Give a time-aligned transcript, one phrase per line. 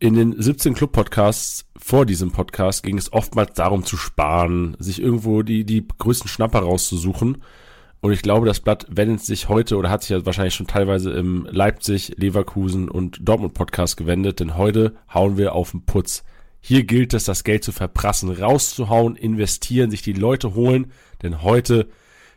[0.00, 5.42] In den 17 Club-Podcasts vor diesem Podcast ging es oftmals darum zu sparen, sich irgendwo
[5.42, 7.42] die, die größten Schnapper rauszusuchen.
[8.00, 11.10] Und ich glaube, das Blatt wendet sich heute oder hat sich ja wahrscheinlich schon teilweise
[11.10, 16.22] im Leipzig, Leverkusen und Dortmund Podcast gewendet, denn heute hauen wir auf den Putz.
[16.60, 20.92] Hier gilt es, das Geld zu verprassen, rauszuhauen, investieren, sich die Leute holen,
[21.24, 21.88] denn heute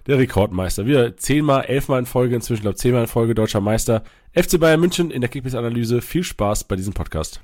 [0.07, 0.87] der Rekordmeister.
[0.87, 4.03] Wir zehnmal, elfmal in Folge, inzwischen glaube zehnmal in Folge deutscher Meister.
[4.33, 6.01] FC Bayern München in der Kickbase-Analyse.
[6.01, 7.39] Viel Spaß bei diesem Podcast.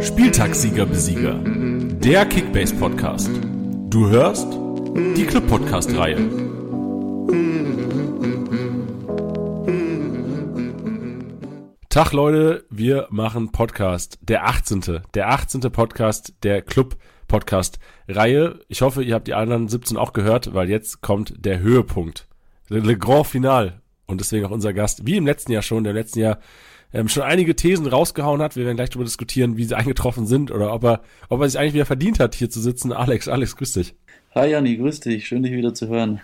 [0.00, 1.40] Spieltagssieger Besieger.
[1.44, 3.30] Der Kickbase Podcast.
[3.88, 4.46] Du hörst
[5.16, 6.16] die Club Podcast Reihe.
[11.88, 14.18] Tag Leute, wir machen Podcast.
[14.22, 15.00] Der 18.
[15.14, 15.60] Der 18.
[15.72, 17.78] Podcast der Club Podcast
[18.08, 18.60] Reihe.
[18.68, 22.28] Ich hoffe, ihr habt die anderen 17 auch gehört, weil jetzt kommt der Höhepunkt.
[22.68, 25.96] Le Grand Final und deswegen auch unser Gast, wie im letzten Jahr schon, der im
[25.96, 26.38] letzten Jahr
[26.92, 28.56] ähm, schon einige Thesen rausgehauen hat.
[28.56, 31.60] Wir werden gleich darüber diskutieren, wie sie eingetroffen sind oder ob er, ob er sich
[31.60, 32.92] eigentlich wieder verdient hat, hier zu sitzen.
[32.92, 33.94] Alex, Alex, grüß dich.
[34.34, 35.28] Hi Janni, grüß dich.
[35.28, 36.20] Schön, dich wieder zu hören.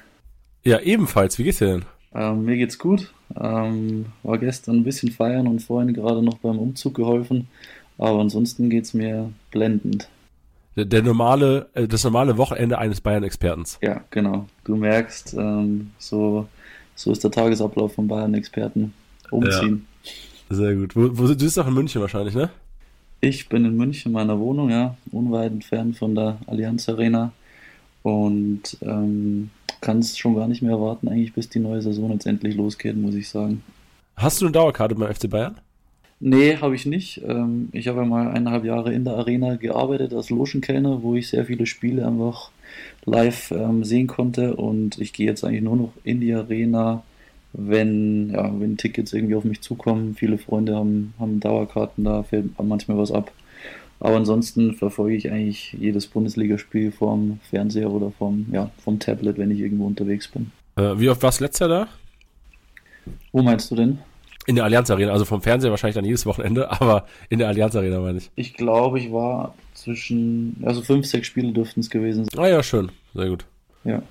[0.65, 1.39] Ja, ebenfalls.
[1.39, 1.85] Wie geht's dir denn?
[2.15, 3.13] Ähm, mir geht's gut.
[3.39, 7.49] Ähm, war gestern ein bisschen feiern und vorhin gerade noch beim Umzug geholfen.
[7.99, 10.09] Aber ansonsten geht's mir blendend.
[10.77, 13.79] Der, der normale, äh, das normale Wochenende eines Bayern-Expertens.
[13.83, 14.47] Ja, genau.
[14.65, 16.49] Du merkst, ähm, so
[16.95, 18.93] so ist der Tagesablauf von Bayern-Experten.
[19.31, 19.87] Umziehen.
[20.03, 20.57] Ja.
[20.57, 20.95] Sehr gut.
[20.95, 22.51] Wo, wo, du bist doch in München wahrscheinlich, ne?
[23.21, 27.33] Ich bin in München in meiner Wohnung, ja, unweit entfernt von der Allianz Arena
[28.03, 29.51] und ähm,
[29.81, 32.97] kann es schon gar nicht mehr erwarten, eigentlich bis die neue Saison jetzt endlich losgeht,
[32.97, 33.63] muss ich sagen.
[34.17, 35.57] Hast du eine Dauerkarte beim FC Bayern?
[36.21, 37.23] Nee, habe ich nicht.
[37.27, 41.29] Ähm, ich habe ja mal eineinhalb Jahre in der Arena gearbeitet als Loschenkellner, wo ich
[41.29, 42.51] sehr viele Spiele einfach
[43.07, 44.57] live ähm, sehen konnte.
[44.57, 47.03] Und ich gehe jetzt eigentlich nur noch in die Arena,
[47.53, 50.15] wenn, ja, wenn Tickets irgendwie auf mich zukommen.
[50.15, 53.31] Viele Freunde haben, haben Dauerkarten, da fällt manchmal was ab.
[54.01, 59.51] Aber ansonsten verfolge ich eigentlich jedes Bundesligaspiel vom Fernseher oder vom, ja, vom Tablet, wenn
[59.51, 60.51] ich irgendwo unterwegs bin.
[60.77, 61.89] Äh, wie oft warst du letzter da?
[63.33, 63.99] Wo meinst du denn?
[64.47, 67.77] In der Allianz Arena, also vom Fernseher wahrscheinlich dann jedes Wochenende, aber in der Allianz
[67.77, 68.31] Arena meine ich.
[68.35, 72.43] Ich glaube, ich war zwischen, also fünf, sechs Spiele dürften es gewesen sein.
[72.43, 73.45] Ah ja, schön, sehr gut.
[73.85, 74.03] Ja.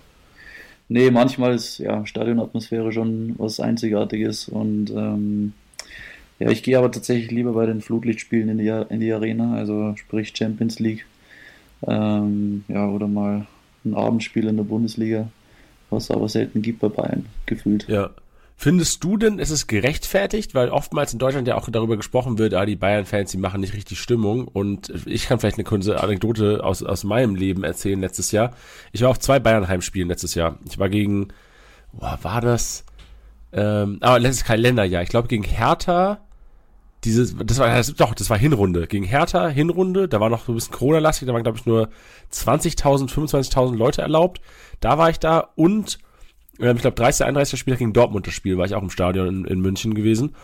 [0.90, 5.54] Nee, manchmal ist ja Stadionatmosphäre schon was Einzigartiges und ähm,
[6.40, 9.96] ja, ich gehe aber tatsächlich lieber bei den Flutlichtspielen in die, in die Arena, also
[9.96, 11.06] sprich Champions League.
[11.88, 13.48] Ähm, ja, oder mal
[13.86, 15.30] ein Abendspiel in der Bundesliga,
[15.90, 17.88] was es aber selten gibt bei Bayern, gefühlt.
[17.88, 18.10] Ja,
[18.64, 20.56] Findest du denn, ist es gerechtfertigt?
[20.56, 23.74] Weil oftmals in Deutschland ja auch darüber gesprochen wird, ah, die Bayern-Fans, die machen nicht
[23.74, 24.48] richtig Stimmung.
[24.48, 28.52] Und ich kann vielleicht eine kurze Anekdote aus, aus meinem Leben erzählen letztes Jahr.
[28.94, 30.60] Ich war auf zwei Bayern-Heimspielen letztes Jahr.
[30.66, 31.28] Ich war gegen,
[31.92, 32.86] boah, war das?
[33.52, 35.04] Ähm, aber das ist kein Länderjahr.
[35.04, 36.22] Ich glaube gegen Hertha,
[37.04, 38.88] dieses, das war, doch, das war Hinrunde.
[38.88, 41.90] Gegen Hertha, Hinrunde, da war noch so ein bisschen Corona-lastig, da waren, glaube ich, nur
[42.32, 44.40] 20.000, 25.000 Leute erlaubt.
[44.80, 46.00] Da war ich da und
[46.58, 47.26] ich glaube, 30.
[47.26, 47.60] 31.
[47.60, 50.36] Spiel gegen Dortmund das Spiel, war ich auch im Stadion in, in München gewesen.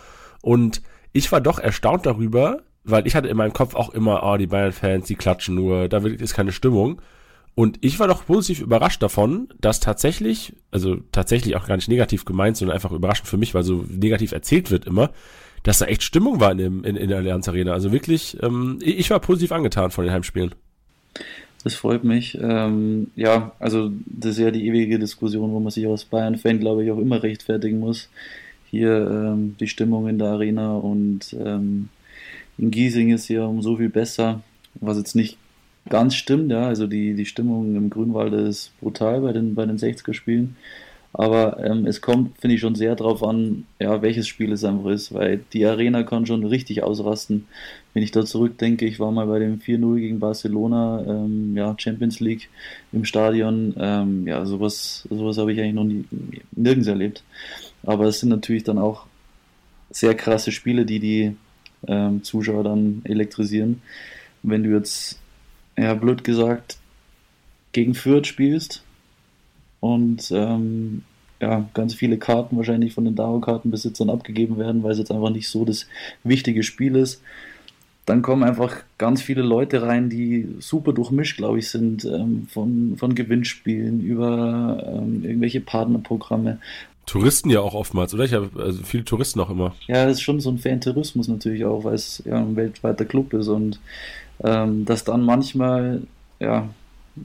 [0.42, 0.81] Und
[1.14, 4.38] ich war doch erstaunt darüber, weil ich hatte in meinem Kopf auch immer, ah, oh,
[4.38, 7.02] die Bayern-Fans, die klatschen nur, da ist keine Stimmung.
[7.56, 12.24] Und ich war doch positiv überrascht davon, dass tatsächlich, also tatsächlich auch gar nicht negativ
[12.24, 15.12] gemeint, sondern einfach überraschend für mich, weil so negativ erzählt wird immer,
[15.64, 17.74] dass da echt Stimmung war in, dem, in, in der Allianz Arena.
[17.74, 20.56] Also wirklich, ähm, ich war positiv angetan von den Heimspielen.
[21.64, 22.38] Das freut mich.
[22.42, 26.84] Ähm, ja, also das ist ja die ewige Diskussion, wo man sich als Bayern-Fan, glaube
[26.84, 28.09] ich, auch immer rechtfertigen muss.
[28.70, 31.90] Hier ähm, die Stimmung in der Arena und ähm,
[32.58, 34.42] in Giesing ist ja um so viel besser,
[34.75, 35.38] was jetzt nicht
[35.90, 36.68] ganz stimmt, ja.
[36.68, 40.56] Also die, die Stimmung im Grünwald ist brutal bei den, bei den 60er-Spielen.
[41.12, 44.92] Aber ähm, es kommt, finde ich, schon sehr darauf an, ja, welches Spiel es einfach
[44.92, 47.48] ist, weil die Arena kann schon richtig ausrasten.
[47.94, 52.20] Wenn ich da zurückdenke, ich war mal bei dem 4-0 gegen Barcelona, ähm, ja, Champions
[52.20, 52.50] League
[52.92, 56.06] im Stadion, ähm, ja, sowas, sowas habe ich eigentlich noch nie,
[56.52, 57.24] nirgends erlebt.
[57.84, 59.06] Aber es sind natürlich dann auch
[59.90, 61.36] sehr krasse Spiele, die die
[61.88, 63.81] ähm, Zuschauer dann elektrisieren.
[64.44, 65.19] Wenn du jetzt,
[65.78, 66.78] ja, blöd gesagt,
[67.72, 68.84] gegen Fürth spielst,
[69.80, 71.04] und ähm,
[71.42, 75.48] ja, ganz viele Karten wahrscheinlich von den Dauerkartenbesitzern abgegeben werden, weil es jetzt einfach nicht
[75.48, 75.88] so das
[76.24, 77.22] wichtige Spiel ist.
[78.10, 82.96] Dann kommen einfach ganz viele Leute rein, die super durchmischt, glaube ich, sind, ähm, von,
[82.98, 86.58] von Gewinnspielen über ähm, irgendwelche Partnerprogramme.
[87.06, 88.24] Touristen ja auch oftmals, oder?
[88.24, 89.76] Ich habe also viele Touristen auch immer.
[89.86, 93.32] Ja, das ist schon so ein Fan-Tourismus natürlich auch, weil es ja ein weltweiter Club
[93.34, 93.80] ist und
[94.44, 96.02] ähm, dass dann manchmal
[96.40, 96.68] ja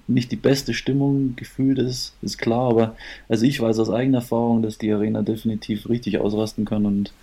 [0.06, 2.96] nicht die beste Stimmung gefühlt ist, ist klar, aber
[3.30, 7.14] also ich weiß aus eigener Erfahrung, dass die Arena definitiv richtig ausrasten kann und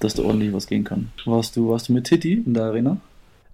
[0.00, 1.10] dass da ordentlich was gehen kann.
[1.24, 2.98] Warst du, warst du mit Titi in der Arena?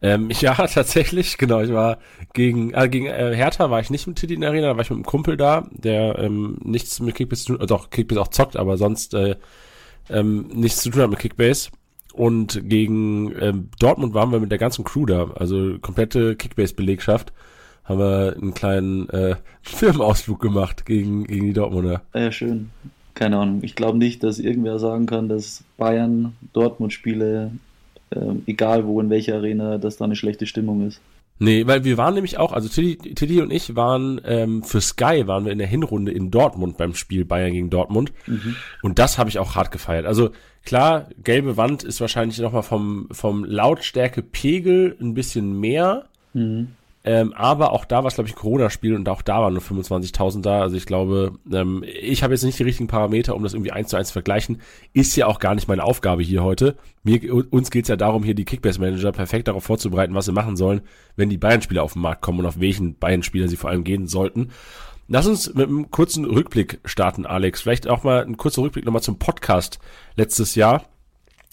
[0.02, 1.60] Ähm, ja, tatsächlich, genau.
[1.60, 1.98] Ich war
[2.34, 4.82] gegen, äh, gegen äh, Hertha war ich nicht mit Titi in der Arena, da war
[4.82, 8.20] ich mit einem Kumpel da, der ähm, nichts mit Kickbase zu tun, äh, doch, Kickbase
[8.20, 9.36] auch zockt, aber sonst äh,
[10.10, 11.70] ähm, nichts zu tun hat mit Kickbase.
[12.12, 17.32] Und gegen ähm, Dortmund waren wir mit der ganzen Crew da, also komplette Kickbase-Belegschaft,
[17.84, 22.02] haben wir einen kleinen äh, Firmenausflug gemacht gegen, gegen die Dortmunder.
[22.12, 22.70] Ja, schön.
[23.14, 23.60] Keine Ahnung.
[23.62, 27.52] Ich glaube nicht, dass irgendwer sagen kann, dass Bayern Dortmund-Spiele,
[28.10, 31.00] äh, egal wo, in welcher Arena, dass da eine schlechte Stimmung ist.
[31.38, 35.26] Nee, weil wir waren nämlich auch, also Tilly, Tilly und ich waren ähm, für Sky
[35.26, 38.12] waren wir in der Hinrunde in Dortmund beim Spiel Bayern gegen Dortmund.
[38.26, 38.54] Mhm.
[38.80, 40.06] Und das habe ich auch hart gefeiert.
[40.06, 40.30] Also
[40.64, 46.04] klar, gelbe Wand ist wahrscheinlich nochmal vom, vom Lautstärke-Pegel ein bisschen mehr.
[46.32, 46.68] Mhm.
[47.04, 49.62] Ähm, aber auch da war es, glaube ich, ein Corona-Spiel und auch da waren nur
[49.62, 50.60] 25.000 da.
[50.60, 53.88] Also ich glaube, ähm, ich habe jetzt nicht die richtigen Parameter, um das irgendwie eins
[53.88, 54.60] zu eins zu vergleichen.
[54.92, 56.76] Ist ja auch gar nicht meine Aufgabe hier heute.
[57.02, 57.20] Mir,
[57.50, 60.82] uns geht's ja darum, hier die Kickbase-Manager perfekt darauf vorzubereiten, was sie machen sollen,
[61.16, 64.06] wenn die Bayern-Spieler auf den Markt kommen und auf welchen Bayern-Spieler sie vor allem gehen
[64.06, 64.50] sollten.
[65.08, 67.60] Lass uns mit einem kurzen Rückblick starten, Alex.
[67.60, 69.80] Vielleicht auch mal ein kurzer Rückblick nochmal zum Podcast
[70.14, 70.84] letztes Jahr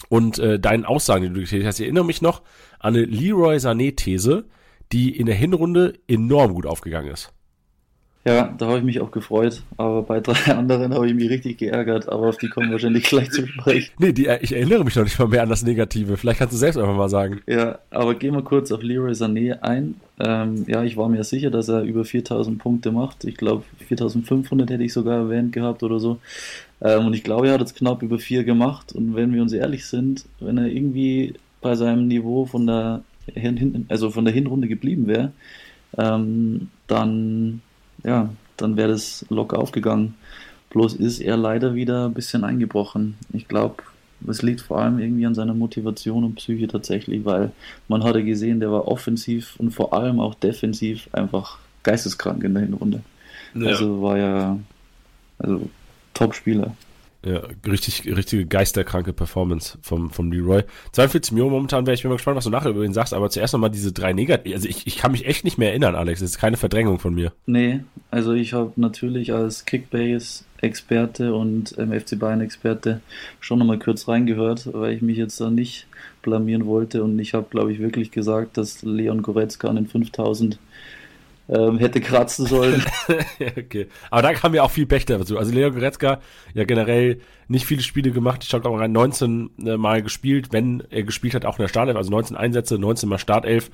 [0.08, 1.80] und äh, deinen Aussagen, die du getätigt hast.
[1.80, 2.42] Ich erinnere mich noch
[2.78, 4.44] an eine Leroy Sané-These,
[4.92, 7.32] die in der Hinrunde enorm gut aufgegangen ist.
[8.22, 11.56] Ja, da habe ich mich auch gefreut, aber bei drei anderen habe ich mich richtig
[11.56, 13.92] geärgert, aber auf die kommen wahrscheinlich gleich zu sprechen.
[13.98, 16.18] Nee, die, ich erinnere mich noch nicht mal mehr an das Negative.
[16.18, 17.40] Vielleicht kannst du selbst einfach mal sagen.
[17.46, 19.94] Ja, aber gehen wir kurz auf Leroy Sané ein.
[20.18, 23.24] Ähm, ja, ich war mir sicher, dass er über 4000 Punkte macht.
[23.24, 26.18] Ich glaube, 4500 hätte ich sogar erwähnt gehabt oder so.
[26.82, 28.92] Ähm, und ich glaube, er hat jetzt knapp über vier gemacht.
[28.92, 31.32] Und wenn wir uns ehrlich sind, wenn er irgendwie
[31.62, 33.02] bei seinem Niveau von der
[33.88, 35.32] also von der Hinrunde geblieben wäre,
[35.96, 37.62] ähm, dann,
[38.04, 40.14] ja, dann wäre das locker aufgegangen.
[40.70, 43.16] Bloß ist er leider wieder ein bisschen eingebrochen.
[43.32, 43.82] Ich glaube,
[44.28, 47.52] es liegt vor allem irgendwie an seiner Motivation und Psyche tatsächlich, weil
[47.88, 52.64] man hatte gesehen, der war offensiv und vor allem auch defensiv einfach geisteskrank in der
[52.64, 53.02] Hinrunde.
[53.54, 53.68] Ja.
[53.68, 54.58] Also war ja
[55.38, 55.68] also
[56.14, 56.76] Top-Spieler.
[57.24, 60.62] Ja, richtig, richtige geisterkranke Performance vom, vom Leroy.
[60.92, 63.28] 42 Millionen momentan wäre ich bin mal gespannt, was du nachher über ihn sagst, aber
[63.28, 64.54] zuerst nochmal diese drei Negativ.
[64.54, 66.20] Also ich, ich kann mich echt nicht mehr erinnern, Alex.
[66.20, 67.32] Das ist keine Verdrängung von mir.
[67.44, 67.80] Nee,
[68.10, 73.02] also ich habe natürlich als Kickbase-Experte und ähm, FC Bayern-Experte
[73.38, 75.86] schon nochmal kurz reingehört, weil ich mich jetzt da nicht
[76.22, 80.58] blamieren wollte und ich habe, glaube ich, wirklich gesagt, dass Leon Goretzka an den 5000
[81.50, 82.84] ähm, hätte kratzen sollen.
[83.58, 83.88] okay.
[84.10, 85.36] Aber da kam ja auch viel Pech dazu.
[85.36, 86.20] Also Leo Goretzka
[86.54, 88.44] ja generell nicht viele Spiele gemacht.
[88.44, 91.68] Ich habe auch rein 19 äh, Mal gespielt, wenn er gespielt hat, auch in der
[91.68, 93.70] Startelf, also 19 Einsätze, 19 Mal Startelf.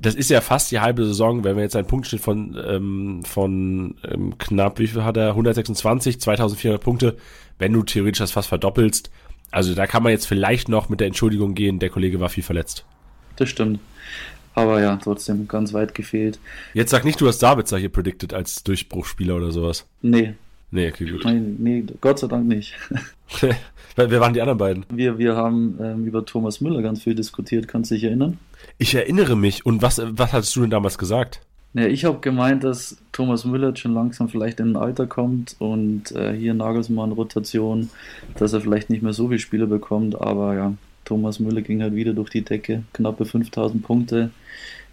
[0.00, 3.96] Das ist ja fast die halbe Saison, wenn wir jetzt einen Punktschnitt von, ähm, von
[4.04, 5.30] ähm, knapp, wie viel hat er?
[5.30, 7.16] 126, 2400 Punkte,
[7.58, 9.10] wenn du theoretisch das fast verdoppelst.
[9.50, 12.42] Also da kann man jetzt vielleicht noch mit der Entschuldigung gehen, der Kollege war viel
[12.42, 12.84] verletzt.
[13.36, 13.80] Das stimmt.
[14.56, 16.40] Aber ja, trotzdem ganz weit gefehlt.
[16.72, 19.86] Jetzt sag nicht, du hast Sabitzer hier predicted als Durchbruchspieler oder sowas.
[20.00, 20.32] Nee.
[20.70, 21.24] Nee, okay, gut.
[21.26, 22.74] Nee, nee Gott sei Dank nicht.
[23.96, 24.86] Wer waren die anderen beiden?
[24.88, 28.38] Wir, wir haben ähm, über Thomas Müller ganz viel diskutiert, kannst du dich erinnern?
[28.78, 29.66] Ich erinnere mich.
[29.66, 31.40] Und was, was hattest du denn damals gesagt?
[31.74, 36.12] Ja, ich habe gemeint, dass Thomas Müller schon langsam vielleicht in ein Alter kommt und
[36.12, 37.90] äh, hier Nagelsmann Rotation,
[38.38, 40.72] dass er vielleicht nicht mehr so viele Spiele bekommt, aber ja,
[41.06, 44.30] Thomas Müller ging halt wieder durch die Decke, knappe 5000 Punkte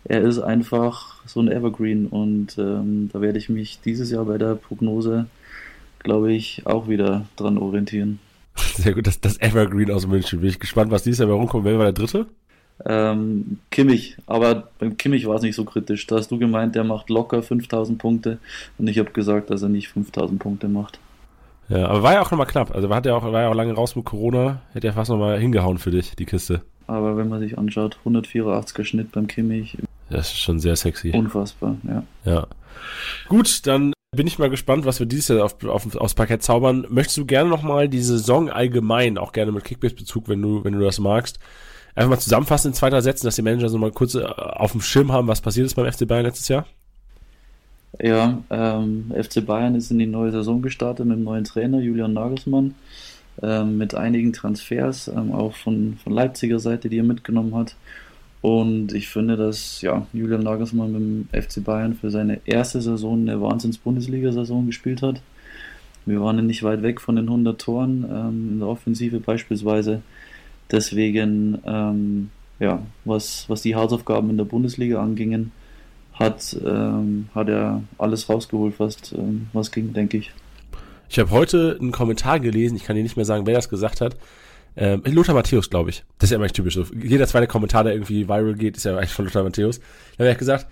[0.05, 4.37] er ist einfach so ein Evergreen und ähm, da werde ich mich dieses Jahr bei
[4.37, 5.27] der Prognose,
[5.99, 8.19] glaube ich, auch wieder dran orientieren.
[8.55, 10.41] Sehr gut, das, das Evergreen aus München.
[10.41, 11.65] Bin ich gespannt, was dieses Jahr bei rumkommt.
[11.65, 12.27] Wer war der Dritte?
[12.85, 16.05] Ähm, Kimmich, aber beim Kimmich war es nicht so kritisch.
[16.07, 18.39] Da hast du gemeint, der macht locker 5000 Punkte
[18.77, 20.99] und ich habe gesagt, dass er nicht 5000 Punkte macht.
[21.69, 22.73] Ja, aber war ja auch nochmal knapp.
[22.75, 24.61] Also war, hat ja auch, war ja auch lange raus mit Corona.
[24.73, 26.61] Hätte ja fast nochmal hingehauen für dich, die Kiste.
[26.87, 29.77] Aber wenn man sich anschaut, 184er Schnitt beim Kimmich.
[30.09, 31.11] Das ist schon sehr sexy.
[31.11, 32.03] Unfassbar, ja.
[32.25, 32.47] Ja.
[33.29, 36.85] Gut, dann bin ich mal gespannt, was wir dieses Jahr auf, auf, aufs Parkett zaubern.
[36.89, 40.79] Möchtest du gerne nochmal die Saison allgemein, auch gerne mit Kickbase-Bezug, wenn du, wenn du
[40.79, 41.39] das magst,
[41.95, 44.81] einfach mal zusammenfassen in zweiter Sätzen, dass die Manager so mal kurz äh, auf dem
[44.81, 46.65] Schirm haben, was passiert ist beim FC Bayern letztes Jahr?
[47.99, 52.13] Ja, ähm, FC Bayern ist in die neue Saison gestartet mit dem neuen Trainer Julian
[52.13, 52.73] Nagelsmann,
[53.41, 57.75] ähm, mit einigen Transfers, ähm, auch von, von Leipziger Seite, die er mitgenommen hat.
[58.41, 61.01] Und ich finde, dass ja, Julian Nagelsmann mit
[61.33, 65.21] dem FC Bayern für seine erste Saison eine Wahnsinns-Bundesliga-Saison gespielt hat.
[66.05, 70.01] Wir waren nicht weit weg von den 100 Toren ähm, in der Offensive beispielsweise.
[70.71, 75.51] Deswegen, ähm, ja, was, was die Hausaufgaben in der Bundesliga angingen,
[76.13, 80.31] hat, ähm, hat er alles rausgeholt, fast ähm, was ging, denke ich.
[81.09, 84.01] Ich habe heute einen Kommentar gelesen, ich kann dir nicht mehr sagen, wer das gesagt
[84.01, 84.15] hat.
[84.75, 86.03] Ähm, Lothar Matthäus, glaube ich.
[86.17, 86.85] Das ist ja immer typisch so.
[86.99, 89.79] Jeder zweite Kommentar, der irgendwie viral geht, ist ja eigentlich von Lothar Matthäus.
[90.17, 90.67] Da habe ich gesagt,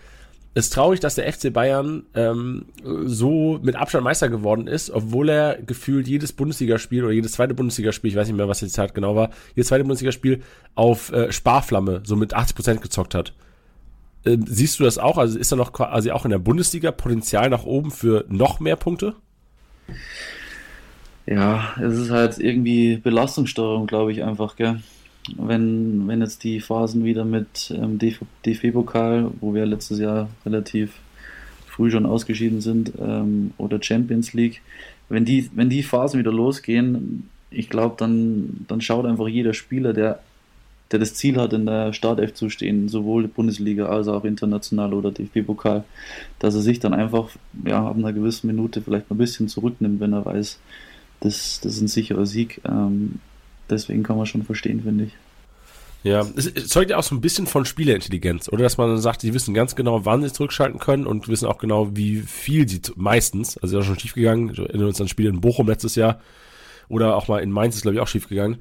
[0.54, 2.66] es ist traurig, dass der FC Bayern ähm,
[3.06, 8.10] so mit Abstand Meister geworden ist, obwohl er gefühlt jedes Bundesligaspiel oder jedes zweite Bundesligaspiel,
[8.10, 10.42] ich weiß nicht mehr, was die Zeit genau war, jedes zweite Bundesligaspiel
[10.76, 13.34] auf äh, Sparflamme so mit 80 Prozent gezockt hat.
[14.24, 15.18] Äh, siehst du das auch?
[15.18, 18.76] Also ist da noch quasi auch in der Bundesliga Potenzial nach oben für noch mehr
[18.76, 19.16] Punkte?
[21.26, 24.82] Ja, es ist halt irgendwie Belastungssteuerung, glaube ich, einfach, gell?
[25.38, 30.94] Wenn, wenn jetzt die Phasen wieder mit ähm, DFB-Pokal, wo wir letztes Jahr relativ
[31.68, 34.62] früh schon ausgeschieden sind, ähm, oder Champions League,
[35.10, 39.94] wenn die, wenn die Phasen wieder losgehen, ich glaube, dann, dann schaut einfach jeder Spieler,
[39.94, 40.22] der
[40.92, 45.12] der das Ziel hat, in der Startelf zu stehen, sowohl Bundesliga als auch international oder
[45.12, 45.84] DFB-Pokal,
[46.40, 47.30] dass er sich dann einfach
[47.66, 50.60] ja, ab einer gewissen Minute vielleicht ein bisschen zurücknimmt, wenn er weiß,
[51.22, 52.62] das, das ist ein sicherer Sieg.
[52.66, 53.20] Ähm,
[53.70, 55.14] deswegen kann man schon verstehen, finde ich.
[56.04, 58.64] Ja, es zeugt ja auch so ein bisschen von Spielerintelligenz, oder?
[58.64, 61.60] Dass man dann sagt, die wissen ganz genau, wann sie zurückschalten können und wissen auch
[61.60, 65.30] genau, wie viel sie meistens, also ist auch schon schief gegangen, erinnern uns an Spiele
[65.30, 66.20] in Bochum letztes Jahr
[66.90, 68.58] oder auch mal in Mainz ist, glaube ich, auch schief gegangen.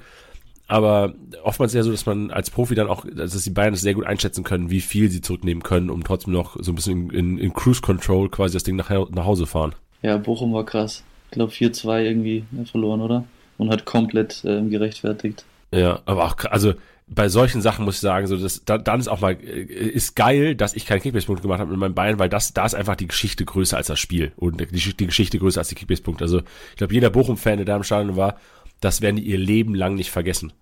[0.71, 3.73] Aber oftmals ist ja so, dass man als Profi dann auch, also dass die Bayern
[3.73, 6.77] das sehr gut einschätzen können, wie viel sie zurücknehmen können, um trotzdem noch so ein
[6.77, 9.75] bisschen in, in, Cruise Control quasi das Ding nach, nach Hause fahren.
[10.03, 11.03] Ja, Bochum war krass.
[11.27, 13.25] Ich glaube 4-2 irgendwie verloren, oder?
[13.59, 15.45] Und hat komplett ähm, gerechtfertigt.
[15.73, 16.75] Ja, aber auch, also
[17.09, 20.15] bei solchen Sachen muss ich sagen, so das, da, dann ist auch mal, äh, ist
[20.15, 22.95] geil, dass ich keine Kickbase-Punkte gemacht habe mit meinen Bayern, weil das, da ist einfach
[22.95, 26.23] die Geschichte größer als das Spiel und die, die Geschichte größer als die Kickbase-Punkte.
[26.23, 28.39] Also ich glaube, jeder Bochum-Fan, der da im Stadion war,
[28.81, 30.53] das werden die ihr Leben lang nicht vergessen.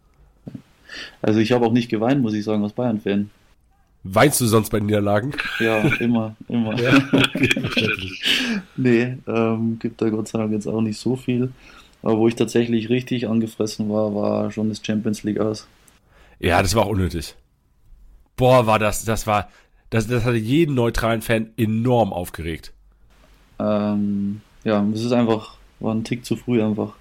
[1.23, 3.31] Also ich habe auch nicht geweint, muss ich sagen, als Bayern-Fan.
[4.05, 5.33] Weinst du sonst bei Niederlagen?
[5.59, 6.81] Ja, immer, immer.
[6.81, 6.93] ja,
[8.77, 11.53] nee, ähm, gibt da Gott sei Dank jetzt auch nicht so viel.
[12.03, 15.67] Aber wo ich tatsächlich richtig angefressen war, war schon das Champions League aus.
[16.39, 17.35] Ja, das war auch unnötig.
[18.37, 19.49] Boah, war das, das war,
[19.91, 22.73] das, das hatte jeden neutralen Fan enorm aufgeregt.
[23.59, 26.95] Ähm, ja, es ist einfach, war ein Tick zu früh einfach.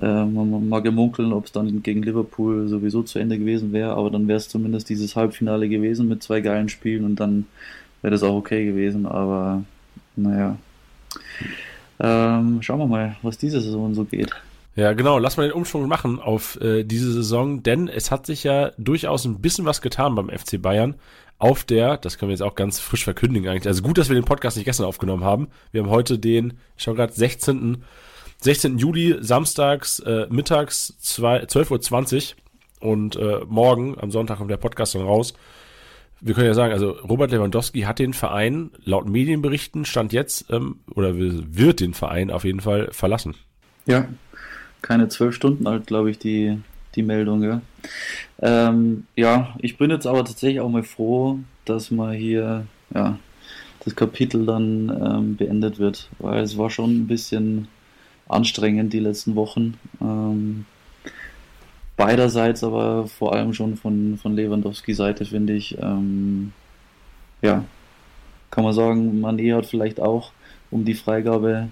[0.00, 4.10] Man mag ja munkeln, ob es dann gegen Liverpool sowieso zu Ende gewesen wäre, aber
[4.10, 7.46] dann wäre es zumindest dieses Halbfinale gewesen mit zwei geilen Spielen und dann
[8.02, 9.06] wäre das auch okay gewesen.
[9.06, 9.62] Aber
[10.16, 10.56] naja,
[12.00, 14.30] ähm, schauen wir mal, was diese Saison so geht.
[14.76, 15.18] Ja, genau.
[15.18, 19.24] Lass mal den Umschwung machen auf äh, diese Saison, denn es hat sich ja durchaus
[19.24, 20.96] ein bisschen was getan beim FC Bayern
[21.38, 23.66] auf der, das können wir jetzt auch ganz frisch verkündigen eigentlich.
[23.66, 25.48] Also gut, dass wir den Podcast nicht gestern aufgenommen haben.
[25.72, 27.82] Wir haben heute den, ich schaue gerade, 16.
[28.44, 28.76] 16.
[28.76, 32.34] Juli, samstags, äh, mittags 12.20
[32.82, 35.32] Uhr und äh, morgen, am Sonntag, kommt der Podcast dann raus.
[36.20, 40.80] Wir können ja sagen, also Robert Lewandowski hat den Verein laut Medienberichten Stand jetzt ähm,
[40.94, 43.34] oder wird den Verein auf jeden Fall verlassen.
[43.86, 44.08] Ja,
[44.82, 46.58] keine zwölf Stunden alt, glaube ich, die,
[46.96, 47.42] die Meldung.
[47.42, 47.62] Ja.
[48.42, 53.18] Ähm, ja, ich bin jetzt aber tatsächlich auch mal froh, dass mal hier ja,
[53.86, 57.68] das Kapitel dann ähm, beendet wird, weil es war schon ein bisschen
[58.28, 59.74] anstrengend die letzten Wochen.
[60.00, 60.66] Ähm,
[61.96, 65.78] beiderseits, aber vor allem schon von, von Lewandowski Seite, finde ich.
[65.78, 66.52] Ähm,
[67.42, 67.64] ja,
[68.50, 70.32] kann man sagen, Mané hat vielleicht auch
[70.70, 71.68] um die Freigabe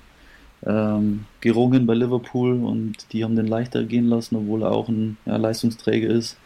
[0.64, 5.16] ähm, gerungen bei Liverpool und die haben den leichter gehen lassen, obwohl er auch ein
[5.26, 6.36] ja, Leistungsträger ist,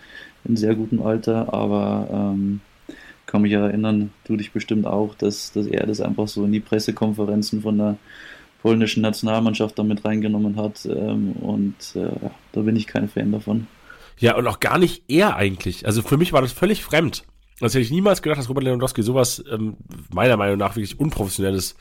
[0.44, 2.60] in sehr gutem Alter, aber ähm,
[3.26, 6.60] kann mich erinnern, du dich bestimmt auch, dass, dass er das einfach so in die
[6.60, 7.96] Pressekonferenzen von der
[8.62, 10.86] polnischen Nationalmannschaft damit reingenommen hat.
[10.86, 13.66] Ähm, und äh, da bin ich kein Fan davon.
[14.18, 15.86] Ja, und auch gar nicht er eigentlich.
[15.86, 17.24] Also für mich war das völlig fremd.
[17.60, 19.76] Also hätte ich niemals gedacht, dass Robert Lewandowski sowas ähm,
[20.12, 21.76] meiner Meinung nach wirklich unprofessionelles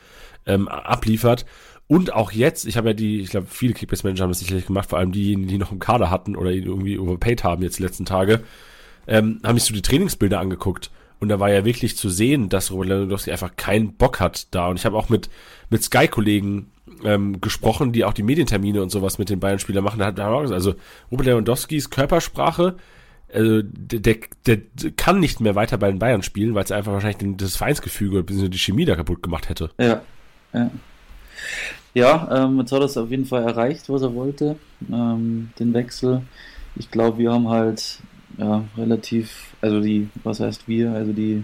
[0.45, 1.45] ähm, abliefert.
[1.87, 4.89] Und auch jetzt, ich habe ja die, ich glaube, viele Kickbase-Manager haben das sicherlich gemacht,
[4.89, 7.83] vor allem diejenigen, die noch im Kader hatten oder ihn irgendwie overpaid haben jetzt die
[7.83, 8.43] letzten Tage,
[9.07, 10.89] ähm, haben sich so die Trainingsbilder angeguckt.
[11.19, 14.67] Und da war ja wirklich zu sehen, dass Robert Lewandowski einfach keinen Bock hat da.
[14.67, 15.29] Und ich habe auch mit,
[15.69, 16.71] mit Sky-Kollegen
[17.03, 19.99] ähm, gesprochen, die auch die Medientermine und sowas mit den Bayern-Spielern machen.
[19.99, 20.75] Da hat auch gesagt, also
[21.11, 22.75] Robert Lewandowskis Körpersprache,
[23.33, 26.93] also der, der, der kann nicht mehr weiter bei den Bayern spielen, weil es einfach
[26.93, 28.49] wahrscheinlich das Vereinsgefüge bzw.
[28.49, 29.71] die Chemie da kaputt gemacht hätte.
[29.79, 30.01] Ja,
[30.53, 30.71] ja.
[31.93, 34.57] Ja, ähm, jetzt hat er es auf jeden Fall erreicht, was er wollte,
[34.91, 36.21] ähm, den Wechsel.
[36.75, 37.99] Ich glaube, wir haben halt
[38.37, 41.43] ja, relativ, also die, was heißt wir, also die,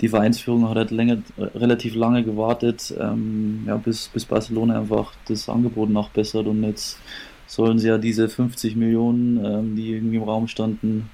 [0.00, 5.48] die Vereinsführung hat halt länger, relativ lange gewartet, ähm, ja, bis, bis Barcelona einfach das
[5.48, 6.98] Angebot nachbessert und jetzt
[7.46, 11.10] sollen sie ja diese 50 Millionen, ähm, die irgendwie im Raum standen,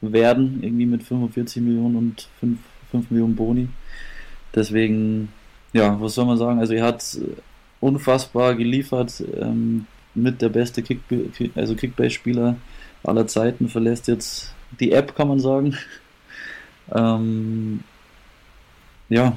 [0.00, 2.58] werden, irgendwie mit 45 Millionen und 5,
[2.90, 3.68] 5 Millionen Boni.
[4.54, 5.28] deswegen,
[5.72, 6.58] ja, was soll man sagen?
[6.58, 7.18] Also er hat
[7.80, 11.00] unfassbar geliefert, ähm, mit der beste Kick,
[11.54, 12.56] also Kickbase-Spieler
[13.04, 15.76] aller Zeiten, verlässt jetzt die App, kann man sagen.
[16.94, 17.80] ähm,
[19.08, 19.36] ja,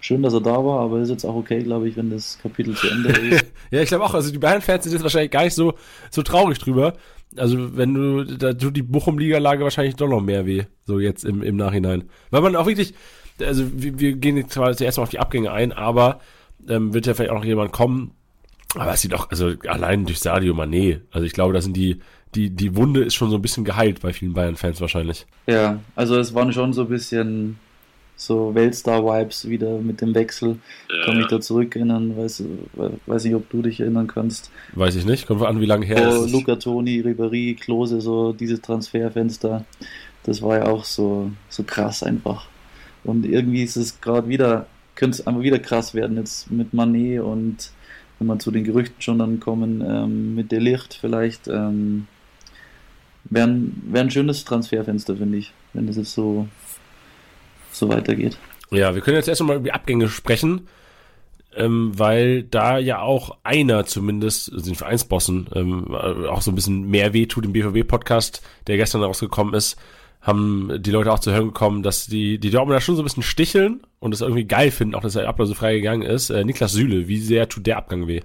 [0.00, 2.74] schön, dass er da war, aber ist jetzt auch okay, glaube ich, wenn das Kapitel
[2.74, 3.46] zu Ende ist.
[3.70, 5.74] ja, ich glaube auch, also die Bayern-Fans sind jetzt wahrscheinlich gar nicht so,
[6.10, 6.94] so traurig drüber.
[7.36, 11.42] Also wenn du, da tut die Bochum-Liga-Lage wahrscheinlich doch noch mehr weh, so jetzt im,
[11.42, 12.10] im Nachhinein.
[12.30, 12.94] Weil man auch wirklich,
[13.40, 16.20] also wir, wir gehen zwar zuerst mal auf die Abgänge ein, aber
[16.68, 18.12] ähm, wird ja vielleicht auch noch jemand kommen,
[18.74, 22.00] aber es sieht auch, also allein durch Sadio Mané, also ich glaube, da sind die,
[22.34, 25.26] die, die Wunde ist schon so ein bisschen geheilt bei vielen Bayern-Fans wahrscheinlich.
[25.46, 27.58] Ja, also es waren schon so ein bisschen
[28.16, 30.58] so Weltstar-Vibes wieder mit dem Wechsel.
[30.88, 31.04] Ja.
[31.04, 32.44] Kann mich da zurückerinnern, weiß,
[33.06, 34.50] weiß nicht, ob du dich erinnern kannst.
[34.74, 38.32] Weiß ich nicht, kommt an, wie lange her oh, ist Luca Toni, Ribéry, Klose, so
[38.32, 39.64] dieses Transferfenster,
[40.24, 42.46] das war ja auch so, so krass einfach.
[43.04, 47.20] Und irgendwie ist es gerade wieder, könnte es einfach wieder krass werden jetzt mit Manet
[47.20, 47.72] und
[48.18, 52.06] wenn man zu den Gerüchten schon dann kommen, ähm, mit Delicht vielleicht, ähm,
[53.24, 56.48] wäre ein, wär ein schönes Transferfenster, finde ich, wenn das jetzt so,
[57.70, 58.36] so weitergeht.
[58.70, 60.68] Ja, wir können jetzt erstmal über die Abgänge sprechen,
[61.54, 66.88] ähm, weil da ja auch einer zumindest, also den Vereinsbossen, ähm, auch so ein bisschen
[66.88, 69.76] mehr weh tut im BVB-Podcast, der gestern rausgekommen ist,
[70.22, 73.24] haben die Leute auch zu hören gekommen, dass die, die Dortmunder schon so ein bisschen
[73.24, 76.30] sticheln und es irgendwie geil finden, auch dass der Ablauf so frei gegangen ist.
[76.30, 78.20] Äh, Niklas Süle, wie sehr tut der Abgang weh?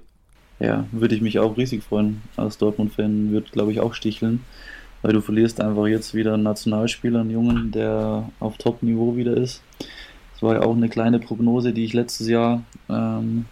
[0.59, 2.21] Ja, würde ich mich auch riesig freuen.
[2.35, 4.43] Als Dortmund-Fan würde, glaube ich, auch sticheln,
[5.01, 9.61] weil du verlierst einfach jetzt wieder einen Nationalspieler, einen Jungen, der auf Top-Niveau wieder ist.
[10.33, 13.45] Das war ja auch eine kleine Prognose, die ich letztes Jahr ähm,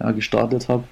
[0.00, 0.84] ja, gestartet habe.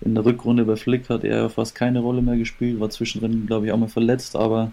[0.00, 3.66] In der Rückrunde bei Flick hat er fast keine Rolle mehr gespielt, war zwischendrin, glaube
[3.66, 4.70] ich, auch mal verletzt, aber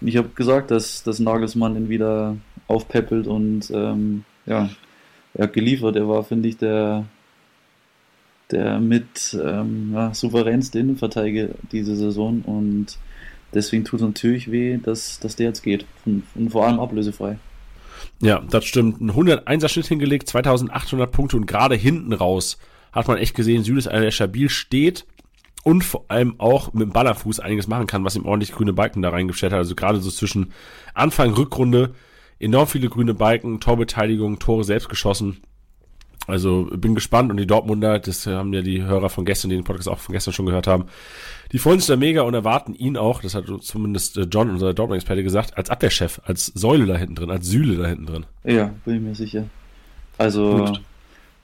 [0.00, 4.68] ich habe gesagt, dass, dass Nagelsmann ihn wieder aufpeppelt und ähm, ja,
[5.34, 5.96] er hat geliefert.
[5.96, 7.04] Er war, finde ich, der,
[8.50, 12.98] der mit ähm, ja, souveränste Innenverteidiger diese Saison und
[13.54, 17.38] deswegen tut es natürlich weh, dass, dass der jetzt geht und, und vor allem ablösefrei.
[18.20, 19.00] Ja, das stimmt.
[19.00, 22.58] Ein 101er Schnitt hingelegt, 2800 Punkte und gerade hinten raus
[22.92, 25.06] hat man echt gesehen, Süd ist einer, der stabil steht
[25.62, 29.02] und vor allem auch mit dem Ballerfuß einiges machen kann, was ihm ordentlich grüne Balken
[29.02, 29.58] da reingestellt hat.
[29.58, 30.52] Also gerade so zwischen
[30.94, 31.94] Anfang, Rückrunde
[32.38, 35.38] enorm viele grüne Balken, Torbeteiligung, Tore selbst geschossen.
[36.28, 39.64] Also bin gespannt und die Dortmunder, das haben ja die Hörer von gestern, die den
[39.64, 40.84] Podcast auch von gestern schon gehört haben,
[41.52, 44.74] die freuen sich da mega und erwarten ihn auch, das hat zumindest äh, John, unser
[44.74, 48.26] Dortmund-Experte, gesagt, als Abwehrchef, als Säule da hinten drin, als Sühle da hinten drin.
[48.44, 49.44] Ja, bin ich mir sicher.
[50.18, 50.80] Also Gut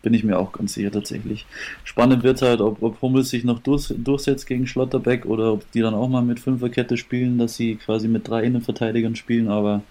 [0.05, 1.47] bin ich mir auch ganz sicher tatsächlich.
[1.83, 5.81] Spannend wird halt, ob, ob Hummels sich noch durch, durchsetzt gegen Schlotterbeck oder ob die
[5.81, 9.83] dann auch mal mit Fünferkette spielen, dass sie quasi mit drei Innenverteidigern spielen, aber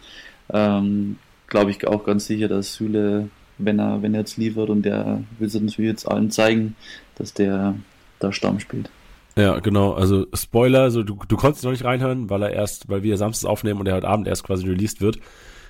[0.51, 3.29] ähm, glaube ich auch ganz sicher, dass Süle,
[3.65, 6.75] wenn er, wenn er jetzt liefert und der will es natürlich jetzt allen zeigen,
[7.15, 7.75] dass der
[8.19, 8.89] da Stamm spielt.
[9.35, 9.93] Ja, genau.
[9.93, 13.49] Also Spoiler, so du, du konntest noch nicht reinhören, weil er erst, weil wir Samstags
[13.49, 15.17] aufnehmen und er heute Abend erst quasi released wird.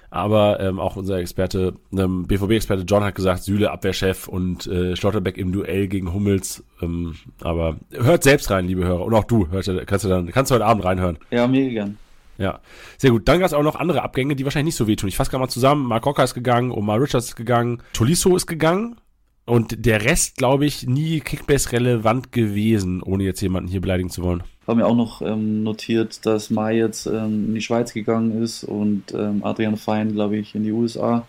[0.10, 5.38] Aber ähm, auch unser Experte, ähm, BVB-Experte John hat gesagt, Süle Abwehrchef und äh, Schlotterbeck
[5.38, 6.64] im Duell gegen Hummels.
[6.84, 9.06] Ähm, aber hört selbst rein, liebe Hörer.
[9.06, 11.18] Und auch du, hört, kannst du dann, kannst du heute Abend reinhören.
[11.32, 11.98] Ja, mir gern.
[12.38, 12.60] Ja,
[12.98, 13.28] sehr gut.
[13.28, 15.08] Dann gab es auch noch andere Abgänge, die wahrscheinlich nicht so wehtun.
[15.08, 15.86] Ich fasse gerade mal zusammen.
[15.86, 18.98] Mark Rocker ist gegangen, Omar Richards ist gegangen, Tolisso ist gegangen.
[19.46, 24.24] Und der Rest, glaube ich, nie Kickbase relevant gewesen, ohne jetzt jemanden hier beleidigen zu
[24.24, 28.42] wollen habe mir auch noch ähm, notiert, dass Mai jetzt ähm, in die Schweiz gegangen
[28.42, 31.28] ist und ähm, Adrian Fein, glaube ich, in die USA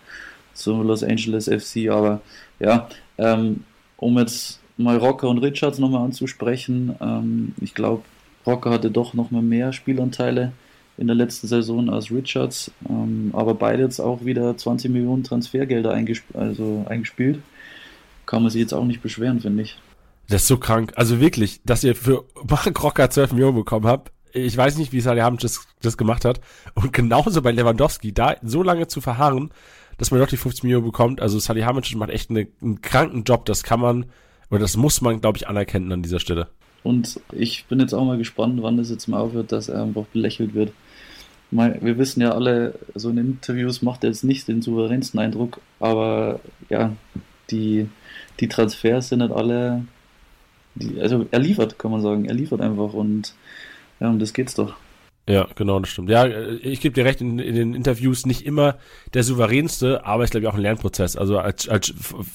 [0.53, 1.89] zu Los Angeles FC.
[1.89, 2.21] Aber
[2.59, 2.87] ja,
[3.17, 3.63] ähm,
[3.97, 8.03] um jetzt mal Rocker und Richards nochmal anzusprechen, ähm, ich glaube,
[8.45, 10.53] Rocker hatte doch nochmal mehr Spielanteile
[10.97, 15.91] in der letzten Saison als Richards, ähm, aber beide jetzt auch wieder 20 Millionen Transfergelder
[15.91, 17.39] eingesp also eingespielt.
[18.25, 19.77] Kann man sich jetzt auch nicht beschweren, finde ich.
[20.29, 20.93] Das ist so krank.
[20.95, 24.11] Also wirklich, dass ihr für Mark Rocker 12 Millionen bekommen habt.
[24.33, 26.41] Ich weiß nicht, wie Salihamidzic das, das gemacht hat.
[26.73, 29.51] Und genauso bei Lewandowski, da so lange zu verharren,
[29.97, 31.21] dass man doch die 50 Millionen bekommt.
[31.21, 33.45] Also Salihamidzic macht echt eine, einen kranken Job.
[33.45, 34.05] Das kann man,
[34.49, 36.49] oder das muss man, glaube ich, anerkennen an dieser Stelle.
[36.83, 40.05] Und ich bin jetzt auch mal gespannt, wann das jetzt mal aufhört, dass er einfach
[40.05, 40.71] belächelt wird.
[41.51, 46.39] Wir wissen ja alle, so in Interviews macht er jetzt nicht den souveränsten Eindruck, aber
[46.69, 46.91] ja,
[47.49, 47.87] die,
[48.39, 49.85] die Transfers sind halt alle
[50.75, 52.25] die, also er liefert, kann man sagen.
[52.25, 53.33] Er liefert einfach und
[53.99, 54.75] ja, um das geht's doch.
[55.27, 56.09] Ja, genau, das stimmt.
[56.09, 58.77] Ja, ich gebe dir recht, in, in, den Interviews nicht immer
[59.15, 61.15] der souveränste, aber ist, glaube ich, auch ein Lernprozess.
[61.15, 61.93] Also als, als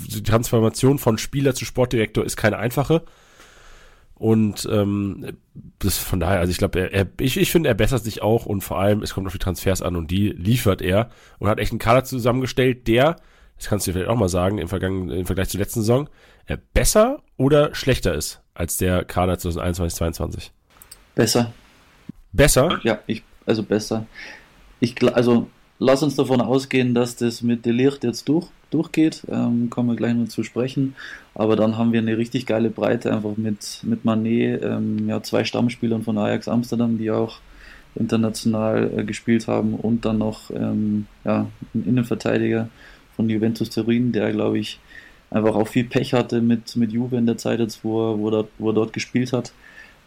[0.09, 3.03] die Transformation von Spieler zu Sportdirektor ist keine einfache.
[4.21, 5.39] Und ähm,
[5.79, 8.45] das von daher, also ich glaube, er, er, ich, ich finde, er bessert sich auch
[8.45, 11.59] und vor allem, es kommt auf die Transfers an und die liefert er und hat
[11.59, 13.17] echt einen Kader zusammengestellt, der
[13.61, 16.09] das kannst du dir vielleicht auch mal sagen, im, Vergangen, im Vergleich zur letzten Saison,
[16.47, 20.53] äh, besser oder schlechter ist als der Kader 2021, 2022?
[21.15, 21.53] Besser.
[22.33, 22.81] Besser?
[22.83, 24.07] Ja, ich, also besser.
[24.81, 25.51] Ich, also
[25.81, 29.23] lass uns davon ausgehen, dass das mit Delicht jetzt durch, durchgeht.
[29.29, 30.95] Ähm, kommen wir gleich noch zu sprechen.
[31.35, 35.43] Aber dann haben wir eine richtig geile Breite einfach mit, mit Manet, ähm, ja, zwei
[35.45, 37.41] Stammspielern von Ajax Amsterdam, die auch
[37.97, 42.69] international äh, gespielt haben und dann noch ähm, ja, einen Innenverteidiger
[43.17, 44.79] von Juventus Turin, der glaube ich
[45.31, 48.29] einfach auch viel Pech hatte mit, mit Juve in der Zeit jetzt, wo er, wo
[48.29, 49.53] er, dort, wo er dort gespielt hat.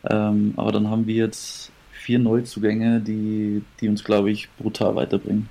[0.10, 5.50] Ähm, aber dann haben wir jetzt vier Neuzugänge, die, die uns, glaube ich, brutal weiterbringen.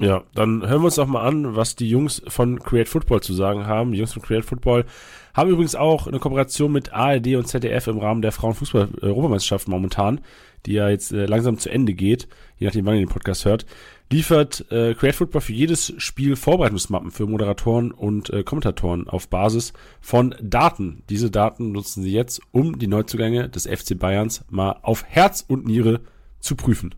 [0.00, 3.34] Ja, dann hören wir uns doch mal an, was die Jungs von Create Football zu
[3.34, 3.92] sagen haben.
[3.92, 4.86] Die Jungs von Create Football
[5.34, 10.22] haben übrigens auch eine Kooperation mit ARD und ZDF im Rahmen der Frauenfußball-Europameisterschaft momentan,
[10.64, 13.66] die ja jetzt äh, langsam zu Ende geht, je nachdem, wann ihr den Podcast hört.
[14.10, 19.74] Liefert äh, Create Football für jedes Spiel Vorbereitungsmappen für Moderatoren und äh, Kommentatoren auf Basis
[20.00, 21.02] von Daten.
[21.10, 25.66] Diese Daten nutzen sie jetzt, um die Neuzugänge des FC Bayerns mal auf Herz und
[25.66, 26.00] Niere
[26.40, 26.94] zu prüfen.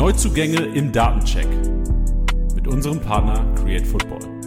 [0.00, 1.46] Neuzugänge im Datencheck
[2.54, 4.39] mit unserem Partner Create Football.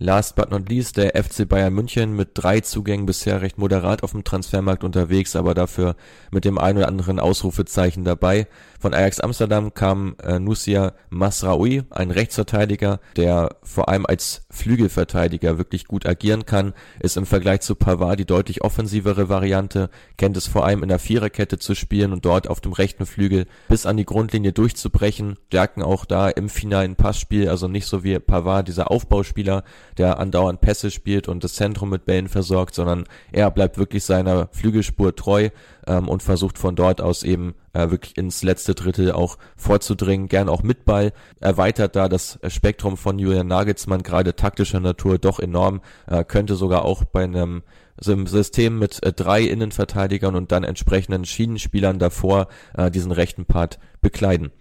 [0.00, 4.12] Last but not least der FC Bayern München mit drei Zugängen bisher recht moderat auf
[4.12, 5.96] dem Transfermarkt unterwegs, aber dafür
[6.30, 8.46] mit dem ein oder anderen Ausrufezeichen dabei.
[8.78, 15.86] Von Ajax Amsterdam kam äh, Nusia Masraoui, ein Rechtsverteidiger, der vor allem als Flügelverteidiger wirklich
[15.86, 20.64] gut agieren kann, ist im Vergleich zu Pavard die deutlich offensivere Variante, kennt es vor
[20.64, 24.06] allem in der Viererkette zu spielen und dort auf dem rechten Flügel bis an die
[24.06, 29.64] Grundlinie durchzubrechen, stärken auch da im finalen Passspiel, also nicht so wie Pavard, dieser Aufbauspieler,
[29.98, 34.48] der andauernd Pässe spielt und das Zentrum mit Bällen versorgt, sondern er bleibt wirklich seiner
[34.52, 35.50] Flügelspur treu
[35.86, 40.48] ähm, und versucht von dort aus eben äh, wirklich ins letzte Drittel auch vorzudringen, gern
[40.48, 45.80] auch mit Ball, erweitert da das Spektrum von Julian Nagelsmann, gerade taktischer Natur, doch enorm,
[46.06, 47.62] äh, könnte sogar auch bei einem
[48.00, 53.44] so im System mit äh, drei Innenverteidigern und dann entsprechenden Schienenspielern davor äh, diesen rechten
[53.44, 54.52] Part bekleiden.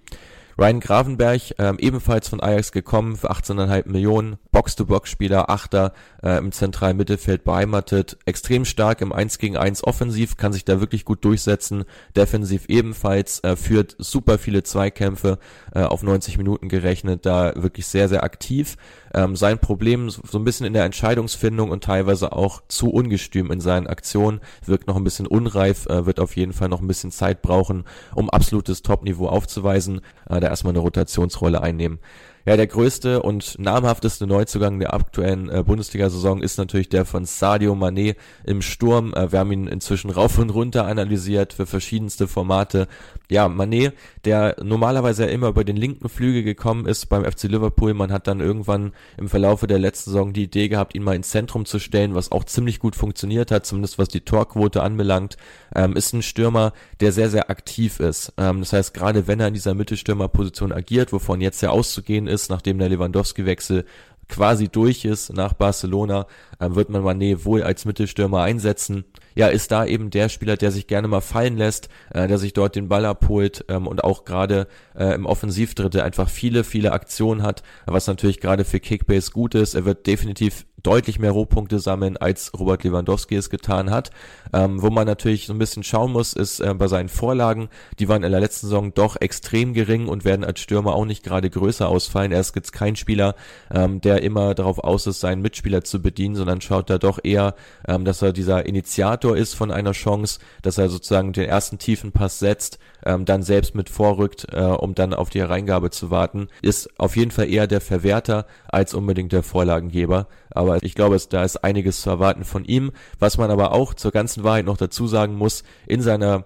[0.60, 5.94] Ryan Gravenberg, ähm, ebenfalls von Ajax gekommen für 18,5 Millionen, Box-to-Box-Spieler, Achter
[6.24, 10.80] äh, im zentralen Mittelfeld beheimatet, extrem stark im 1 gegen 1 offensiv, kann sich da
[10.80, 11.84] wirklich gut durchsetzen,
[12.16, 15.38] defensiv ebenfalls, äh, führt super viele Zweikämpfe
[15.76, 18.78] äh, auf 90 Minuten gerechnet, da wirklich sehr, sehr aktiv.
[19.14, 23.62] Ähm, sein Problem so ein bisschen in der Entscheidungsfindung und teilweise auch zu ungestüm in
[23.62, 27.12] seinen Aktionen, wirkt noch ein bisschen unreif, äh, wird auf jeden Fall noch ein bisschen
[27.12, 32.00] Zeit brauchen, um absolutes Top-Niveau aufzuweisen, äh, da erstmal eine Rotationsrolle einnehmen.
[32.48, 37.74] Ja, der größte und namhafteste Neuzugang der aktuellen äh, Bundesliga-Saison ist natürlich der von Sadio
[37.74, 39.14] Mané im Sturm.
[39.14, 42.88] Äh, wir haben ihn inzwischen rauf und runter analysiert für verschiedenste Formate.
[43.30, 43.92] Ja, Mané,
[44.24, 47.94] der normalerweise ja immer über den linken Flügel gekommen ist beim FC Liverpool.
[47.94, 51.32] Man hat dann irgendwann im Verlaufe der letzten Saison die Idee gehabt, ihn mal ins
[51.32, 55.36] Zentrum zu stellen, was auch ziemlich gut funktioniert hat, zumindest was die Torquote anbelangt.
[55.76, 58.32] Ähm, ist ein Stürmer, der sehr, sehr aktiv ist.
[58.38, 62.37] Ähm, das heißt, gerade wenn er in dieser Mittelstürmerposition agiert, wovon jetzt ja auszugehen ist,
[62.42, 63.86] ist, nachdem der Lewandowski-Wechsel
[64.28, 66.28] quasi durch ist nach Barcelona,
[66.60, 69.06] äh, wird man Mané wohl als Mittelstürmer einsetzen.
[69.36, 72.54] Ja, ist da eben der Spieler, der sich gerne mal fallen lässt, äh, der sich
[72.54, 77.44] dort den Ball abholt ähm, und auch gerade äh, im Offensivdrittel einfach viele, viele Aktionen
[77.44, 79.76] hat, was natürlich gerade für Kickbase gut ist.
[79.76, 84.12] Er wird definitiv deutlich mehr Rohpunkte sammeln, als Robert Lewandowski es getan hat.
[84.54, 88.08] Ähm, wo man natürlich so ein bisschen schauen muss, ist äh, bei seinen Vorlagen, die
[88.08, 91.50] waren in der letzten Saison doch extrem gering und werden als Stürmer auch nicht gerade
[91.50, 92.32] größer ausfallen.
[92.32, 93.36] Er ist jetzt kein Spieler,
[93.74, 97.56] ähm, der immer darauf aus ist, seinen Mitspieler zu bedienen, sondern schaut da doch eher,
[97.88, 102.12] ähm, dass er dieser Initiator ist von einer Chance, dass er sozusagen den ersten tiefen
[102.12, 106.48] Pass setzt, ähm, dann selbst mit vorrückt, äh, um dann auf die Hereingabe zu warten,
[106.62, 110.28] ist auf jeden Fall eher der Verwerter als unbedingt der Vorlagengeber.
[110.50, 112.92] Aber ich glaube, es, da ist einiges zu erwarten von ihm.
[113.20, 116.46] Was man aber auch zur ganzen Wahrheit noch dazu sagen muss, in seiner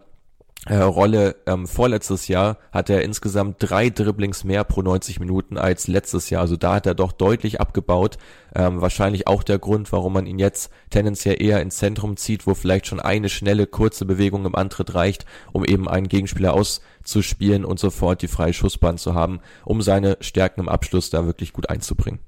[0.67, 5.87] äh, Rolle ähm, vorletztes Jahr hat er insgesamt drei Dribblings mehr pro 90 Minuten als
[5.87, 6.43] letztes Jahr.
[6.43, 8.19] Also da hat er doch deutlich abgebaut.
[8.53, 12.53] Ähm, wahrscheinlich auch der Grund, warum man ihn jetzt tendenziell eher ins Zentrum zieht, wo
[12.53, 17.79] vielleicht schon eine schnelle, kurze Bewegung im Antritt reicht, um eben einen Gegenspieler auszuspielen und
[17.79, 22.19] sofort die freie Schussbahn zu haben, um seine Stärken im Abschluss da wirklich gut einzubringen.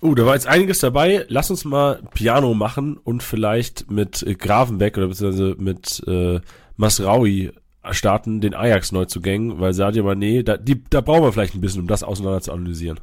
[0.00, 1.26] Uh, da war jetzt einiges dabei.
[1.28, 6.40] Lass uns mal Piano machen und vielleicht mit Gravenbeck oder beziehungsweise mit äh,
[6.76, 7.50] Masraui
[7.90, 11.86] starten, den Ajax-Neuzugängen, weil Sadio Mané, da, die, da brauchen wir vielleicht ein bisschen, um
[11.86, 13.00] das auseinander zu analysieren.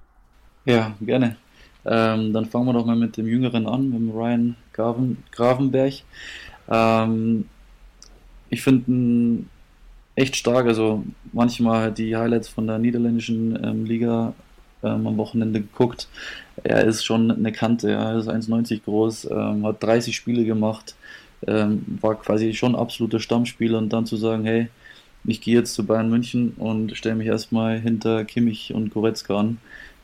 [0.65, 1.35] Ja, gerne.
[1.85, 5.93] Ähm, dann fangen wir doch mal mit dem Jüngeren an, mit dem Ryan Graven, Gravenberg.
[6.69, 7.45] Ähm,
[8.49, 9.45] ich finde
[10.15, 10.65] echt stark.
[10.65, 14.33] Also manchmal die Highlights von der niederländischen ähm, Liga
[14.83, 16.09] ähm, am Wochenende geguckt.
[16.63, 20.95] Er ist schon eine Kante, er ist 1,90 groß, ähm, hat 30 Spiele gemacht,
[21.45, 24.69] ähm, war quasi schon absoluter Stammspieler und dann zu sagen, hey,
[25.26, 29.58] ich gehe jetzt zu Bayern München und stelle mich erstmal hinter Kimmich und Goretzka an,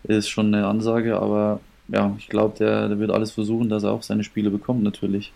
[0.04, 3.92] ist schon eine Ansage, aber ja, ich glaube, der, der wird alles versuchen, dass er
[3.92, 5.32] auch seine Spiele bekommt, natürlich.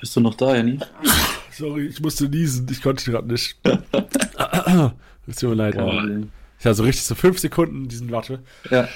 [0.00, 0.78] Bist du noch da, Janni?
[1.50, 3.56] Sorry, ich musste niesen, ich konnte gerade nicht.
[5.26, 5.74] Es tut mir leid.
[5.74, 6.30] Problem.
[6.58, 8.40] Ich hatte so richtig so fünf Sekunden diesen Latte.
[8.70, 8.86] Ja,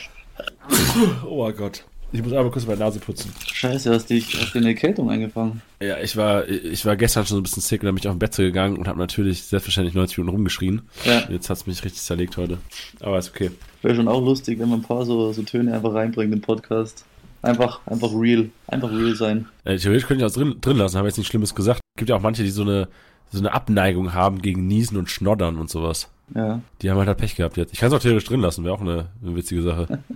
[1.25, 1.85] Oh Gott.
[2.11, 3.33] Ich muss einmal kurz meine Nase putzen.
[3.53, 5.61] scheiße, hast dich hast dir eine Erkältung eingefangen.
[5.81, 8.09] Ja, ich war, ich war gestern schon so ein bisschen sick und dann bin ich
[8.09, 10.83] auf dem Bett gegangen und habe natürlich selbstverständlich 90 Minuten rumgeschrien.
[11.05, 12.59] Ja, Jetzt hat's mich richtig zerlegt heute.
[13.01, 13.51] Aber ist okay.
[13.83, 17.05] wäre schon auch lustig, wenn man ein paar so, so Töne einfach reinbringt im Podcast.
[17.43, 18.49] Einfach, einfach real.
[18.67, 19.47] Einfach real sein.
[19.65, 21.81] Äh, theoretisch könnte ich auch drin, drin lassen, habe jetzt nichts Schlimmes gesagt.
[21.97, 22.89] Gibt ja auch manche, die so eine,
[23.31, 26.09] so eine Abneigung haben gegen Niesen und Schnoddern und sowas.
[26.35, 26.61] Ja.
[26.81, 27.73] Die haben halt, halt Pech gehabt jetzt.
[27.75, 29.99] Ich kann es auch theoretisch drin lassen, wäre auch eine, eine witzige Sache.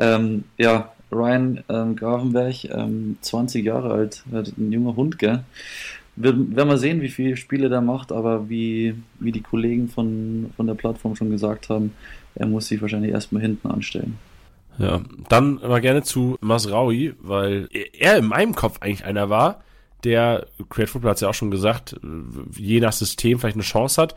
[0.00, 5.44] Ähm, ja, Ryan ähm, Gravenberg, ähm, 20 Jahre alt, ein junger Hund, gell?
[6.16, 10.50] Wir, werden wir sehen, wie viele Spiele der macht, aber wie, wie die Kollegen von,
[10.56, 11.92] von der Plattform schon gesagt haben,
[12.34, 14.18] er muss sich wahrscheinlich erstmal hinten anstellen.
[14.78, 19.60] Ja, dann mal gerne zu Masraui, weil er in meinem Kopf eigentlich einer war,
[20.04, 21.96] der, Create Football hat es ja auch schon gesagt,
[22.56, 24.14] je nach System vielleicht eine Chance hat.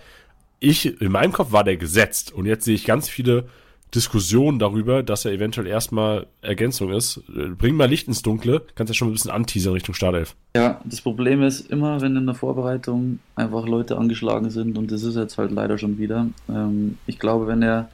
[0.60, 3.48] Ich, in meinem Kopf war der gesetzt und jetzt sehe ich ganz viele
[3.94, 7.22] Diskussionen darüber, dass er eventuell erstmal Ergänzung ist.
[7.58, 10.36] Bring mal Licht ins Dunkle, kannst ja schon ein bisschen anteasern Richtung Startelf.
[10.56, 15.04] Ja, das Problem ist immer, wenn in der Vorbereitung einfach Leute angeschlagen sind und das
[15.04, 16.28] ist jetzt halt leider schon wieder.
[16.50, 17.90] Ähm, ich glaube, wenn er,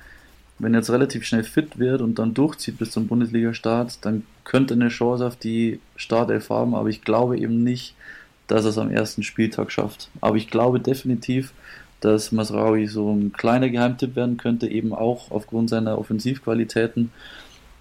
[0.59, 4.75] wenn er jetzt relativ schnell fit wird und dann durchzieht bis zum Bundesliga-Start, dann könnte
[4.75, 7.95] eine Chance auf die Startelf haben, aber ich glaube eben nicht,
[8.47, 10.09] dass er es am ersten Spieltag schafft.
[10.21, 11.53] Aber ich glaube definitiv,
[12.01, 17.11] dass Masraoui so ein kleiner Geheimtipp werden könnte, eben auch aufgrund seiner Offensivqualitäten.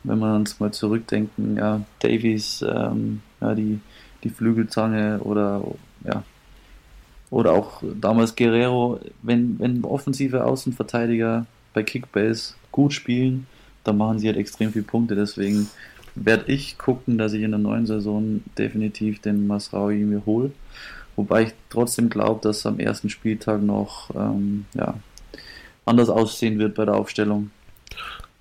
[0.04, 3.80] Wenn wir uns mal zurückdenken, ja, Davies, ähm, ja, die,
[4.24, 5.62] die Flügelzange oder
[6.04, 6.22] ja,
[7.30, 13.46] oder auch damals Guerrero, wenn, wenn offensive Außenverteidiger bei Kickbase gut spielen,
[13.84, 15.16] dann machen sie halt extrem viele Punkte.
[15.16, 15.68] Deswegen
[16.14, 20.52] werde ich gucken, dass ich in der neuen Saison definitiv den Masraoui mir hole.
[21.16, 24.94] Wobei ich trotzdem glaube, dass am ersten Spieltag noch ähm, ja,
[25.84, 27.50] anders aussehen wird bei der Aufstellung.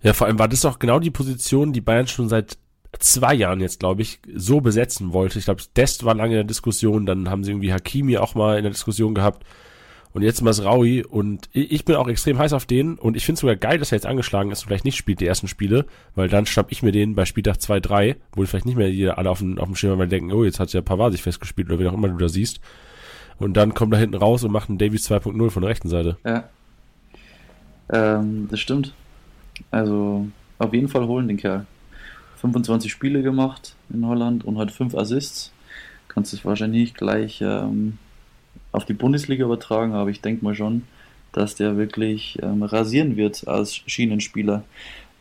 [0.03, 2.57] Ja, vor allem war das auch genau die Position, die Bayern schon seit
[2.99, 5.39] zwei Jahren jetzt, glaube ich, so besetzen wollte.
[5.39, 8.57] Ich glaube, Dest war lange in der Diskussion, dann haben sie irgendwie Hakimi auch mal
[8.57, 9.45] in der Diskussion gehabt
[10.15, 13.41] und jetzt Masraui und ich bin auch extrem heiß auf den und ich finde es
[13.41, 16.29] sogar geil, dass er jetzt angeschlagen ist und vielleicht nicht spielt die ersten Spiele, weil
[16.29, 19.29] dann schnapp ich mir den bei Spieltag 2, 3, wo vielleicht nicht mehr jeder alle
[19.29, 21.79] auf dem, auf dem Schirm weil denken, oh, jetzt hat ja Pavard sich festgespielt oder
[21.79, 22.61] wie auch immer du da siehst.
[23.39, 26.17] Und dann kommt er hinten raus und macht einen Davies 2.0 von der rechten Seite.
[26.23, 26.45] Ja.
[27.89, 28.93] Ähm, das stimmt.
[29.69, 30.27] Also
[30.59, 31.65] auf jeden Fall holen den Kerl.
[32.39, 35.51] 25 Spiele gemacht in Holland und hat 5 Assists.
[36.07, 37.97] Kannst du wahrscheinlich gleich ähm,
[38.71, 40.83] auf die Bundesliga übertragen, aber ich denke mal schon,
[41.31, 44.63] dass der wirklich ähm, rasieren wird als Schienenspieler.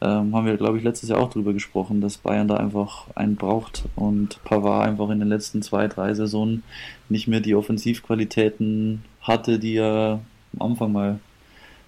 [0.00, 3.36] Ähm, haben wir, glaube ich, letztes Jahr auch drüber gesprochen, dass Bayern da einfach einen
[3.36, 6.62] braucht und Pavard einfach in den letzten zwei, drei Saisonen
[7.08, 10.20] nicht mehr die Offensivqualitäten hatte, die er
[10.58, 11.20] am Anfang mal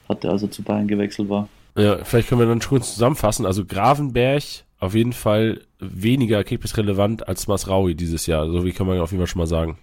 [0.09, 1.48] hatte, als er zu Bayern gewechselt war.
[1.76, 3.44] Ja, vielleicht können wir dann schon kurz zusammenfassen.
[3.44, 4.42] Also Gravenberg
[4.78, 8.50] auf jeden Fall weniger Kickbase relevant als Masraui dieses Jahr.
[8.50, 9.78] So wie kann man auf jeden Fall schon mal sagen.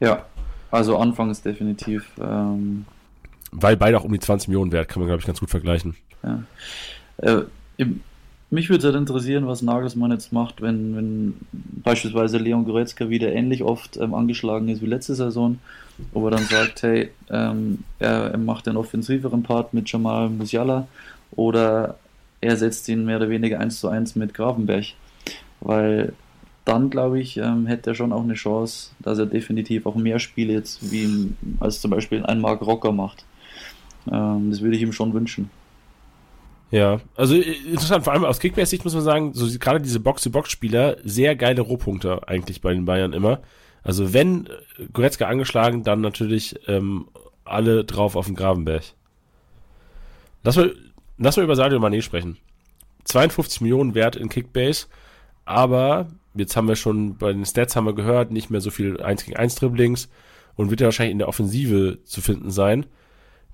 [0.00, 0.24] Ja,
[0.76, 2.10] also anfangs definitiv.
[2.20, 2.84] Ähm,
[3.52, 5.94] Weil beide auch um die 20 Millionen wert, kann man glaube ich ganz gut vergleichen.
[6.22, 6.42] ja.
[7.18, 7.42] Äh,
[7.78, 8.00] im-
[8.48, 11.34] mich würde es halt interessieren, was Nagelsmann jetzt macht, wenn, wenn
[11.82, 15.58] beispielsweise Leon Goretzka wieder ähnlich oft ähm, angeschlagen ist wie letzte Saison,
[16.14, 20.86] ob er dann sagt, hey, ähm, er, er macht den offensiveren Part mit Jamal Musiala
[21.32, 21.96] oder
[22.40, 24.84] er setzt ihn mehr oder weniger eins zu eins mit Gravenberg,
[25.60, 26.12] weil
[26.66, 30.18] dann glaube ich, ähm, hätte er schon auch eine Chance, dass er definitiv auch mehr
[30.18, 33.24] Spiele jetzt wie im- als zum Beispiel ein Mark Rocker macht.
[34.10, 35.48] Ähm, das würde ich ihm schon wünschen.
[36.72, 40.96] Ja, also äh, interessant, vor allem aus Kickbase-Sicht muss man sagen, so gerade diese Box-to-Box-Spieler,
[41.04, 43.40] sehr geile Rohpunkte eigentlich bei den Bayern immer.
[43.84, 47.06] Also wenn äh, Goretzka angeschlagen, dann natürlich ähm,
[47.44, 48.82] alle drauf auf den Gravenberg.
[50.42, 50.74] Lass mal,
[51.18, 52.36] lass mal über Sadio Mané sprechen.
[53.04, 54.86] 52 Millionen wert in Kickbase,
[55.44, 59.00] aber jetzt haben wir schon bei den Stats haben wir gehört, nicht mehr so viel
[59.00, 60.08] 1 gegen 1 Dribblings
[60.56, 62.86] und wird ja wahrscheinlich in der Offensive zu finden sein.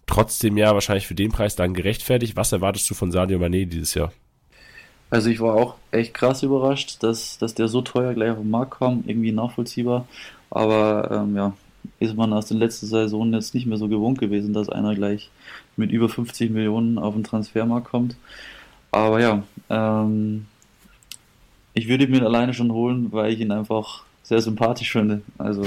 [0.06, 2.36] Trotzdem ja wahrscheinlich für den Preis dann gerechtfertigt.
[2.36, 4.12] Was erwartest du von Sadio Mané dieses Jahr?
[5.10, 8.50] Also ich war auch echt krass überrascht, dass, dass der so teuer gleich auf den
[8.50, 10.06] Markt kam, irgendwie nachvollziehbar.
[10.50, 11.52] Aber ähm, ja,
[11.98, 15.30] ist man aus den letzten Saisonen jetzt nicht mehr so gewohnt gewesen, dass einer gleich
[15.76, 18.16] mit über 50 Millionen auf den Transfermarkt kommt.
[18.90, 20.46] Aber ja, ähm,
[21.74, 25.22] ich würde ihn mir alleine schon holen, weil ich ihn einfach sehr sympathisch finde.
[25.38, 25.64] Also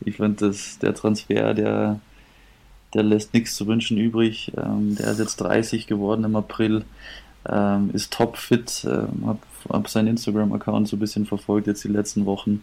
[0.00, 2.00] ich finde, dass der Transfer, der,
[2.92, 4.52] der lässt nichts zu wünschen übrig.
[4.56, 6.84] Ähm, der ist jetzt 30 geworden im April,
[7.48, 12.26] ähm, ist topfit, ähm, habe hab seinen Instagram-Account so ein bisschen verfolgt jetzt die letzten
[12.26, 12.62] Wochen.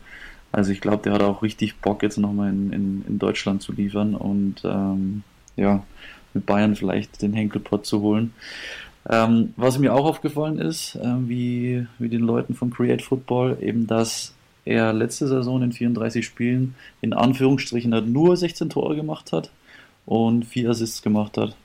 [0.52, 3.72] Also ich glaube, der hat auch richtig Bock jetzt nochmal in, in, in Deutschland zu
[3.72, 5.24] liefern und ähm,
[5.56, 5.84] ja,
[6.34, 8.34] mit Bayern vielleicht den Henkelpott zu holen.
[9.10, 13.88] Ähm, was mir auch aufgefallen ist, äh, wie, wie den Leuten von Create Football, eben,
[13.88, 14.34] dass
[14.64, 19.50] er letzte Saison in 34 Spielen in Anführungsstrichen halt nur 16 Tore gemacht hat
[20.06, 21.56] und vier Assists gemacht hat.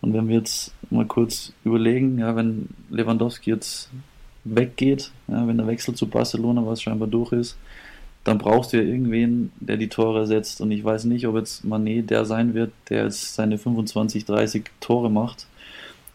[0.00, 3.90] Und wenn wir jetzt mal kurz überlegen, ja, wenn Lewandowski jetzt
[4.44, 7.58] weggeht, ja, wenn der Wechsel zu Barcelona, was scheinbar durch ist,
[8.24, 10.60] dann brauchst du ja irgendwen, der die Tore ersetzt.
[10.60, 14.64] Und ich weiß nicht, ob jetzt Manet der sein wird, der jetzt seine 25, 30
[14.80, 15.46] Tore macht.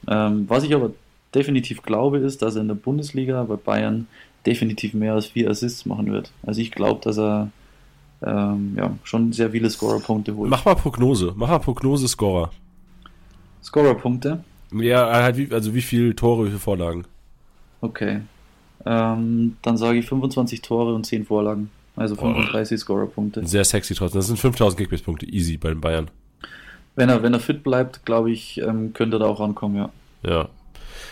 [0.08, 0.92] Ähm, was ich aber
[1.34, 4.08] definitiv glaube, ist, dass er in der Bundesliga bei Bayern
[4.46, 6.32] definitiv mehr als vier Assists machen wird.
[6.44, 7.52] Also ich glaube, dass er
[8.24, 10.50] ähm, ja, schon sehr viele Scorerpunkte holt.
[10.50, 11.34] Mach mal Prognose.
[11.36, 12.52] Mach mal Prognose Scorer.
[13.64, 14.44] Scorerpunkte?
[14.74, 17.06] Ja, halt wie, also wie viele Tore, wie viele Vorlagen?
[17.82, 18.22] Okay.
[18.86, 21.70] Ähm, dann sage ich 25 Tore und 10 Vorlagen.
[21.96, 22.80] Also 35 oh.
[22.80, 23.46] Scorerpunkte.
[23.46, 24.20] Sehr sexy trotzdem.
[24.20, 25.26] Das sind 5000 Kickbase-Punkte.
[25.28, 26.10] Easy bei den Bayern.
[26.96, 29.90] Wenn er, wenn er fit bleibt, glaube ich, ähm, könnte er da auch rankommen, ja.
[30.24, 30.50] Ja.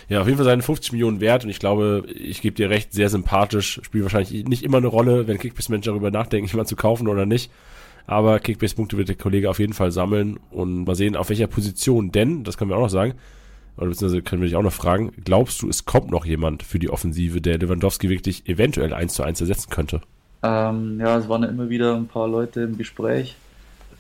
[0.08, 2.94] Ja, auf jeden Fall seine 50 Millionen wert und ich glaube, ich gebe dir recht,
[2.94, 3.80] sehr sympathisch.
[3.84, 7.52] Spielt wahrscheinlich nicht immer eine Rolle, wenn Kickbase-Menschen darüber nachdenken, jemanden zu kaufen oder nicht.
[8.08, 12.12] Aber Kickbase-Punkte wird der Kollege auf jeden Fall sammeln und mal sehen, auf welcher Position.
[12.12, 13.14] Denn, das können wir auch noch sagen,
[13.78, 16.80] oder beziehungsweise können wir dich auch noch fragen, glaubst du, es kommt noch jemand für
[16.80, 20.02] die Offensive, der Lewandowski wirklich eventuell eins zu eins ersetzen könnte?
[20.42, 23.36] Ähm, ja, es waren ja immer wieder ein paar Leute im Gespräch.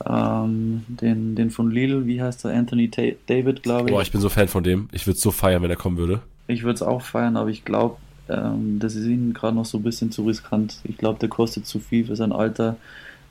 [0.07, 2.51] Ähm, den, den von Lille, wie heißt er?
[2.51, 3.93] Anthony Ta David, glaube ich.
[3.93, 4.89] Boah, ich bin so Fan von dem.
[4.91, 6.21] Ich würde es so feiern, wenn er kommen würde.
[6.47, 7.97] Ich würde es auch feiern, aber ich glaube,
[8.29, 10.79] ähm, das ist ihm gerade noch so ein bisschen zu riskant.
[10.83, 12.77] Ich glaube, der kostet zu viel für sein Alter.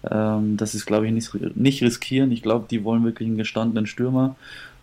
[0.08, 2.32] Ähm, das ist, glaube ich, nicht, nicht riskieren.
[2.32, 4.36] Ich glaube, die wollen wirklich einen gestandenen Stürmer.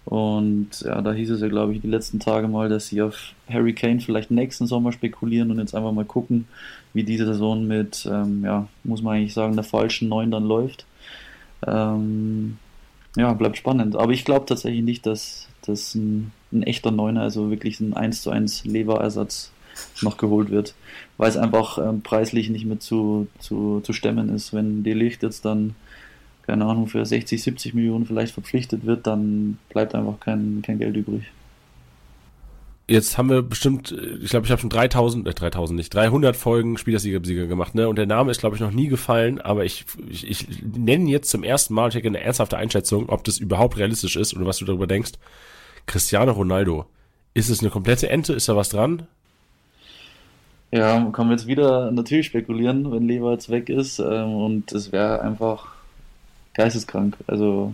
[0.06, 3.34] Und ja, da hieß es ja, glaube ich, die letzten Tage mal, dass sie auf
[3.50, 6.46] Harry Kane vielleicht nächsten Sommer spekulieren und jetzt einfach mal gucken,
[6.94, 10.86] wie diese Saison mit, ähm, ja, muss man eigentlich sagen, der falschen Neun dann läuft.
[11.66, 12.58] Ähm,
[13.16, 13.96] ja, bleibt spannend.
[13.96, 18.22] Aber ich glaube tatsächlich nicht, dass das ein, ein, echter Neuner, also wirklich ein 1
[18.22, 19.52] zu 1 Leverersatz
[20.02, 20.74] noch geholt wird,
[21.18, 24.54] weil es einfach ähm, preislich nicht mehr zu, zu, zu stemmen ist.
[24.54, 25.76] Wenn die Licht jetzt dann,
[26.44, 30.96] keine Ahnung, für 60, 70 Millionen vielleicht verpflichtet wird, dann bleibt einfach kein, kein Geld
[30.96, 31.24] übrig.
[32.88, 36.78] Jetzt haben wir bestimmt, ich glaube, ich habe schon 3000, äh, 3000 nicht, 300 Folgen
[36.78, 37.90] Spielersieger gemacht, ne?
[37.90, 41.32] Und der Name ist, glaube ich, noch nie gefallen, aber ich, ich, ich nenne jetzt
[41.32, 44.60] zum ersten Mal, ich hätte eine ernsthafte Einschätzung, ob das überhaupt realistisch ist oder was
[44.60, 45.14] du darüber denkst.
[45.88, 46.86] Cristiano Ronaldo.
[47.34, 48.34] Ist es eine komplette Ente?
[48.34, 49.08] Ist da was dran?
[50.72, 54.00] Ja, kann man jetzt wieder natürlich spekulieren, wenn Lever jetzt weg ist.
[54.00, 55.68] Ähm, und es wäre einfach
[56.54, 57.18] geisteskrank.
[57.28, 57.74] Also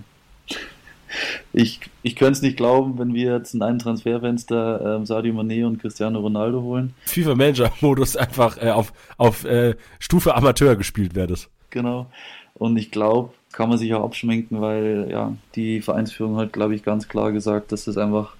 [1.53, 5.65] ich, ich könnte es nicht glauben, wenn wir jetzt in einem Transferfenster ähm, Sadio Mané
[5.65, 6.93] und Cristiano Ronaldo holen.
[7.05, 11.49] FIFA Manager Modus einfach äh, auf, auf äh, Stufe Amateur gespielt werdet.
[11.69, 12.07] Genau.
[12.53, 16.83] Und ich glaube, kann man sich auch abschminken, weil ja, die Vereinsführung hat, glaube ich,
[16.83, 18.35] ganz klar gesagt, dass das einfach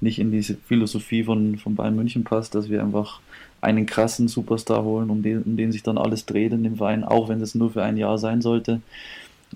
[0.00, 3.20] nicht in diese Philosophie von, von Bayern München passt, dass wir einfach
[3.60, 7.04] einen krassen Superstar holen, um den, um den sich dann alles dreht in dem Verein,
[7.04, 8.80] auch wenn das nur für ein Jahr sein sollte.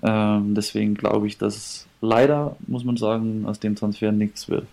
[0.02, 4.66] Ähm, deswegen glaube ich, dass leider, muss man sagen, aus dem Transfer nichts wird.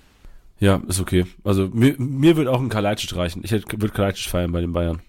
[0.60, 1.26] Ja, ist okay.
[1.44, 3.42] Also mir, mir wird auch ein Kalajdzic reichen.
[3.44, 5.02] Ich würde Kalajdzic feiern bei den Bayern.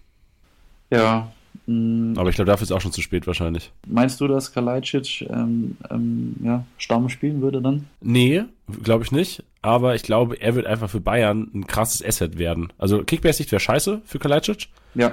[0.90, 1.32] Ja.
[1.66, 2.18] Mh, mm.
[2.18, 3.72] Aber ich glaube, dafür ist auch schon zu spät wahrscheinlich.
[3.86, 7.86] Meinst du, dass Kalajdzic ähm, ähm, ja, Stamm spielen würde dann?
[8.00, 8.44] Nee,
[8.82, 9.42] glaube ich nicht.
[9.62, 12.72] Aber ich glaube, er wird einfach für Bayern ein krasses Asset werden.
[12.78, 14.68] Also Kickbase-Sicht wäre scheiße für Kalajdzic.
[14.94, 15.12] Ja.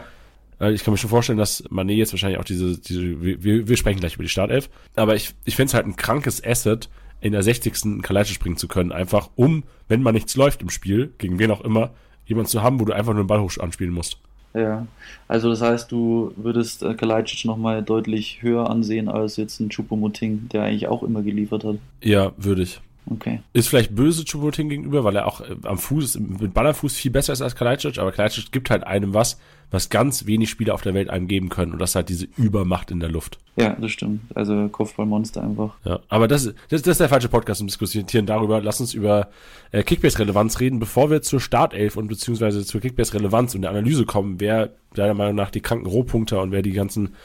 [0.59, 3.77] Äh, ich kann mir schon vorstellen, dass Mané jetzt wahrscheinlich auch diese, diese wir, wir
[3.77, 6.89] sprechen gleich über die Startelf, aber ich, ich finde es halt ein krankes Asset,
[7.21, 7.73] in der 60.
[7.85, 11.51] einen Kalajdzic springen zu können, einfach um, wenn mal nichts läuft im Spiel, gegen wen
[11.51, 11.91] auch immer,
[12.25, 14.19] jemanden zu haben, wo du einfach nur den Ball hoch anspielen musst.
[14.53, 14.87] Ja,
[15.27, 20.47] also das heißt, du würdest äh, Kalajdzic nochmal deutlich höher ansehen als jetzt ein Chupomoting,
[20.49, 21.77] der eigentlich auch immer geliefert hat.
[22.01, 22.79] Ja, würde ich.
[23.09, 23.41] Okay.
[23.53, 27.33] Ist vielleicht böse Chupomoting gegenüber, weil er auch äh, am Fuß, mit Ballerfuß viel besser
[27.33, 29.39] ist als Kalajdzic, aber Kalajdzic gibt halt einem was,
[29.69, 32.91] was ganz wenig Spieler auf der Welt einem geben können und das halt diese Übermacht
[32.91, 33.37] in der Luft.
[33.57, 34.21] Ja, das stimmt.
[34.35, 35.75] Also Kopfballmonster einfach.
[35.83, 38.61] Ja, aber das, das, das ist der falsche Podcast um diskutieren darüber.
[38.61, 39.29] Lass uns über
[39.71, 44.39] äh, Kickbase-Relevanz reden, bevor wir zur Startelf und beziehungsweise zur Kickbase-Relevanz und der Analyse kommen,
[44.39, 47.15] wer deiner Meinung nach die kranken Rohpunkte und wer die ganzen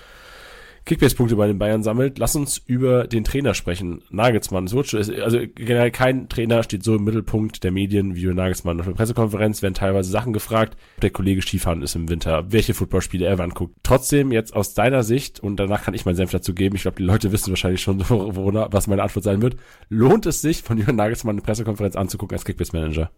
[0.85, 2.19] Kickbase-Punkte bei den Bayern sammelt.
[2.19, 4.03] Lass uns über den Trainer sprechen.
[4.11, 4.65] Nagelsmann.
[4.65, 8.81] Es wird schon, also generell kein Trainer steht so im Mittelpunkt der Medien wie Nagelsmann.
[8.81, 10.77] Auf der Pressekonferenz werden teilweise Sachen gefragt.
[11.03, 13.75] Der Kollege Skifahren ist im Winter, welche Footballspiele er wann guckt.
[13.83, 16.97] Trotzdem jetzt aus deiner Sicht, und danach kann ich meinen Senf dazu geben, ich glaube,
[16.99, 19.57] die Leute wissen wahrscheinlich schon, worunter, was meine Antwort sein wird.
[19.89, 23.11] Lohnt es sich, von Jürgen Nagelsmann eine Pressekonferenz anzugucken als Kickbase-Manager?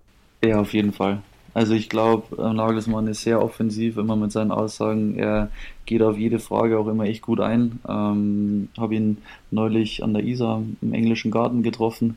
[0.45, 1.23] Ja, auf jeden Fall.
[1.55, 5.17] Also ich glaube, äh, Nagelsmann ist sehr offensiv immer mit seinen Aussagen.
[5.19, 5.51] Er
[5.85, 7.81] geht auf jede Frage auch immer echt gut ein.
[7.87, 9.19] Ähm, Habe ihn
[9.51, 12.17] neulich an der Isar im englischen Garten getroffen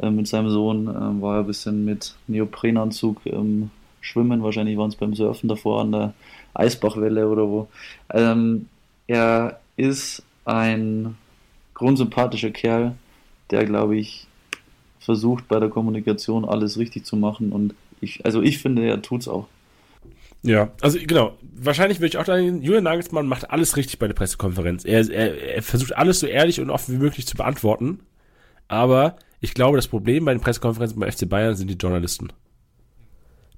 [0.00, 0.86] äh, mit seinem Sohn.
[0.86, 3.70] Äh, war er ein bisschen mit Neoprenanzug ähm,
[4.00, 4.42] schwimmen.
[4.42, 6.14] Wahrscheinlich waren es beim Surfen davor an der
[6.54, 7.68] Eisbachwelle oder wo.
[8.10, 8.68] Ähm,
[9.08, 11.16] er ist ein
[11.74, 12.94] grundsympathischer Kerl,
[13.50, 14.26] der, glaube ich,
[15.00, 19.28] versucht bei der Kommunikation alles richtig zu machen und ich, also ich finde, er tut's
[19.28, 19.46] auch.
[20.42, 21.36] Ja, also genau.
[21.42, 24.84] Wahrscheinlich würde ich auch sagen, Julian Nagelsmann macht alles richtig bei der Pressekonferenz.
[24.84, 28.00] Er, er, er versucht alles so ehrlich und offen wie möglich zu beantworten.
[28.68, 32.28] Aber ich glaube, das Problem bei den Pressekonferenzen beim FC Bayern sind die Journalisten.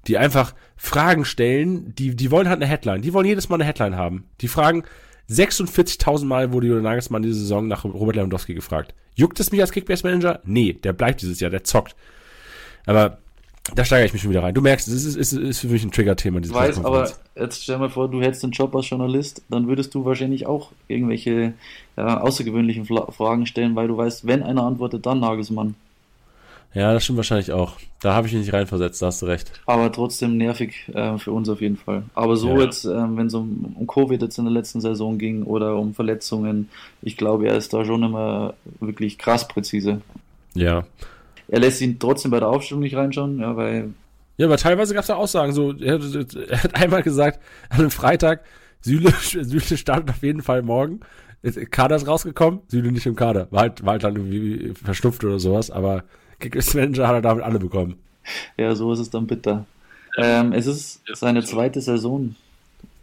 [0.07, 3.01] Die einfach Fragen stellen, die, die wollen halt eine Headline.
[3.01, 4.25] Die wollen jedes Mal eine Headline haben.
[4.41, 4.83] Die fragen,
[5.29, 8.95] 46.000 Mal wurde Julian Nagelsmann diese Saison nach Robert Lewandowski gefragt.
[9.13, 10.39] Juckt es mich als Kickbase-Manager?
[10.45, 11.95] Nee, der bleibt dieses Jahr, der zockt.
[12.85, 13.19] Aber
[13.75, 14.53] da steigere ich mich schon wieder rein.
[14.53, 16.39] Du merkst, es ist, ist, ist für mich ein Trigger-Thema.
[16.39, 19.93] Ich weiß, aber jetzt stell mal vor, du hättest einen Job als Journalist, dann würdest
[19.95, 21.53] du wahrscheinlich auch irgendwelche
[21.97, 25.75] ja, außergewöhnlichen Fragen stellen, weil du weißt, wenn einer antwortet, dann Nagelsmann.
[26.73, 27.73] Ja, das stimmt wahrscheinlich auch.
[27.99, 29.51] Da habe ich mich nicht reinversetzt, da hast du recht.
[29.65, 32.03] Aber trotzdem nervig äh, für uns auf jeden Fall.
[32.13, 32.63] Aber so ja.
[32.63, 35.95] jetzt, äh, wenn es um, um Covid jetzt in der letzten Saison ging oder um
[35.95, 36.69] Verletzungen,
[37.01, 40.01] ich glaube, er ist da schon immer wirklich krass präzise.
[40.53, 40.85] Ja.
[41.49, 43.93] Er lässt ihn trotzdem bei der Aufstellung nicht reinschauen, ja, weil.
[44.37, 45.51] Ja, aber teilweise gab es da Aussagen.
[45.51, 47.39] So, er, er, hat einmal gesagt,
[47.69, 48.43] an einem Freitag,
[48.81, 51.01] Süle, Süle startet auf jeden Fall morgen.
[51.71, 53.47] Kader ist rausgekommen, Süle nicht im Kader.
[53.51, 56.03] War halt, war halt dann irgendwie verschnupft oder sowas, aber
[56.39, 57.95] Kickers Manager hat er damit alle bekommen.
[58.57, 59.65] Ja, so ist es dann bitter.
[60.17, 62.35] Ähm, es ist seine zweite Saison.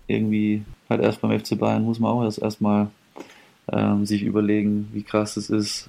[0.07, 2.89] Irgendwie halt erst beim FC Bayern muss man auch erst erstmal
[3.73, 5.89] ähm, sich überlegen, wie krass es ist.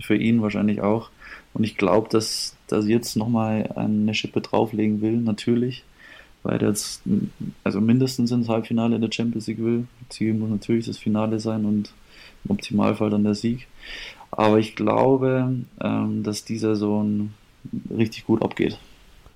[0.00, 1.10] Für ihn wahrscheinlich auch.
[1.52, 5.84] Und ich glaube, dass, dass jetzt nochmal eine Schippe drauflegen will, natürlich.
[6.42, 7.02] Weil jetzt,
[7.64, 9.86] also mindestens ins Halbfinale in der Champions League will.
[10.08, 11.92] Ziel muss natürlich das Finale sein und
[12.44, 13.66] im Optimalfall dann der Sieg.
[14.30, 17.34] Aber ich glaube, ähm, dass dieser Sohn
[17.90, 18.78] richtig gut abgeht.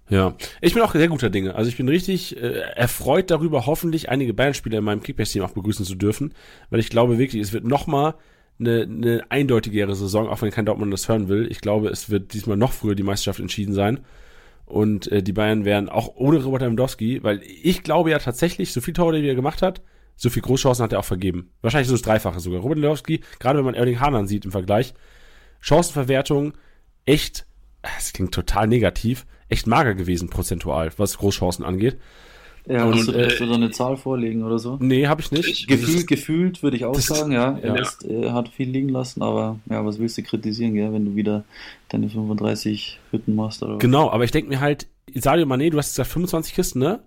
[0.08, 1.54] Ja, ich bin auch sehr guter Dinge.
[1.54, 5.84] Also ich bin richtig äh, erfreut darüber, hoffentlich einige Bayern-Spieler in meinem Kickbase-Team auch begrüßen
[5.84, 6.32] zu dürfen,
[6.70, 8.14] weil ich glaube wirklich, es wird nochmal
[8.58, 11.50] eine, eine eindeutigere Saison, auch wenn kein Dortmund das hören will.
[11.50, 14.00] Ich glaube, es wird diesmal noch früher die Meisterschaft entschieden sein.
[14.66, 18.80] Und äh, die Bayern werden auch ohne Robert Lewandowski, weil ich glaube ja tatsächlich, so
[18.80, 19.82] viel Tore, die er gemacht hat,
[20.16, 21.50] so viel Großchancen hat er auch vergeben.
[21.60, 22.60] Wahrscheinlich so das Dreifache sogar.
[22.60, 24.94] Robert Lewandowski, gerade wenn man Erling Haaland sieht im Vergleich,
[25.60, 26.54] Chancenverwertung
[27.04, 27.46] echt,
[27.82, 31.98] das klingt total negativ, echt mager gewesen prozentual, was Großchancen angeht.
[32.66, 34.78] Ja, und, hast, du, äh, hast du da eine Zahl vorlegen oder so?
[34.80, 35.68] Nee, habe ich nicht.
[35.68, 37.58] Gefühlt, gefühlt würde ich auch sagen, ja.
[37.58, 37.82] Er ja.
[37.82, 41.14] Ist, er hat viel liegen lassen, aber ja, was willst du kritisieren, gell, wenn du
[41.14, 41.44] wieder
[41.90, 45.90] deine 35 Hütten machst oder Genau, aber ich denke mir halt, Sadio Mané, du hast
[45.90, 47.00] gesagt 25 Kisten, ne?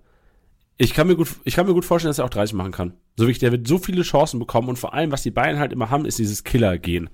[0.76, 2.92] Ich kann mir gut, ich kann mir gut vorstellen, dass er auch 30 machen kann.
[3.16, 5.58] So wie ich, der wird so viele Chancen bekommen und vor allem, was die Bayern
[5.58, 7.10] halt immer haben, ist dieses Killer-Gehen.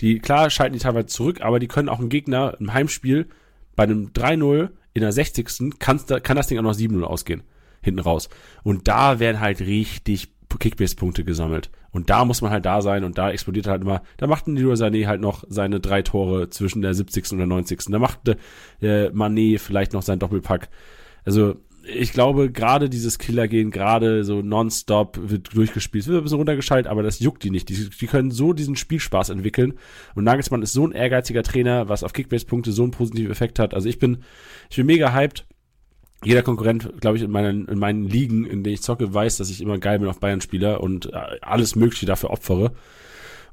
[0.00, 3.26] Die, klar, schalten die teilweise zurück, aber die können auch einen Gegner im Heimspiel
[3.74, 5.80] bei einem 3-0 in der 60.
[5.80, 7.42] Kann, kann das Ding auch noch 7-0 ausgehen
[7.80, 8.28] hinten raus.
[8.62, 10.28] Und da werden halt richtig
[10.58, 11.70] Kickbase-Punkte gesammelt.
[11.92, 14.74] Und da muss man halt da sein und da explodiert halt immer, da macht Leroy
[14.74, 17.32] Sané halt noch seine drei Tore zwischen der 70.
[17.32, 17.80] und der 90.
[17.88, 20.68] Da macht äh, Mané vielleicht noch sein Doppelpack.
[21.24, 26.90] Also ich glaube, gerade dieses Killer-Gehen, gerade so nonstop wird durchgespielt, wird ein bisschen runtergeschaltet,
[26.90, 27.68] aber das juckt die nicht.
[27.70, 29.74] Die, die können so diesen Spielspaß entwickeln.
[30.14, 33.74] Und Nagelsmann ist so ein ehrgeiziger Trainer, was auf Kickbase-Punkte so einen positiven Effekt hat.
[33.74, 34.18] Also ich bin,
[34.68, 35.46] ich bin mega hyped
[36.24, 39.50] jeder Konkurrent, glaube ich, in meinen, in meinen Ligen, in denen ich zocke, weiß, dass
[39.50, 42.72] ich immer geil bin auf Bayern-Spieler und äh, alles Mögliche dafür opfere.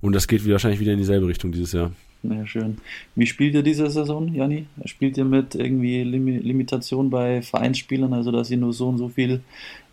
[0.01, 1.91] Und das geht wahrscheinlich wieder in dieselbe Richtung dieses Jahr.
[2.23, 2.77] Ja, schön.
[3.15, 4.65] Wie spielt ihr diese Saison, Janni?
[4.85, 9.07] Spielt ihr mit irgendwie Lim Limitation bei Vereinsspielern, also dass ihr nur so und so
[9.07, 9.41] viel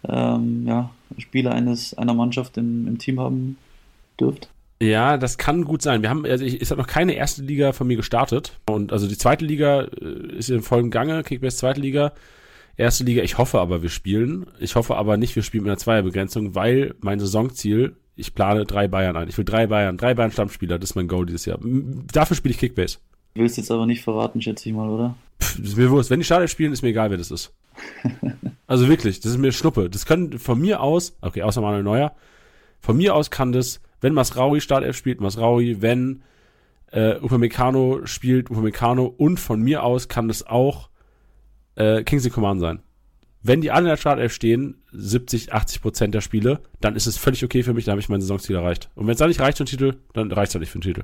[0.09, 3.57] ähm, ja, Spieler eines, einer Mannschaft im, im Team haben
[4.19, 4.49] dürft?
[4.83, 6.03] Ja, das kann gut sein.
[6.03, 8.59] Wir haben, also ich, ist hat noch keine erste Liga von mir gestartet.
[8.67, 12.13] Und also die zweite Liga äh, ist in vollem Gange, Kickbase zweite Liga
[12.77, 13.23] erste Liga.
[13.23, 14.47] Ich hoffe aber, wir spielen.
[14.59, 18.89] Ich hoffe aber nicht, wir spielen mit einer Zweierbegrenzung, weil mein Saisonziel, ich plane drei
[18.89, 19.29] Bayern ein.
[19.29, 21.59] Ich will drei Bayern, drei Bayern Stammspieler, das ist mein Goal dieses Jahr.
[21.63, 22.99] Dafür spiele ich Kickbase.
[23.35, 25.17] Du willst jetzt aber nicht verraten, schätze ich mal, oder?
[25.43, 26.11] Pff, ist mir wurscht.
[26.11, 27.53] Wenn die Startelf spielen, ist mir egal, wer das ist.
[28.69, 29.91] also wirklich, das ist mir Schnuppe.
[29.91, 32.15] Das können von mir aus, okay, außer Manuel Neuer,
[32.81, 36.23] von mir aus kann das Wenn Masraui Startelf spielt, Masraui, wenn
[36.93, 40.91] äh, Upamecano spielt, Upamecano und von mir aus kann es auch
[41.77, 42.81] äh, Kingsley Coman sein.
[43.43, 47.19] Wenn die alle in der Startelf stehen, 70, 80 Prozent der Spiele, dann ist es
[47.19, 48.89] völlig okay für mich, dann habe ich mein Saisonziel erreicht.
[48.95, 50.79] Und wenn es dann nicht reicht für den Titel, dann reicht es halt nicht für
[50.79, 51.03] den Titel.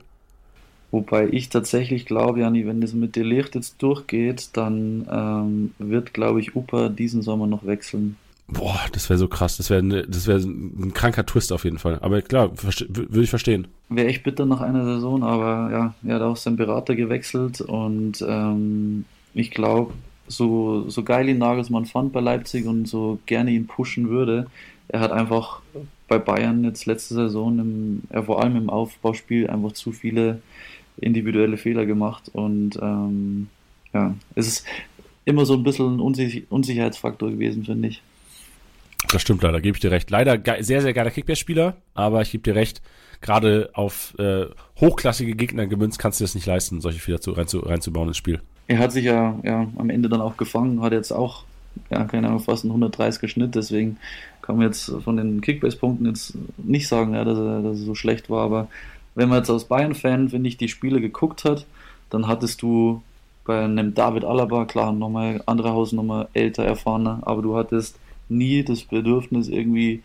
[0.91, 6.41] Wobei ich tatsächlich glaube, Jani, wenn das mit Delicht jetzt durchgeht, dann ähm, wird, glaube
[6.41, 8.17] ich, Upa diesen Sommer noch wechseln.
[8.49, 9.57] Boah, das wäre so krass.
[9.57, 11.99] Das wäre ne, das wär ein kranker Twist auf jeden Fall.
[12.01, 12.51] Aber klar,
[12.89, 13.69] würde ich verstehen.
[13.89, 18.25] Wäre echt bitter nach einer Saison, aber ja, er hat auch seinen Berater gewechselt und
[18.27, 19.05] ähm,
[19.35, 19.93] ich glaube,
[20.31, 24.47] so, so geil ihn Nagelsmann fand bei Leipzig und so gerne ihn pushen würde,
[24.89, 25.61] er hat einfach
[26.09, 30.41] bei Bayern jetzt letzte Saison, im, er vor allem im Aufbauspiel, einfach zu viele
[31.01, 33.49] individuelle Fehler gemacht und ähm,
[33.93, 34.67] ja, es ist
[35.25, 38.03] immer so ein bisschen ein Unsich Unsicherheitsfaktor gewesen, finde ich.
[39.09, 40.11] Das stimmt leider, gebe ich dir recht.
[40.11, 42.83] Leider sehr, sehr geiler Kickbase-Spieler, aber ich gebe dir recht,
[43.21, 44.47] gerade auf äh,
[44.81, 48.17] hochklassige Gegner gemünzt kannst du das nicht leisten, solche Fehler zu, rein zu, reinzubauen ins
[48.17, 48.41] Spiel.
[48.71, 51.43] Er hat sich ja, ja am Ende dann auch gefangen, hat jetzt auch,
[51.91, 53.97] ja, keine Ahnung, fast einen 130er Schnitt, deswegen
[54.43, 57.97] kann man jetzt von den Kickbase-Punkten jetzt nicht sagen, ja, dass, er, dass er so
[57.97, 58.69] schlecht war, aber
[59.17, 61.67] wenn man jetzt als Bayern-Fan, finde ich, die Spiele geguckt hat,
[62.11, 63.03] dann hattest du
[63.45, 67.99] bei einem David Alaba, klar, nochmal andere Hausnummer, älter, erfahrener, aber du hattest
[68.29, 70.05] nie das Bedürfnis, irgendwie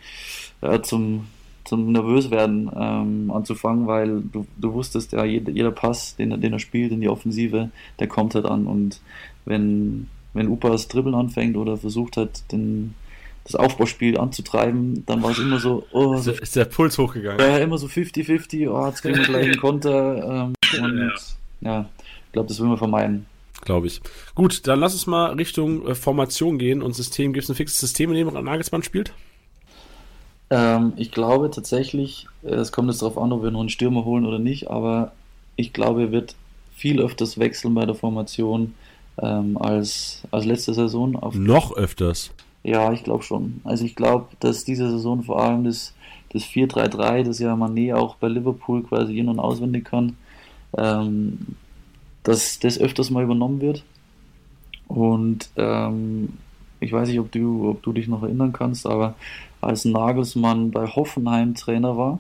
[0.64, 1.28] ja, zum,
[1.66, 6.60] zum Nervöswerden ähm, anzufangen, weil du, du wusstest ja, jeder, jeder Pass, den, den er
[6.60, 8.68] spielt in die Offensive, der kommt halt an.
[8.68, 9.02] Und
[9.46, 12.94] wenn, wenn Upa das Dribbeln anfängt oder versucht hat, den,
[13.44, 17.40] das Aufbauspiel anzutreiben, dann war es immer so, oh, so, ist der Puls hochgegangen.
[17.40, 20.54] Ja, immer so 50-50, oh, jetzt kriegen wir gleich einen Konter.
[20.74, 21.00] Ähm, und
[21.62, 21.90] ja, ja
[22.28, 23.26] ich glaube, das will man vermeiden
[23.66, 24.02] glaube ich.
[24.36, 27.34] Gut, dann lass uns mal Richtung äh, Formation gehen und System.
[27.34, 29.12] Gibt es ein fixes System, in dem Nagelsmann spielt?
[30.50, 34.06] Ähm, ich glaube tatsächlich, äh, es kommt jetzt darauf an, ob wir noch einen Stürmer
[34.06, 35.12] holen oder nicht, aber
[35.56, 36.36] ich glaube, er wird
[36.76, 38.76] viel öfters wechseln bei der Formation
[39.22, 41.18] ähm, als, als letzte Saison.
[41.34, 42.32] noch öfters?
[42.64, 43.62] Ja, ich glaube schon.
[43.64, 45.94] Also ich glaube, dass diese Saison vor allem das,
[46.30, 50.18] das 4-3-3, das ja Mané auch bei Liverpool quasi in- und auswendig kann,
[50.78, 51.56] ähm,
[52.24, 53.84] dass das öfters mal übernommen wird.
[54.88, 56.34] Und ähm,
[56.80, 59.16] ich weiß nicht, ob du, ob du dich noch erinnern kannst, aber
[59.66, 62.20] als Nagelsmann bei Hoffenheim Trainer war,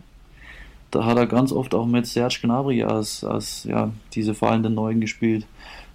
[0.91, 5.01] da hat er ganz oft auch mit Serge Gnabry als, als ja, diese fallenden Neuen
[5.01, 5.45] gespielt.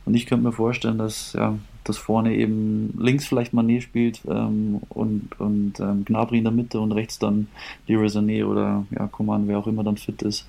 [0.04, 4.80] Und ich könnte mir vorstellen, dass ja, dass vorne eben links vielleicht Manet spielt ähm,
[4.90, 7.48] und, und ähm, Gnabry in der Mitte und rechts dann
[7.86, 10.46] Leroy Sané oder ja, Coman, wer auch immer dann fit ist.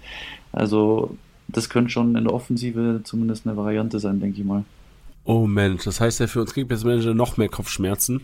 [0.51, 1.15] Also
[1.47, 4.65] das könnte schon in der Offensive zumindest eine Variante sein, denke ich mal.
[5.23, 8.21] Oh Mensch, das heißt ja für uns Kickbase-Manager noch mehr Kopfschmerzen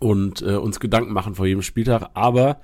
[0.00, 2.60] und äh, uns Gedanken machen vor jedem Spieltag, aber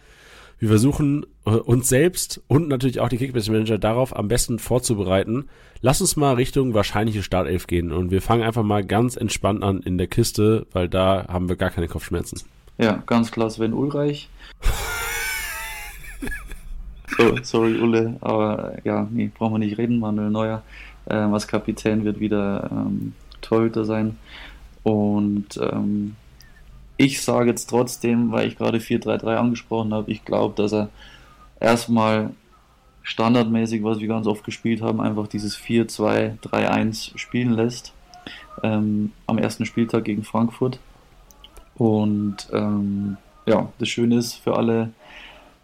[0.59, 5.49] wir versuchen äh, uns selbst und natürlich auch die Kickbase-Manager darauf am besten vorzubereiten.
[5.81, 9.81] Lass uns mal Richtung wahrscheinliche Startelf gehen und wir fangen einfach mal ganz entspannt an
[9.81, 12.43] in der Kiste, weil da haben wir gar keine Kopfschmerzen.
[12.79, 14.29] Ja, ganz klar Sven Ulreich.
[17.17, 19.99] So, sorry, Ulle, aber ja, nee, brauchen wir nicht reden.
[19.99, 20.63] Manuel Neuer
[21.07, 24.17] äh, als Kapitän wird wieder ähm, Torhüter sein.
[24.85, 26.17] Und ähm,
[26.97, 30.89] ich sage jetzt trotzdem, weil ich gerade 4-3-3 angesprochen habe, ich glaube, dass er
[31.61, 32.31] erstmal
[33.03, 37.93] standardmäßig, was wir ganz oft gespielt haben, einfach dieses 4-2-3-1 spielen lässt.
[38.63, 40.79] Ähm, am ersten Spieltag gegen Frankfurt.
[41.75, 43.17] Und ähm,
[43.47, 44.91] ja, das Schöne ist für alle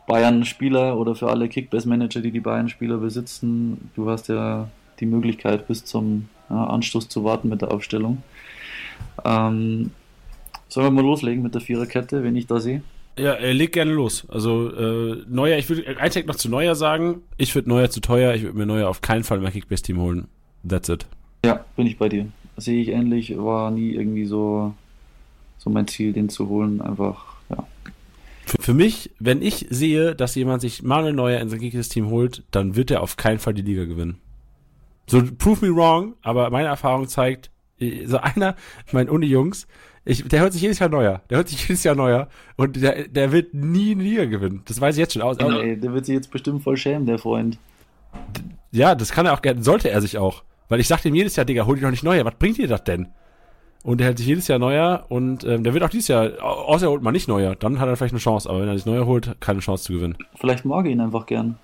[0.07, 4.69] Bayern-Spieler oder für alle Kickbase-Manager, die die Bayern-Spieler besitzen, du hast ja
[5.01, 8.23] die Möglichkeit, bis zum ja, Anstoß zu warten mit der Aufstellung.
[9.25, 9.91] Ähm,
[10.69, 12.83] sollen wir mal loslegen mit der Viererkette, wenn ich da sehe?
[13.19, 14.27] Ja, er legt gerne los.
[14.29, 17.23] Also äh, Neuer, ich würde ein Tag noch zu Neuer sagen.
[17.37, 18.35] Ich würde Neuer zu teuer.
[18.35, 20.29] Ich würde mir Neuer auf keinen Fall mein Kickbase-Team holen.
[20.67, 21.07] That's it.
[21.45, 22.29] Ja, bin ich bei dir.
[22.57, 23.37] Sehe ich ähnlich.
[23.37, 24.73] War nie irgendwie so,
[25.59, 26.81] so mein Ziel, den zu holen.
[26.81, 27.67] Einfach, ja,
[28.49, 32.09] für, für mich, wenn ich sehe, dass jemand sich Manuel Neuer in sein gegnerisches Team
[32.09, 34.19] holt, dann wird er auf keinen Fall die Liga gewinnen.
[35.07, 37.51] So, prove me wrong, aber meine Erfahrung zeigt,
[38.07, 38.57] so einer,
[38.91, 39.67] mein Uni-Jungs,
[40.09, 41.21] ich, der hört sich jedes Jahr neuer.
[41.29, 42.29] Der hört sich jedes Jahr neuer.
[42.57, 44.63] Und der, der wird nie eine Liga gewinnen.
[44.65, 45.37] Das weiß ich jetzt schon aus.
[45.39, 47.59] Nee, der wird sich jetzt bestimmt voll schämen, der Freund.
[48.73, 50.43] Ja, das kann er auch gerne, sollte er sich auch.
[50.69, 52.25] Weil ich sag ihm jedes Jahr, Digga, hol dich doch nicht neuer.
[52.25, 53.09] Was bringt dir das denn?
[53.85, 56.87] Und der hält sich jedes Jahr neuer und ähm, der wird auch dieses Jahr, außer
[56.87, 58.87] er holt mal nicht neuer, dann hat er vielleicht eine Chance, aber wenn er sich
[58.87, 60.17] neuer holt, keine Chance zu gewinnen.
[60.35, 61.59] Vielleicht mag er ihn einfach gern.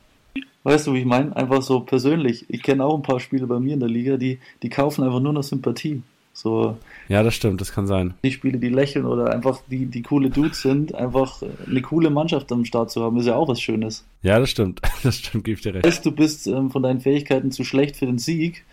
[0.63, 1.37] Weißt du, wie ich meine?
[1.37, 2.47] Einfach so persönlich.
[2.49, 5.21] Ich kenne auch ein paar Spieler bei mir in der Liga, die, die kaufen einfach
[5.21, 6.03] nur noch Sympathie.
[6.33, 6.79] So
[7.09, 8.15] Ja, das stimmt, das kann sein.
[8.25, 12.51] die Spiele, die lächeln oder einfach die, die coole Dudes sind, einfach eine coole Mannschaft
[12.53, 14.05] am Start zu haben, ist ja auch was Schönes.
[14.23, 14.81] Ja, das stimmt.
[15.03, 16.07] Das stimmt, gebe ich dir recht.
[16.07, 18.65] Du, bist ähm, von deinen Fähigkeiten zu schlecht für den Sieg.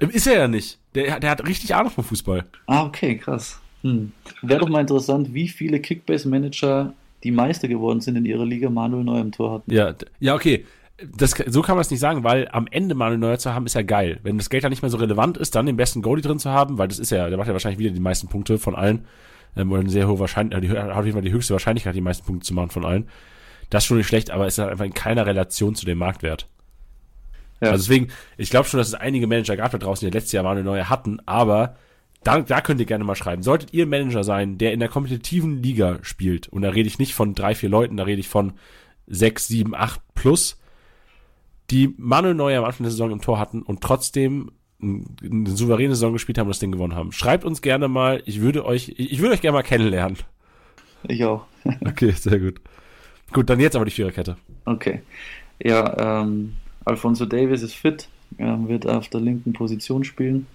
[0.00, 0.78] Ist er ja nicht.
[0.94, 2.44] Der, der hat richtig Ahnung vom Fußball.
[2.66, 3.60] Ah, okay, krass.
[3.82, 4.12] Hm.
[4.42, 6.92] Wäre doch mal interessant, wie viele Kickbase-Manager
[7.22, 9.72] die Meister geworden sind in ihrer Liga, Manuel Neuer im Tor hatten.
[9.72, 10.64] Ja, ja, okay.
[11.16, 13.74] Das, so kann man es nicht sagen, weil am Ende Manuel Neuer zu haben, ist
[13.74, 14.20] ja geil.
[14.22, 16.50] Wenn das Geld dann nicht mehr so relevant ist, dann den besten Goalie drin zu
[16.50, 19.06] haben, weil das ist ja, der macht ja wahrscheinlich wieder die meisten Punkte von allen.
[19.56, 22.00] Ähm, oder eine sehr hohe Wahrscheinlichkeit, die, hat auf jeden Fall die höchste Wahrscheinlichkeit, die
[22.00, 23.08] meisten Punkte zu machen von allen.
[23.70, 26.48] Das ist schon nicht schlecht, aber ist halt einfach in keiner Relation zu dem Marktwert.
[27.60, 27.70] Ja.
[27.70, 30.44] Also deswegen, ich glaube schon, dass es einige Manager gab da draußen, die letztes Jahr
[30.44, 31.76] Manuel Neuer hatten, aber
[32.22, 33.42] da, da könnt ihr gerne mal schreiben.
[33.42, 36.98] Solltet ihr ein Manager sein, der in der kompetitiven Liga spielt, und da rede ich
[36.98, 38.52] nicht von drei, vier Leuten, da rede ich von
[39.06, 40.59] sechs, sieben, acht plus,
[41.70, 44.50] die Manuel Neuer am Anfang der Saison im Tor hatten und trotzdem
[44.82, 47.12] ein- eine souveräne Saison gespielt haben und das Ding gewonnen haben.
[47.12, 50.18] Schreibt uns gerne mal, ich würde euch, ich würde euch gerne mal kennenlernen.
[51.08, 51.44] Ich auch.
[51.86, 52.60] Okay, sehr gut.
[53.32, 54.36] Gut, dann jetzt aber die Viererkette.
[54.64, 55.02] Okay.
[55.62, 56.54] Ja, ähm,
[56.84, 58.08] Alfonso Davis ist fit,
[58.38, 60.46] ähm, wird auf der linken Position spielen.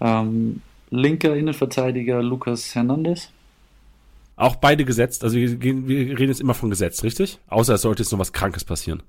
[0.00, 3.30] Ähm, linker Innenverteidiger Lucas Hernandez.
[4.36, 7.38] Auch beide gesetzt, also wir, wir reden jetzt immer von Gesetz, richtig?
[7.46, 9.02] Außer es sollte jetzt noch was Krankes passieren.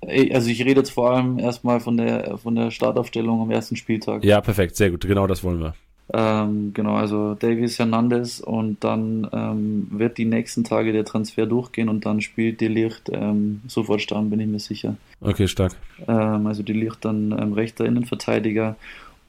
[0.00, 4.24] Also ich rede jetzt vor allem erstmal von der von der Startaufstellung am ersten Spieltag.
[4.24, 5.74] Ja, perfekt, sehr gut, genau das wollen wir.
[6.10, 11.90] Ähm, genau, also Davis Hernandez und dann ähm, wird die nächsten Tage der Transfer durchgehen
[11.90, 14.96] und dann spielt De Ligt ähm, sofort starten, bin ich mir sicher.
[15.20, 15.76] Okay, stark.
[16.06, 18.76] Ähm, also De Ligt dann ähm, rechter Innenverteidiger.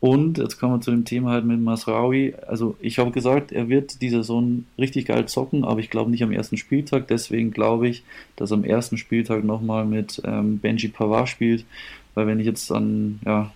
[0.02, 2.34] Und jetzt kommen wir zu dem Thema halt mit Masraoui.
[2.48, 6.24] Also ich habe gesagt, er wird die Saison richtig geil zocken, aber ich glaube nicht
[6.24, 7.08] am ersten Spieltag.
[7.10, 8.04] Deswegen glaube ich,
[8.38, 11.66] dass am ersten Spieltag nochmal mit ähm, Benji Pavard spielt.
[12.16, 13.52] Weil wenn ich jetzt an, ja,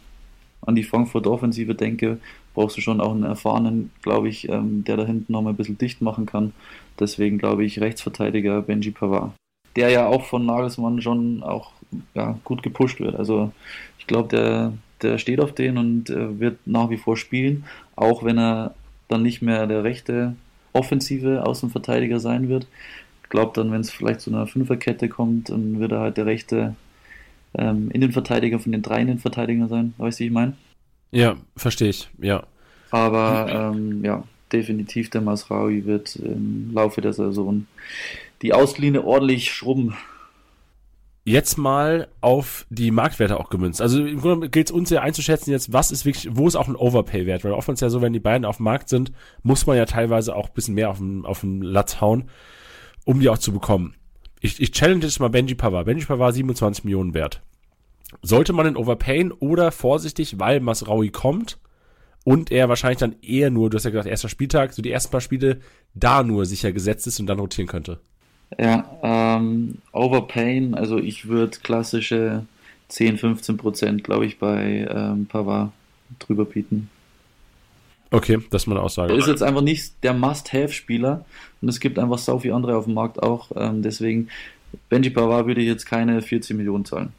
[0.61, 2.19] an die Frankfurt Offensive denke,
[2.53, 5.77] brauchst du schon auch einen erfahrenen, glaube ich, ähm, der da hinten nochmal ein bisschen
[5.77, 6.51] dicht machen kann.
[6.99, 9.31] Deswegen glaube ich Rechtsverteidiger Benji Pavard.
[9.77, 11.71] Der ja auch von Nagelsmann schon auch
[12.13, 13.15] ja, gut gepusht wird.
[13.15, 13.51] Also
[13.97, 14.73] ich glaube, der,
[15.03, 18.73] der steht auf den und äh, wird nach wie vor spielen, auch wenn er
[19.07, 20.35] dann nicht mehr der rechte
[20.73, 22.67] offensive Außenverteidiger sein wird.
[23.23, 26.25] Ich glaube dann, wenn es vielleicht zu einer Fünferkette kommt, dann wird er halt der
[26.25, 26.75] rechte
[27.55, 29.93] ähm, Innenverteidiger von den drei Innenverteidigern sein.
[29.97, 30.53] Weißt du, wie ich meine?
[31.11, 32.43] Ja, verstehe ich, ja.
[32.89, 37.65] Aber ähm, ja, definitiv der Masraoui wird im Laufe der Saison
[38.41, 39.95] die Auslinie ordentlich schrubben.
[41.25, 43.81] Jetzt mal auf die Marktwerte auch gemünzt.
[43.81, 46.67] Also im Grunde gilt es uns ja einzuschätzen jetzt, was ist wirklich, wo ist auch
[46.67, 47.45] ein Overpay-Wert?
[47.45, 50.35] Weil oftmals ja so, wenn die beiden auf dem Markt sind, muss man ja teilweise
[50.35, 52.29] auch ein bisschen mehr auf den, auf den Latz hauen,
[53.05, 53.95] um die auch zu bekommen.
[54.41, 55.85] Ich, ich challenge jetzt mal Benji Pavard.
[55.85, 57.41] Benji Pavard 27 Millionen wert.
[58.21, 61.57] Sollte man den overpayen oder vorsichtig, weil Masraui kommt
[62.25, 65.11] und er wahrscheinlich dann eher nur, du hast ja gesagt, erster Spieltag, so die ersten
[65.11, 65.59] paar Spiele
[65.93, 68.01] da nur sicher gesetzt ist und dann rotieren könnte.
[68.59, 72.45] Ja, ähm, Overpayen, also ich würde klassische
[72.89, 75.71] 10, 15 Prozent, glaube ich, bei ähm, Pavard
[76.19, 76.89] drüber bieten.
[78.11, 79.11] Okay, das ist meine Aussage.
[79.11, 81.25] Er ist jetzt einfach nicht der Must-Have-Spieler
[81.61, 83.51] und es gibt einfach so viele andere auf dem Markt auch.
[83.55, 84.29] Ähm, deswegen,
[84.89, 87.11] Benji Pavard würde ich jetzt keine 14 Millionen zahlen.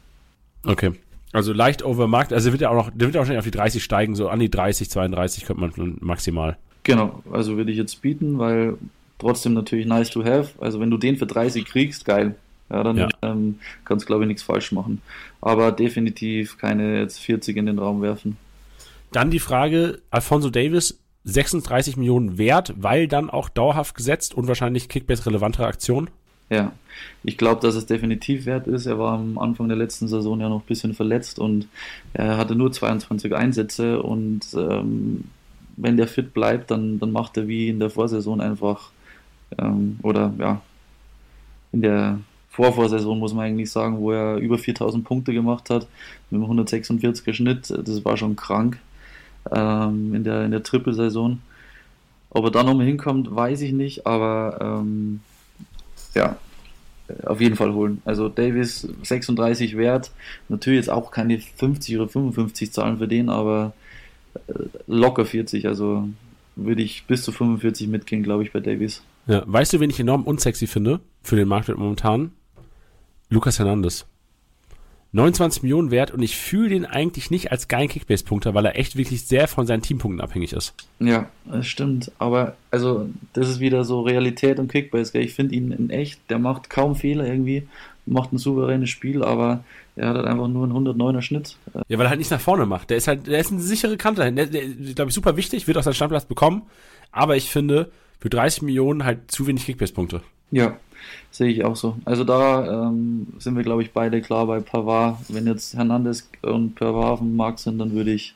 [0.65, 0.93] Okay.
[1.33, 3.51] Also leicht over Markt, also wird ja auch noch, der wird ja wahrscheinlich auf die
[3.51, 6.57] 30 steigen, so an die 30, 32 könnte man maximal.
[6.83, 8.77] Genau, also würde ich jetzt bieten, weil
[9.19, 10.51] trotzdem natürlich nice to have.
[10.59, 12.35] Also wenn du den für 30 kriegst, geil.
[12.69, 13.09] Ja, dann Ja.
[13.21, 15.01] Ähm, kannst glaube ich nichts falsch machen.
[15.41, 18.37] Aber definitiv keine jetzt 40 in den Raum werfen.
[19.11, 24.89] Dann die Frage, Alfonso Davis, 36 Millionen wert, weil dann auch dauerhaft gesetzt und wahrscheinlich
[24.89, 26.09] Kickbase relevantere Aktion.
[26.49, 26.73] Ja,
[27.23, 28.85] ich glaube, dass es definitiv wert ist.
[28.85, 31.67] Er war am Anfang der letzten Saison ja noch ein bisschen verletzt und
[32.13, 35.23] er hatte nur 22 Einsätze und ähm,
[35.77, 38.91] wenn der fit bleibt, dann, dann macht er wie in der Vorsaison einfach
[39.57, 40.61] ähm, oder ja,
[41.71, 42.19] in der
[42.49, 45.87] Vorvorsaison muss man eigentlich sagen, wo er über 4000 Punkte gemacht hat
[46.29, 47.69] mit einem 146er Schnitt.
[47.69, 48.79] Das war schon krank
[49.51, 51.41] ähm, in der, in der Trippelsaison.
[52.29, 55.19] Ob er da nochmal hinkommt, weiß ich nicht, aber ähm,
[56.13, 56.37] ja,
[57.25, 58.01] auf jeden Fall holen.
[58.05, 60.11] Also Davis 36 wert,
[60.49, 63.73] natürlich jetzt auch keine 50 oder 55 Zahlen für den, aber
[64.47, 64.53] äh,
[64.87, 66.07] locker 40, also
[66.55, 69.01] würde ich bis zu 45 mitgehen, glaube ich, bei Davis.
[69.27, 72.31] Ja, weißt du, wen ich enorm unsexy finde für den Marktwert momentan?
[73.29, 74.05] Lucas Hernandez.
[75.15, 78.97] 29 Millionen wert und ich fühle den eigentlich nicht als geilen Kickbase-Punkter, weil er echt
[78.97, 80.73] wirklich sehr von seinen Teampunkten abhängig ist.
[80.99, 82.11] Ja, das stimmt.
[82.19, 85.13] Aber also das ist wieder so Realität und Kickbase.
[85.13, 85.23] Gell?
[85.23, 87.65] Ich finde ihn in echt, der macht kaum Fehler irgendwie.
[88.05, 89.63] macht ein souveränes Spiel, aber
[89.95, 91.57] er hat halt einfach nur einen 109er Schnitt.
[91.87, 92.89] Ja, weil er halt nichts nach vorne macht.
[92.89, 94.29] Der ist halt, der ist eine sichere Kante.
[94.33, 96.63] Der, der ist, glaube ich, super wichtig, wird auch seinen Stammplatz bekommen.
[97.13, 97.89] Aber ich finde,
[98.19, 100.21] für 30 Millionen halt zu wenig Kickbase-Punkte.
[100.51, 100.77] Ja,
[101.31, 101.97] sehe ich auch so.
[102.05, 105.17] Also da ähm, sind wir, glaube ich, beide klar bei Pavard.
[105.29, 108.35] Wenn jetzt Hernandez und Pavard auf dem Markt sind, dann würde ich,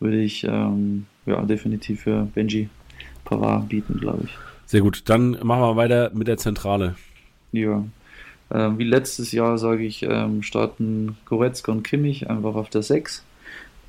[0.00, 2.68] würde ich ähm, ja, definitiv für Benji
[3.24, 4.30] Pavard bieten, glaube ich.
[4.66, 5.02] Sehr gut.
[5.06, 6.96] Dann machen wir weiter mit der Zentrale.
[7.52, 7.84] Ja.
[8.50, 13.24] Ähm, wie letztes Jahr sage ich, ähm, starten Goretzka und Kimmich einfach auf der 6.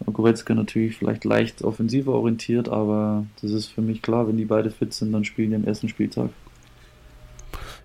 [0.06, 4.72] Goretzka natürlich vielleicht leicht offensiver orientiert, aber das ist für mich klar, wenn die beide
[4.72, 6.30] fit sind, dann spielen die am ersten Spieltag.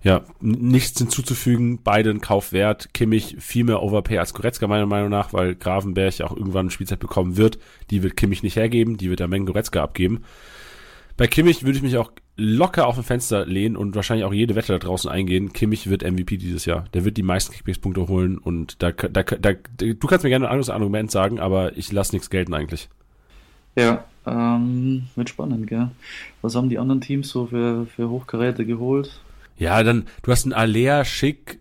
[0.03, 2.93] Ja, nichts hinzuzufügen, beide ein Kaufwert.
[2.93, 7.37] Kimmich viel mehr Overpay als Goretzka meiner Meinung nach, weil Gravenberg auch irgendwann Spielzeit bekommen
[7.37, 7.59] wird.
[7.91, 10.25] Die wird Kimmich nicht hergeben, die wird der Mengen Goretzka abgeben.
[11.23, 14.57] Bei Kimmich würde ich mich auch locker auf ein Fenster lehnen und wahrscheinlich auch jede
[14.57, 15.53] Wette da draußen eingehen.
[15.53, 16.87] Kimmich wird MVP dieses Jahr.
[16.95, 20.51] Der wird die meisten Kickbase-Punkte holen und da, da, da, du kannst mir gerne ein
[20.51, 22.89] anderes Argument sagen, aber ich lasse nichts gelten eigentlich.
[23.77, 25.93] Ja, ähm, wird spannend, gell?
[26.41, 29.21] Was haben die anderen Teams so für, für Hochkaräte geholt?
[29.57, 31.61] Ja, dann, du hast einen Alea, Schick.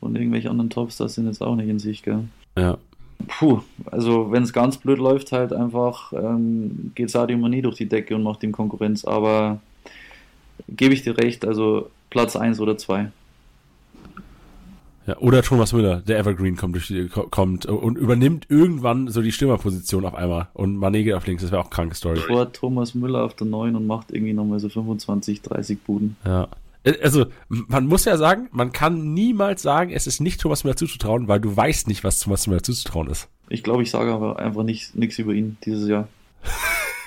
[0.00, 2.24] Und irgendwelche anderen Tops, das sind jetzt auch nicht in sich, gell?
[2.56, 2.78] Ja.
[3.28, 3.60] Puh,
[3.90, 8.14] also wenn es ganz blöd läuft, halt einfach ähm, geht Sadio Mani durch die Decke
[8.14, 9.60] und macht ihm Konkurrenz, aber
[10.68, 13.10] gebe ich dir recht, also Platz 1 oder 2.
[15.06, 19.30] Ja, oder Thomas Müller, der Evergreen kommt, durch die, kommt und übernimmt irgendwann so die
[19.30, 22.18] Stürmerposition auf einmal und Mané geht auf links, das wäre auch eine kranke Story.
[22.18, 26.16] Vor Thomas Müller auf der 9 und macht irgendwie nochmal so 25, 30 Buden.
[26.24, 26.48] Ja.
[27.02, 31.26] Also, man muss ja sagen, man kann niemals sagen, es ist nicht Thomas Müller zuzutrauen,
[31.26, 33.28] weil du weißt nicht, was Thomas Müller zuzutrauen ist.
[33.48, 36.08] Ich glaube, ich sage aber einfach nichts über ihn dieses Jahr.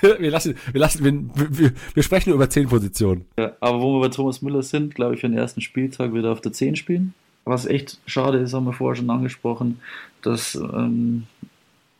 [0.00, 3.24] wir lassen, wir lassen, wir, wir, wir sprechen nur über 10 Positionen.
[3.38, 6.24] Ja, aber wo wir bei Thomas Müller sind, glaube ich, für den ersten Spieltag wird
[6.24, 7.14] er auf der 10 spielen.
[7.44, 9.80] Was echt schade ist, haben wir vorher schon angesprochen,
[10.22, 11.24] dass ähm,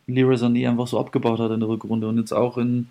[0.07, 2.87] Leroy Sané einfach so abgebaut hat in der Rückrunde und jetzt auch in,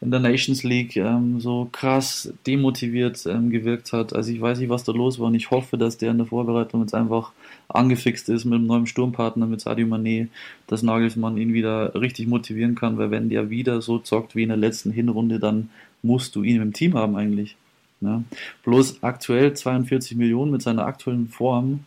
[0.00, 4.14] in der Nations League ähm, so krass demotiviert ähm, gewirkt hat.
[4.14, 6.26] Also ich weiß nicht, was da los war und ich hoffe, dass der in der
[6.26, 7.32] Vorbereitung jetzt einfach
[7.68, 10.28] angefixt ist mit einem neuen Sturmpartner, mit Sadio Mané,
[10.66, 14.48] dass Nagelsmann ihn wieder richtig motivieren kann, weil wenn der wieder so zockt wie in
[14.48, 15.68] der letzten Hinrunde, dann
[16.02, 17.56] musst du ihn im Team haben eigentlich.
[18.00, 18.24] Ne?
[18.64, 21.80] Bloß aktuell 42 Millionen mit seiner aktuellen Form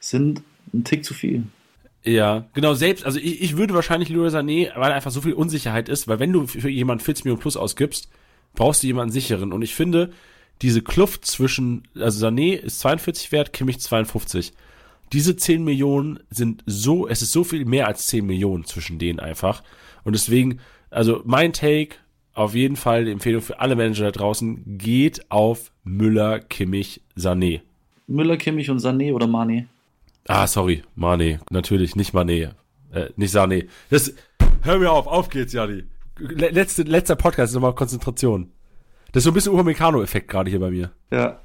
[0.00, 0.42] sind
[0.74, 1.44] ein Tick zu viel.
[2.04, 5.88] Ja, genau, selbst, also ich, ich würde wahrscheinlich Leroy Sané, weil einfach so viel Unsicherheit
[5.88, 8.08] ist, weil wenn du für jemanden 40 Millionen plus ausgibst,
[8.54, 9.52] brauchst du jemanden sicheren.
[9.52, 10.10] Und ich finde,
[10.62, 14.52] diese Kluft zwischen, also Sané ist 42 wert, Kimmich 52.
[15.12, 19.20] Diese 10 Millionen sind so, es ist so viel mehr als 10 Millionen zwischen denen
[19.20, 19.62] einfach.
[20.04, 21.96] Und deswegen, also mein Take,
[22.32, 27.60] auf jeden Fall die Empfehlung für alle Manager da draußen, geht auf Müller, Kimmich, Sané.
[28.06, 29.66] Müller, Kimmich und Sané oder Mane?
[30.32, 32.54] Ah, sorry, Mane, natürlich, nicht Mane,
[32.92, 33.66] äh, nicht Sané.
[33.90, 34.14] Das,
[34.62, 35.82] hör mir auf, auf geht's, Jani.
[36.20, 38.48] Letzte, letzter Podcast ist nochmal Konzentration.
[39.10, 40.92] Das ist so ein bisschen Upamecano-Effekt gerade hier bei mir.
[41.10, 41.40] Ja.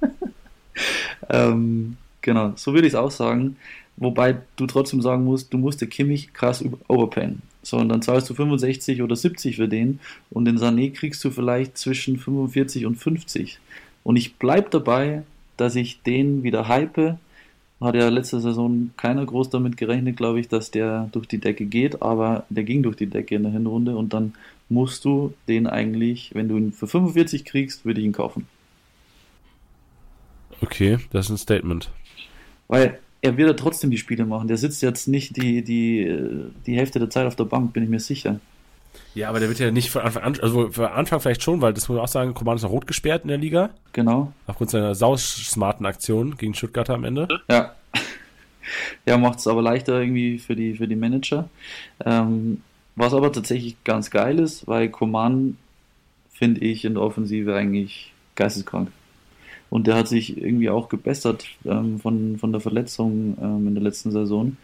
[1.28, 3.58] ähm, genau, so würde ich es auch sagen.
[3.98, 7.42] Wobei du trotzdem sagen musst, du musst der Kimmich krass overpayen.
[7.62, 11.30] So, und dann zahlst du 65 oder 70 für den und den Sané kriegst du
[11.30, 13.60] vielleicht zwischen 45 und 50.
[14.04, 15.24] Und ich bleib dabei,
[15.58, 17.18] dass ich den wieder hype,
[17.80, 21.66] hat ja letzte Saison keiner groß damit gerechnet, glaube ich, dass der durch die Decke
[21.66, 24.34] geht, aber der ging durch die Decke in der Hinrunde und dann
[24.68, 28.46] musst du den eigentlich, wenn du ihn für 45 kriegst, würde ich ihn kaufen.
[30.60, 31.90] Okay, das ist ein Statement.
[32.68, 34.48] Weil er wird ja trotzdem die Spiele machen.
[34.48, 37.88] Der sitzt jetzt nicht die, die, die Hälfte der Zeit auf der Bank, bin ich
[37.88, 38.40] mir sicher.
[39.14, 41.72] Ja, aber der wird ja nicht von Anfang an, also von Anfang vielleicht schon, weil
[41.72, 43.70] das muss man auch sagen, Command ist noch rot gesperrt in der Liga.
[43.92, 44.32] Genau.
[44.46, 47.28] Aufgrund seiner sausmarten Aktion gegen Stuttgarter am Ende.
[47.50, 47.74] Ja.
[49.04, 51.50] Ja, macht es aber leichter irgendwie für die, für die Manager.
[52.02, 52.62] Ähm,
[52.96, 55.58] was aber tatsächlich ganz geil ist, weil Coman
[56.32, 58.90] finde ich in der Offensive eigentlich geisteskrank.
[59.68, 63.84] Und der hat sich irgendwie auch gebessert ähm, von, von der Verletzung ähm, in der
[63.84, 64.56] letzten Saison.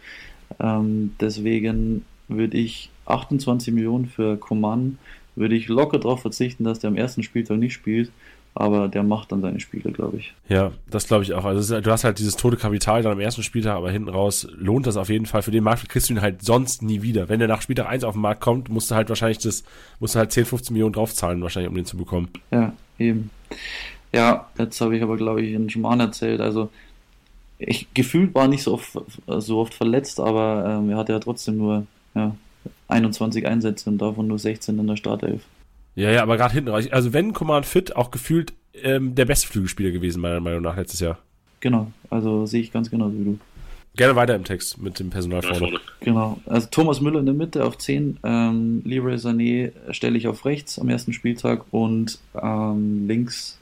[0.59, 4.97] Ähm, deswegen würde ich 28 Millionen für Coman,
[5.35, 8.11] würde ich locker darauf verzichten, dass der am ersten Spieltag nicht spielt.
[8.53, 10.33] Aber der macht dann seine Spiele, glaube ich.
[10.49, 11.45] Ja, das glaube ich auch.
[11.45, 14.87] Also du hast halt dieses tote Kapital dann am ersten Spieltag, aber hinten raus lohnt
[14.87, 15.41] das auf jeden Fall.
[15.41, 17.29] Für den Markt kriegst du ihn halt sonst nie wieder.
[17.29, 19.63] Wenn der nach Spieltag 1 auf den Markt kommt, musst du halt wahrscheinlich das,
[20.01, 22.27] musst du halt 10, 15 Millionen draufzahlen, wahrscheinlich, um den zu bekommen.
[22.51, 23.29] Ja, eben.
[24.13, 26.41] Ja, jetzt habe ich aber, glaube ich, einen Schmarrn erzählt.
[26.41, 26.69] Also,
[27.57, 31.57] ich gefühlt war nicht so oft, so oft verletzt, aber ähm, er hatte ja trotzdem
[31.57, 32.35] nur ja,
[32.87, 35.43] 21 Einsätze und davon nur 16 in der Startelf.
[35.95, 36.87] Ja, ja, aber gerade hinten raus.
[36.91, 40.99] Also wenn Command Fit auch gefühlt ähm, der beste Flügelspieler gewesen, meiner Meinung nach, letztes
[40.99, 41.17] Jahr.
[41.59, 43.39] Genau, also sehe ich ganz genauso wie du.
[43.95, 45.79] Gerne weiter im Text mit dem Personal vorne.
[45.99, 50.45] Genau, also Thomas Müller in der Mitte auf 10, ähm, Leroy Sané stelle ich auf
[50.45, 53.59] rechts am ersten Spieltag und ähm, links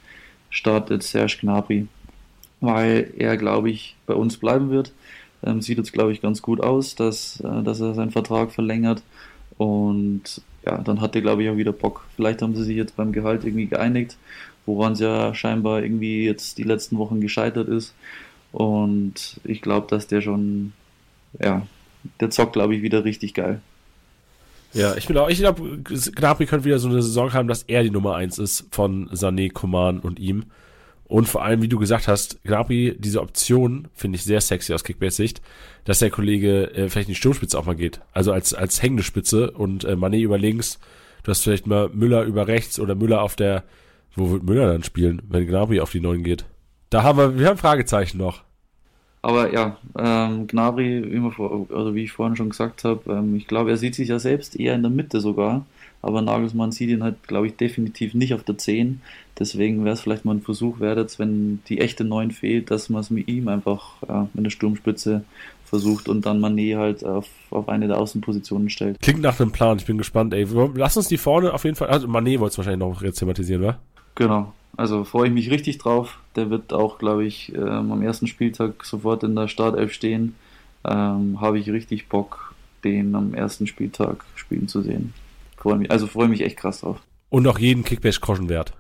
[0.51, 1.87] startet Serge Gnabry,
[2.61, 4.93] weil er, glaube ich, bei uns bleiben wird.
[5.43, 9.01] Ähm, sieht jetzt, glaube ich, ganz gut aus, dass, äh, dass er seinen Vertrag verlängert
[9.57, 12.05] und ja, dann hat er, glaube ich, auch wieder Bock.
[12.15, 14.17] Vielleicht haben sie sich jetzt beim Gehalt irgendwie geeinigt,
[14.65, 17.93] woran es ja scheinbar irgendwie jetzt die letzten Wochen gescheitert ist.
[18.51, 20.73] Und ich glaube, dass der schon,
[21.39, 21.65] ja,
[22.19, 23.61] der zockt, glaube ich, wieder richtig geil.
[24.73, 27.83] Ja, ich bin auch, ich glaube, Gnabry könnte wieder so eine Saison haben, dass er
[27.83, 30.45] die Nummer eins ist von Sané, Coman und ihm.
[31.10, 34.84] Und vor allem, wie du gesagt hast, Gnabry, diese Option finde ich sehr sexy aus
[34.84, 35.41] Kickbase-Sicht,
[35.84, 37.99] dass der Kollege äh, vielleicht in die Sturmspitze auch mal geht.
[38.14, 40.80] Also als, als hängende Spitze und äh, Mané über links.
[41.24, 43.64] Du hast vielleicht mal Müller über rechts oder Müller auf der,
[44.16, 46.45] wo wird Müller dann spielen, wenn Gnabry auf die Neuen geht?
[46.91, 48.43] Da haben wir, wir haben Fragezeichen noch.
[49.24, 53.47] Aber ja, ähm, Gnabry, wie, vor, also wie ich vorhin schon gesagt habe, ähm, ich
[53.47, 55.66] glaube, er sieht sich ja selbst eher in der Mitte sogar.
[56.01, 59.01] Aber Nagelsmann sieht ihn halt, glaube ich, definitiv nicht auf der 10.
[59.37, 62.89] Deswegen wäre es vielleicht mal ein Versuch wert, jetzt, wenn die echte 9 fehlt, dass
[62.89, 65.23] man es mit ihm einfach ja, in der Sturmspitze
[65.65, 68.99] versucht und dann Mané halt auf, auf eine der Außenpositionen stellt.
[69.01, 70.47] Klingt nach einem Plan, ich bin gespannt, ey.
[70.73, 71.89] Lass uns die vorne auf jeden Fall.
[71.89, 73.79] Also Mané wollte es wahrscheinlich noch jetzt thematisieren, wa?
[74.15, 74.53] Genau.
[74.77, 76.19] Also freue ich mich richtig drauf.
[76.35, 80.35] Der wird auch, glaube ich, ähm, am ersten Spieltag sofort in der Startelf stehen.
[80.85, 85.13] Ähm, Habe ich richtig Bock, den am ersten Spieltag spielen zu sehen.
[85.60, 87.01] Freu mich, also freue mich echt krass drauf.
[87.30, 88.74] Und auch jeden Kickback-Groschen wert.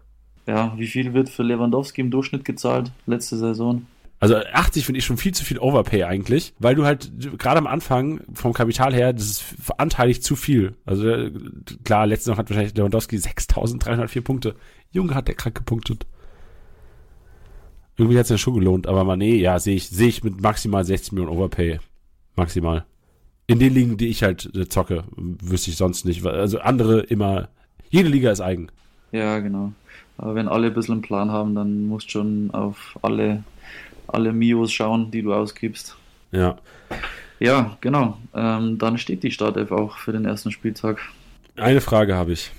[0.47, 3.85] Ja, wie viel wird für Lewandowski im Durchschnitt gezahlt letzte Saison?
[4.21, 7.67] Also 80 finde ich schon viel zu viel Overpay eigentlich, weil du halt gerade am
[7.67, 9.43] Anfang vom Kapital her, das ist
[9.77, 10.75] anteilig zu viel.
[10.85, 11.31] Also äh,
[11.83, 14.55] klar, letztes Jahr hat wahrscheinlich Lewandowski 6.304 Punkte.
[14.91, 16.05] Junge hat der krank gepunktet.
[17.95, 20.41] Irgendwie hat es ja schon gelohnt, aber man, nee, ja, sehe ich, sehe ich mit
[20.41, 21.79] maximal 60 Millionen Overpay.
[22.35, 22.85] Maximal.
[23.49, 26.23] In den Ligen, die ich halt äh, zocke, wüsste ich sonst nicht.
[26.23, 27.49] Also andere immer,
[27.89, 28.69] jede Liga ist eigen.
[29.11, 29.73] Ja, genau.
[30.17, 33.43] Aber wenn alle ein bisschen einen Plan haben, dann musst du schon auf alle,
[34.05, 35.95] alle Mios schauen, die du ausgibst.
[36.31, 36.59] Ja.
[37.39, 38.19] Ja, genau.
[38.35, 40.99] Ähm, dann steht die Startelf auch für den ersten Spieltag.
[41.55, 42.51] Eine Frage habe ich.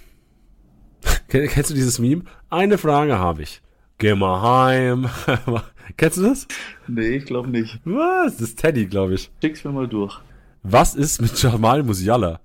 [1.28, 2.24] Kennst du dieses Meme?
[2.49, 3.62] Eine Frage habe ich.
[3.99, 5.09] Geh mal heim.
[5.97, 6.49] Kennst du das?
[6.88, 7.78] Nee, ich glaube nicht.
[7.84, 8.38] Was?
[8.38, 9.30] Das ist Teddy, glaube ich.
[9.41, 10.20] Schick's mir mal durch.
[10.62, 12.40] Was ist mit Jamal Musiala?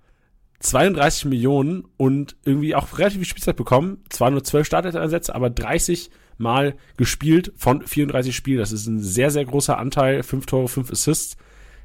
[0.59, 4.03] 32 Millionen und irgendwie auch relativ viel Spielzeit bekommen.
[4.09, 8.59] Zwar nur 12 Startelf-Einsätze, aber 30 Mal gespielt von 34 Spielen.
[8.59, 10.23] Das ist ein sehr, sehr großer Anteil.
[10.23, 11.37] 5 Tore, 5 Assists.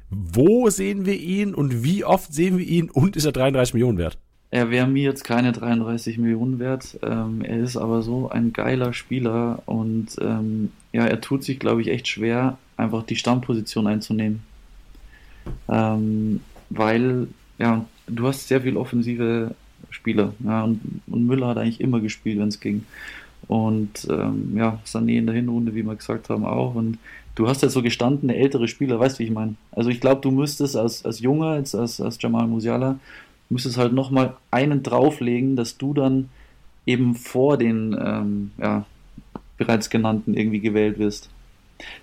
[0.09, 3.97] Wo sehen wir ihn und wie oft sehen wir ihn und ist er 33 Millionen
[3.97, 4.17] wert?
[4.49, 6.99] Er wäre mir jetzt keine 33 Millionen wert.
[7.01, 11.81] Ähm, er ist aber so ein geiler Spieler und ähm, ja, er tut sich, glaube
[11.81, 14.43] ich, echt schwer, einfach die Stammposition einzunehmen.
[15.69, 17.27] Ähm, weil,
[17.57, 19.55] ja, du hast sehr viel offensive
[19.89, 20.33] Spieler.
[20.43, 22.85] Ja, und, und Müller hat eigentlich immer gespielt, wenn es ging.
[23.47, 26.75] Und ähm, ja, Sané in der Hinrunde, wie wir gesagt haben, auch.
[26.75, 26.97] Und
[27.35, 29.55] du hast ja so gestandene ältere Spieler, weißt du, wie ich meine?
[29.71, 32.99] Also ich glaube, du müsstest als, als Junger, als, als, als Jamal Musiala,
[33.49, 36.29] müsstest halt nochmal einen drauflegen, dass du dann
[36.85, 38.85] eben vor den ähm, ja,
[39.57, 41.29] bereits genannten irgendwie gewählt wirst.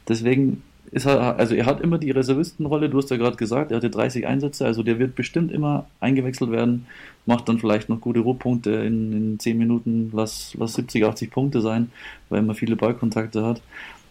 [0.09, 0.63] Deswegen
[0.93, 4.27] er, also er hat immer die Reservistenrolle, du hast ja gerade gesagt, er hatte 30
[4.27, 6.87] Einsätze, also der wird bestimmt immer eingewechselt werden,
[7.27, 11.61] macht dann vielleicht noch gute Ruhpunkte in, in 10 Minuten, lass, lass 70, 80 Punkte
[11.61, 11.91] sein,
[12.29, 13.61] weil man viele Ballkontakte hat.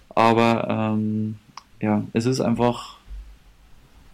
[0.10, 1.36] Aber ähm,
[1.82, 2.98] ja, es ist einfach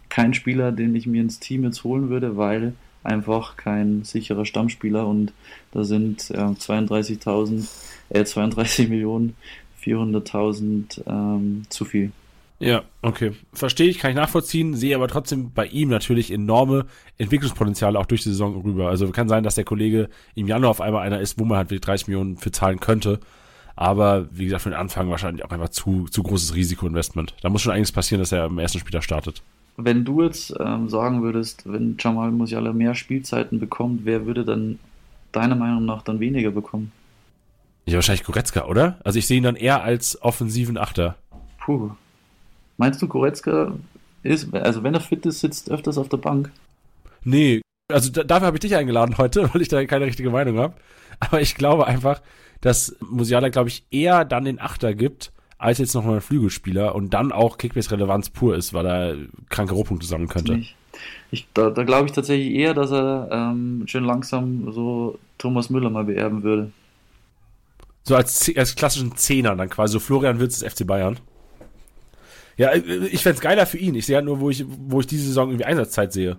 [0.08, 5.06] kein Spieler, den ich mir ins Team jetzt holen würde, weil einfach kein sicherer Stammspieler
[5.06, 5.32] und
[5.72, 7.68] da sind äh, 32.000,
[8.10, 9.36] äh, 32 Millionen
[9.82, 12.12] 400.000 ähm, zu viel.
[12.60, 13.32] Ja, okay.
[13.52, 16.86] Verstehe ich, kann ich nachvollziehen, sehe aber trotzdem bei ihm natürlich enorme
[17.18, 18.88] Entwicklungspotenziale auch durch die Saison rüber.
[18.88, 21.86] Also kann sein, dass der Kollege im Januar auf einmal einer ist, wo man halt
[21.86, 23.18] 30 Millionen für zahlen könnte.
[23.76, 27.34] Aber wie gesagt, für den Anfang wahrscheinlich auch einfach zu, zu großes Risikoinvestment.
[27.42, 29.42] Da muss schon einiges passieren, dass er am ersten Spieler startet.
[29.76, 34.78] Wenn du jetzt ähm, sagen würdest, wenn Jamal Musiala mehr Spielzeiten bekommt, wer würde dann
[35.32, 36.92] deiner Meinung nach dann weniger bekommen?
[37.86, 38.98] Ja, wahrscheinlich Goretzka, oder?
[39.02, 41.16] Also ich sehe ihn dann eher als offensiven Achter.
[41.58, 41.90] Puh.
[42.76, 43.72] Meinst du, Goretzka
[44.22, 46.50] ist, also wenn er fit ist, sitzt öfters auf der Bank?
[47.22, 47.62] Nee,
[47.92, 50.74] also da, dafür habe ich dich eingeladen heute, weil ich da keine richtige Meinung habe.
[51.20, 52.20] Aber ich glaube einfach,
[52.60, 56.94] dass Musiala, glaube ich, eher dann den Achter gibt, als jetzt noch mal ein Flügelspieler
[56.94, 59.16] und dann auch Kickbase-Relevanz pur ist, weil er
[59.48, 60.62] kranke Rohpunkte sammeln könnte.
[61.30, 65.90] Ich, da, da glaube ich tatsächlich eher, dass er ähm, schön langsam so Thomas Müller
[65.90, 66.72] mal beerben würde.
[68.04, 71.18] So als, als klassischen Zehner dann quasi, so Florian Wirtz des FC Bayern.
[72.56, 73.94] Ja, äh, ich fände geiler für ihn.
[73.94, 76.38] Ich sehe ja nur, wo ich, wo ich diese Saison irgendwie Einsatzzeit sehe.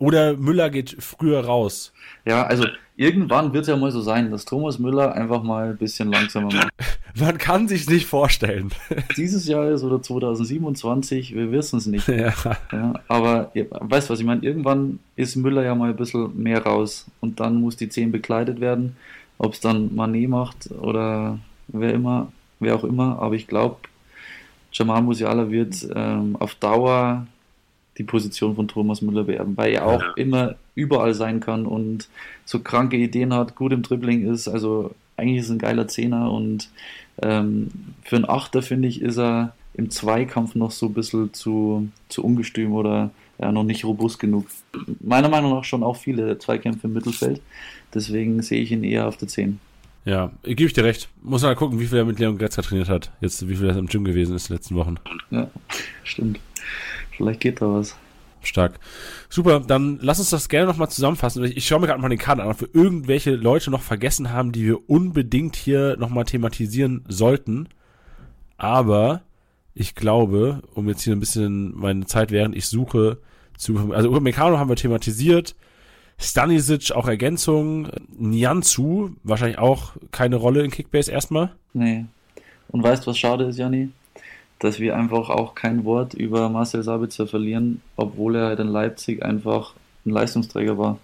[0.00, 1.92] Oder Müller geht früher raus.
[2.24, 2.64] Ja, also
[2.96, 6.52] irgendwann wird es ja mal so sein, dass Thomas Müller einfach mal ein bisschen langsamer
[6.52, 6.70] macht.
[7.20, 8.70] Man kann sich nicht vorstellen.
[9.18, 12.08] Dieses Jahr ist oder 2027, wir wissen es nicht.
[12.08, 12.32] Ja.
[12.72, 17.06] Ja, aber weißt was ich meine, irgendwann ist Müller ja mal ein bisschen mehr raus
[17.20, 18.96] und dann muss die 10 bekleidet werden.
[19.36, 21.38] Ob es dann Manet macht oder
[21.68, 23.76] wer immer, wer auch immer, aber ich glaube,
[24.72, 27.26] Jamal Musiala wird ähm, auf Dauer
[27.98, 30.12] die Position von Thomas Müller beerben, weil er auch Ja.
[30.16, 32.08] immer überall sein kann und
[32.44, 36.32] so kranke Ideen hat, gut im Dribbling ist, also eigentlich ist er ein geiler Zehner
[36.32, 36.70] und
[37.20, 37.70] ähm,
[38.02, 42.24] für einen Achter finde ich, ist er im Zweikampf noch so ein bisschen zu, zu
[42.24, 44.46] ungestüm oder ja, noch nicht robust genug.
[45.00, 47.40] Meiner Meinung nach schon auch viele Zweikämpfe im Mittelfeld,
[47.92, 49.58] deswegen sehe ich ihn eher auf der 10.
[50.04, 51.08] Ja, gebe ich dir recht.
[51.22, 53.12] Muss mal gucken, wie viel er mit Leon Goretzka trainiert hat.
[53.20, 54.96] Jetzt, wie viel er im Gym gewesen ist in den letzten Wochen.
[55.30, 55.50] Ja,
[56.04, 56.40] stimmt.
[57.16, 57.96] Vielleicht geht da was.
[58.42, 58.80] Stark.
[59.28, 61.44] Super, dann lass uns das gerne nochmal zusammenfassen.
[61.44, 64.32] Ich, ich schaue mir gerade mal den Kader an, ob wir irgendwelche Leute noch vergessen
[64.32, 67.68] haben, die wir unbedingt hier nochmal thematisieren sollten.
[68.56, 69.22] Aber
[69.74, 73.18] ich glaube, um jetzt hier ein bisschen meine Zeit, während ich suche,
[73.56, 75.54] zu, also Upamecano haben wir thematisiert,
[76.20, 81.50] Stanisic auch Ergänzung, Nianzu wahrscheinlich auch keine Rolle in Kickbase erstmal.
[81.72, 82.04] Nee.
[82.68, 83.88] Und weißt was schade ist, Janni?
[84.58, 89.24] Dass wir einfach auch kein Wort über Marcel Sabitzer verlieren, obwohl er halt in Leipzig
[89.24, 90.98] einfach ein Leistungsträger war.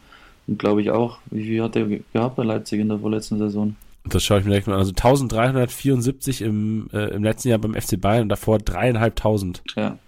[0.46, 3.38] Und glaube ich auch, wie viel hat er ge- gehabt bei Leipzig in der vorletzten
[3.38, 3.74] Saison?
[4.04, 4.80] Das schaue ich mir direkt mal an.
[4.80, 9.62] Also 1374 im, äh, im letzten Jahr beim FC Bayern und davor dreieinhalbtausend.
[9.74, 9.98] Ja.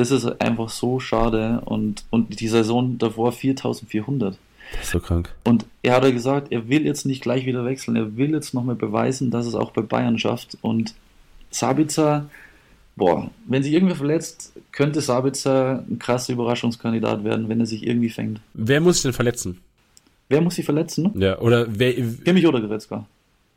[0.00, 4.38] Das ist einfach so schade und, und die Saison davor 4400.
[4.72, 5.28] Das ist so krank.
[5.44, 8.54] Und er hat ja gesagt, er will jetzt nicht gleich wieder wechseln, er will jetzt
[8.54, 10.56] nochmal beweisen, dass es auch bei Bayern schafft.
[10.62, 10.94] Und
[11.50, 12.30] Sabitzer,
[12.96, 18.08] boah, wenn sich irgendwer verletzt, könnte Sabitzer ein krasser Überraschungskandidat werden, wenn er sich irgendwie
[18.08, 18.40] fängt.
[18.54, 19.60] Wer muss sich denn verletzen?
[20.30, 21.12] Wer muss sich verletzen?
[21.14, 23.04] Ja, oder wer, Kimmich oder Goretzka?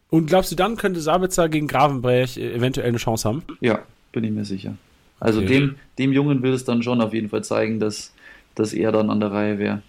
[0.10, 3.44] und glaubst du, dann könnte Sabitzer gegen Gravenbrech eventuell eine Chance haben?
[3.62, 3.80] Ja,
[4.12, 4.76] bin ich mir sicher.
[5.24, 5.48] Also Okay.
[5.48, 8.14] dem, dem Jungen will es dann schon auf jeden Fall zeigen, dass,
[8.56, 9.82] dass er dann an der Reihe wäre.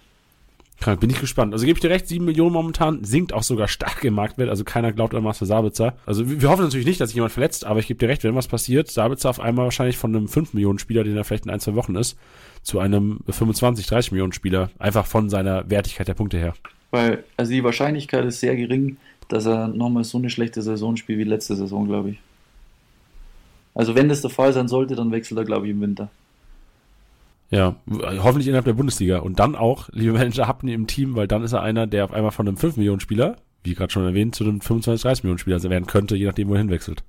[0.79, 1.53] Krank, bin ich gespannt.
[1.53, 4.63] Also gebe ich dir recht, 7 Millionen momentan, sinkt auch sogar stark im Marktwert, also
[4.63, 5.95] keiner glaubt an Marcel Sabitzer.
[6.05, 8.23] Also wir wir hoffen natürlich nicht, dass sich jemand verletzt, aber ich gebe dir recht,
[8.23, 11.45] wenn was passiert, Sabitzer auf einmal wahrscheinlich von einem 5 Millionen Spieler, den er vielleicht
[11.45, 12.17] in ein, zwei Wochen ist,
[12.61, 16.53] zu einem 25, 30 Millionen Spieler, einfach von seiner Wertigkeit der Punkte her.
[16.91, 21.19] Weil, also die Wahrscheinlichkeit ist sehr gering, dass er nochmal so eine schlechte Saison spielt
[21.19, 22.17] wie letzte Saison, glaube ich.
[23.75, 26.09] Also wenn das der Fall sein sollte, dann wechselt er, glaube ich, im Winter.
[27.51, 29.19] Ja, hoffentlich innerhalb der Bundesliga.
[29.19, 32.05] Und dann auch, liebe Manager, habt ihn im Team, weil dann ist er einer, der
[32.05, 35.23] auf einmal von einem 5 Millionen Spieler, wie gerade schon erwähnt, zu einem 25, 30
[35.23, 37.03] Millionen Spieler werden könnte, je nachdem, wohin wechselt.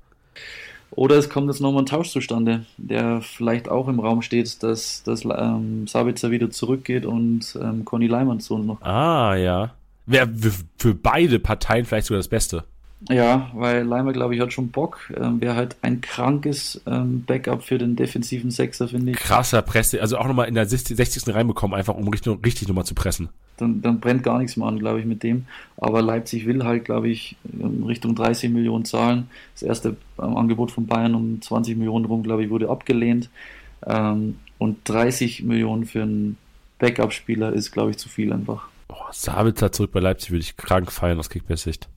[0.91, 5.03] Oder es kommt jetzt nochmal ein Tausch zustande, der vielleicht auch im Raum steht, dass,
[5.03, 8.83] dass ähm, Sabitzer wieder zurückgeht und ähm, Conny Leimann zu uns noch.
[8.83, 9.75] Ah, ja.
[10.07, 10.31] Wäre
[10.79, 12.65] für beide Parteien vielleicht sogar das Beste.
[13.09, 15.13] Ja, weil Leimer, glaube ich, hat schon Bock.
[15.17, 19.19] Ähm, Wäre halt ein krankes ähm, Backup für den defensiven Sechser, finde ich.
[19.19, 20.97] Krasser Presse, also auch nochmal in der 60.
[20.97, 21.35] 60.
[21.35, 23.29] reinbekommen, einfach um richtig, richtig nochmal zu pressen.
[23.59, 25.47] Dann, dann brennt gar nichts mehr an, glaube ich, mit dem.
[25.77, 29.29] Aber Leipzig will halt, glaube ich, in Richtung 30 Millionen zahlen.
[29.55, 33.29] Das erste ähm, Angebot von Bayern um 20 Millionen rum, glaube ich, wurde abgelehnt.
[33.87, 36.39] Ähm, und 30 Millionen für einen
[36.79, 38.69] Backup-Spieler ist, glaube ich, zu viel einfach.
[38.89, 41.89] Oh, Sabitzer zurück bei Leipzig würde ich krank feiern aus Kickbase-Sicht.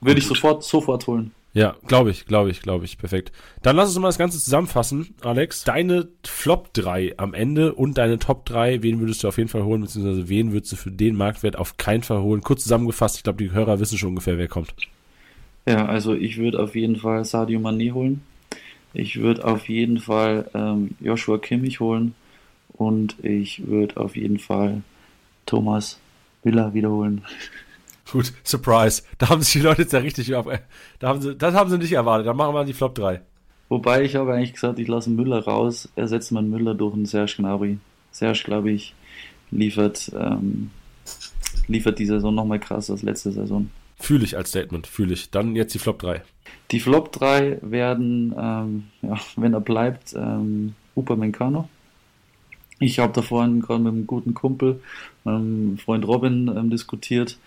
[0.00, 1.32] Würde ich sofort, sofort holen.
[1.52, 2.96] Ja, glaube ich, glaube ich, glaube ich.
[2.96, 3.32] Perfekt.
[3.62, 5.64] Dann lass uns mal das Ganze zusammenfassen, Alex.
[5.64, 9.64] Deine Flop 3 am Ende und deine Top 3, wen würdest du auf jeden Fall
[9.64, 12.42] holen, beziehungsweise wen würdest du für den Marktwert auf keinen Fall holen?
[12.42, 14.74] Kurz zusammengefasst, ich glaube, die Hörer wissen schon ungefähr, wer kommt.
[15.66, 18.22] Ja, also ich würde auf jeden Fall Sadio Mané holen.
[18.92, 22.14] Ich würde auf jeden Fall ähm, Joshua Kimmich holen.
[22.72, 24.82] Und ich würde auf jeden Fall
[25.46, 25.98] Thomas
[26.42, 27.22] Villa wiederholen.
[28.10, 29.02] Gut, Surprise.
[29.18, 30.46] Da haben sich die Leute jetzt ja richtig auf.
[30.98, 32.26] Da haben sie, das haben sie nicht erwartet.
[32.26, 33.20] Dann machen wir die Flop 3.
[33.68, 37.34] Wobei ich habe eigentlich gesagt, ich lasse Müller raus, ersetze man Müller durch einen Serge
[37.38, 37.78] Gnabry.
[38.10, 38.94] Serge, glaube ich,
[39.52, 40.70] liefert, ähm,
[41.68, 43.70] liefert die Saison nochmal krasser als letzte Saison.
[44.00, 45.30] Fühle ich als Statement, fühle ich.
[45.30, 46.22] Dann jetzt die Flop 3.
[46.72, 51.68] Die Flop 3 werden, ähm, ja, wenn er bleibt, ähm, Upamecano.
[52.80, 54.80] Ich habe da vorhin gerade mit einem guten Kumpel,
[55.24, 57.38] meinem Freund Robin, ähm, diskutiert.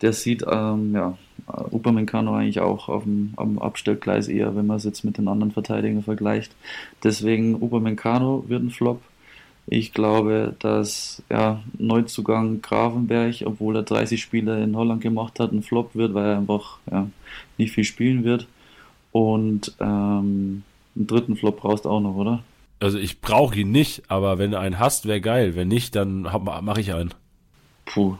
[0.00, 4.84] Der sieht ähm, ja, Upamecano eigentlich auch auf dem, am Abstellgleis eher, wenn man es
[4.84, 6.54] jetzt mit den anderen Verteidigern vergleicht.
[7.02, 9.00] Deswegen Upamecano wird ein Flop.
[9.66, 15.62] Ich glaube, dass ja, Neuzugang Gravenberg, obwohl er 30 Spiele in Holland gemacht hat, ein
[15.62, 17.08] Flop wird, weil er einfach ja,
[17.58, 18.46] nicht viel spielen wird.
[19.12, 20.62] Und ähm,
[20.96, 22.42] einen dritten Flop brauchst du auch noch, oder?
[22.80, 25.54] Also ich brauche ihn nicht, aber wenn du einen hast, wäre geil.
[25.56, 27.12] Wenn nicht, dann mache ich einen.
[27.84, 28.16] Puh.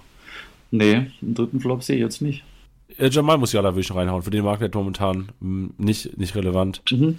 [0.70, 2.44] Nee, einen dritten Flop sehe ich jetzt nicht.
[2.96, 4.22] Äh, Jamal Musiala will ich noch reinhauen.
[4.22, 6.82] Für den Marktwert momentan mh, hm, nicht, nicht relevant.
[6.90, 7.16] Mhm.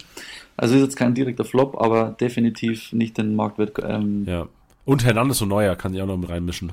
[0.56, 3.72] Also ist jetzt kein direkter Flop, aber definitiv nicht den Marktwert.
[3.82, 4.46] Ähm ja.
[4.84, 6.72] Und Hernandez und Neuer kann ich auch noch mit reinmischen.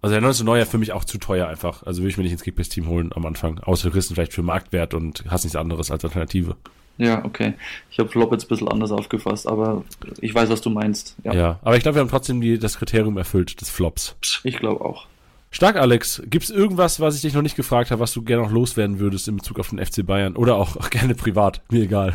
[0.00, 1.82] Also Hernandez und Neuer für mich auch zu teuer einfach.
[1.84, 3.58] Also würde ich mir nicht ins Kickbase-Team holen am Anfang.
[3.60, 6.56] Außer kriegst vielleicht für Marktwert und hast nichts anderes als Alternative.
[6.98, 7.54] Ja, okay.
[7.90, 9.84] Ich habe Flop jetzt ein bisschen anders aufgefasst, aber
[10.20, 11.16] ich weiß, was du meinst.
[11.22, 14.16] Ja, ja aber ich glaube, wir haben trotzdem die, das Kriterium erfüllt des Flops.
[14.42, 15.06] Ich glaube auch.
[15.50, 16.22] Stark, Alex.
[16.26, 18.98] Gibt es irgendwas, was ich dich noch nicht gefragt habe, was du gerne noch loswerden
[18.98, 20.36] würdest in Bezug auf den FC Bayern?
[20.36, 21.62] Oder auch, auch gerne privat?
[21.70, 22.14] Mir egal.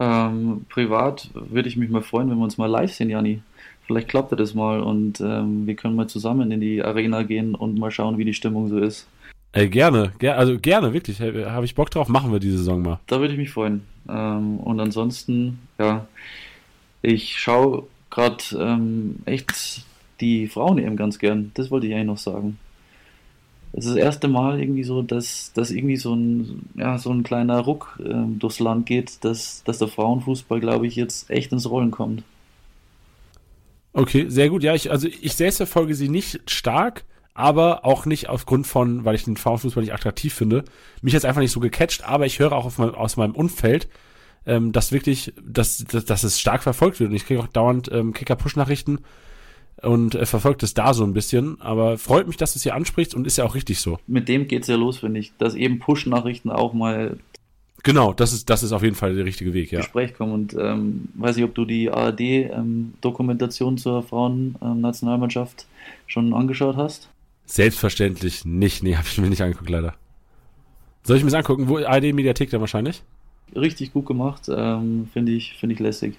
[0.00, 3.42] Ähm, privat würde ich mich mal freuen, wenn wir uns mal live sehen, Jani.
[3.86, 7.78] Vielleicht klappt das mal und ähm, wir können mal zusammen in die Arena gehen und
[7.78, 9.06] mal schauen, wie die Stimmung so ist.
[9.52, 11.20] Ey, gerne, ger also gerne, wirklich.
[11.20, 12.98] Habe ich Bock drauf, machen wir diese Saison mal.
[13.06, 13.82] Da würde ich mich freuen.
[14.08, 16.08] Ähm, und ansonsten, ja,
[17.02, 19.84] ich schaue gerade ähm, echt
[20.24, 21.52] die Frauen eben ganz gern.
[21.54, 22.58] Das wollte ich eigentlich noch sagen.
[23.72, 27.24] Es ist das erste Mal irgendwie so, dass, dass irgendwie so ein, ja, so ein
[27.24, 31.68] kleiner Ruck ähm, durchs Land geht, dass, dass der Frauenfußball, glaube ich, jetzt echt ins
[31.68, 32.22] Rollen kommt.
[33.92, 34.62] Okay, sehr gut.
[34.62, 37.04] Ja, ich, also ich selbst verfolge sie nicht stark,
[37.34, 40.64] aber auch nicht aufgrund von, weil ich den Frauenfußball nicht attraktiv finde.
[41.02, 43.88] Mich jetzt einfach nicht so gecatcht, aber ich höre auch mein, aus meinem Umfeld,
[44.46, 47.10] ähm, dass wirklich, dass, dass, dass es stark verfolgt wird.
[47.10, 49.00] Und ich kriege auch dauernd ähm, Kicker-Push-Nachrichten
[49.84, 51.60] und äh, verfolgt es da so ein bisschen.
[51.60, 53.98] Aber freut mich, dass du es hier ansprichst und ist ja auch richtig so.
[54.06, 57.18] Mit dem geht's ja los, finde ich, dass eben Push-Nachrichten auch mal
[57.84, 59.80] Genau, das ist, das ist auf jeden Fall der richtige Weg, ja.
[59.80, 60.32] Gespräch kommen.
[60.32, 65.66] Und ähm, weiß ich, ob du die ARD-Dokumentation ähm, zur Frauen-Nationalmannschaft
[66.06, 67.10] schon angeschaut hast?
[67.44, 68.82] Selbstverständlich nicht.
[68.82, 69.94] Nee, habe ich mir nicht angeguckt, leider.
[71.02, 71.68] Soll ich mir das angucken?
[71.68, 73.02] Wo ARD-Mediathek dann wahrscheinlich?
[73.54, 74.48] Richtig gut gemacht.
[74.48, 76.16] Ähm, Finde ich, find ich lässig.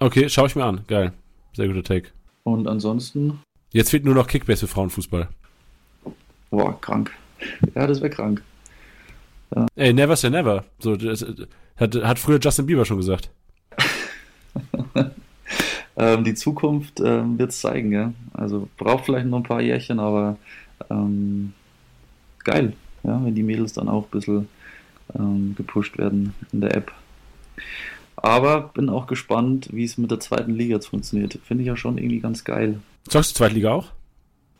[0.00, 0.82] Okay, schaue ich mir an.
[0.86, 1.14] Geil.
[1.54, 2.10] Sehr guter Take.
[2.42, 3.40] Und ansonsten?
[3.72, 5.28] Jetzt fehlt nur noch Kickbase für Frauenfußball.
[6.50, 7.12] Boah, krank.
[7.74, 8.42] Ja, das wäre krank.
[9.54, 9.66] Ja.
[9.76, 10.64] Ey, never say never.
[10.78, 11.24] So, das,
[11.76, 13.30] hat, hat früher Justin Bieber schon gesagt.
[15.96, 18.12] ähm, die Zukunft ähm, wird es zeigen, ja.
[18.32, 20.36] Also braucht vielleicht noch ein paar Jährchen, aber
[20.90, 21.52] ähm,
[22.44, 24.48] geil, ja, wenn die Mädels dann auch ein bisschen
[25.18, 26.92] ähm, gepusht werden in der App.
[28.22, 31.38] Aber bin auch gespannt, wie es mit der zweiten Liga jetzt funktioniert.
[31.44, 32.80] Finde ich ja schon irgendwie ganz geil.
[33.08, 33.86] Zockst du zweite Liga auch?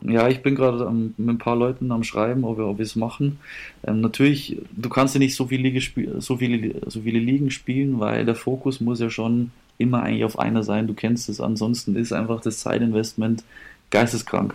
[0.03, 3.39] Ja, ich bin gerade mit ein paar Leuten am Schreiben, ob wir, es machen.
[3.87, 5.79] Ähm, natürlich, du kannst ja nicht so viele,
[6.21, 10.39] so, viele, so viele Ligen spielen, weil der Fokus muss ja schon immer eigentlich auf
[10.39, 10.87] einer sein.
[10.87, 11.41] Du kennst es.
[11.41, 13.45] Ansonsten ist einfach das Zeitinvestment
[13.91, 14.55] geisteskrank.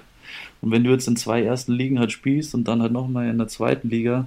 [0.61, 3.37] Und wenn du jetzt in zwei ersten Ligen halt spielst und dann halt nochmal in
[3.37, 4.25] der zweiten Liga,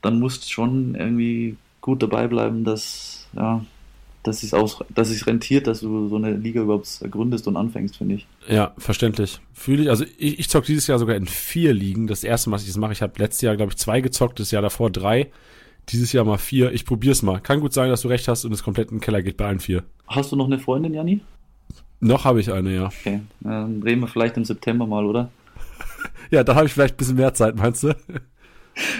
[0.00, 3.64] dann musst du schon irgendwie gut dabei bleiben, dass, ja,
[4.28, 7.96] dass es auch, dass es rentiert, dass du so eine Liga überhaupt gründest und anfängst,
[7.96, 8.26] finde ich.
[8.48, 9.40] Ja, verständlich.
[9.52, 12.06] Fühle ich, also ich, ich zock dieses Jahr sogar in vier Ligen.
[12.06, 14.38] Das erste Mal, dass ich das mache, ich habe letztes Jahr, glaube ich, zwei gezockt,
[14.38, 15.30] das Jahr davor drei.
[15.88, 16.72] Dieses Jahr mal vier.
[16.72, 17.40] Ich probier's mal.
[17.40, 19.46] Kann gut sein, dass du recht hast und es komplett in den Keller geht bei
[19.46, 19.84] allen vier.
[20.06, 21.20] Hast du noch eine Freundin, Janni?
[22.00, 22.86] Noch habe ich eine, ja.
[22.86, 25.30] Okay, dann reden wir vielleicht im September mal, oder?
[26.30, 27.94] ja, da habe ich vielleicht ein bisschen mehr Zeit, meinst du?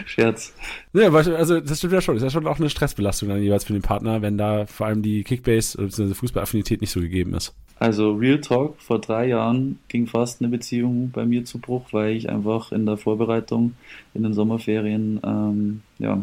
[0.06, 0.54] Scherz.
[0.92, 2.14] Ja, also das stimmt ja schon.
[2.14, 4.86] Das ist ja schon auch eine Stressbelastung dann jeweils für den Partner, wenn da vor
[4.86, 6.14] allem die Kickbase bzw.
[6.14, 7.54] Fußballaffinität nicht so gegeben ist.
[7.78, 12.16] Also Real Talk, vor drei Jahren ging fast eine Beziehung bei mir zu Bruch, weil
[12.16, 13.74] ich einfach in der Vorbereitung
[14.14, 16.22] in den Sommerferien, ähm, ja,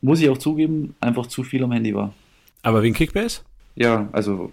[0.00, 2.14] muss ich auch zugeben, einfach zu viel am Handy war.
[2.62, 3.40] Aber wegen Kickbase?
[3.74, 4.52] Ja, also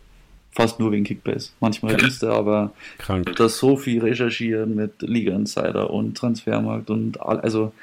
[0.55, 1.51] fast nur wegen Kickbase.
[1.59, 3.35] Manchmal ist er aber Krank.
[3.35, 7.73] das so viel recherchieren mit Liga Insider und Transfermarkt und all, also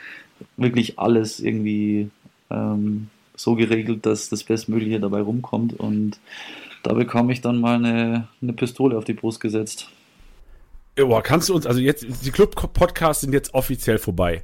[0.57, 2.11] wirklich alles irgendwie
[2.51, 6.19] ähm, so geregelt, dass das Bestmögliche dabei rumkommt und
[6.83, 9.89] da bekam ich dann mal eine, eine Pistole auf die Brust gesetzt.
[10.97, 14.43] Boah, kannst du uns, also jetzt, die Club-Podcasts sind jetzt offiziell vorbei.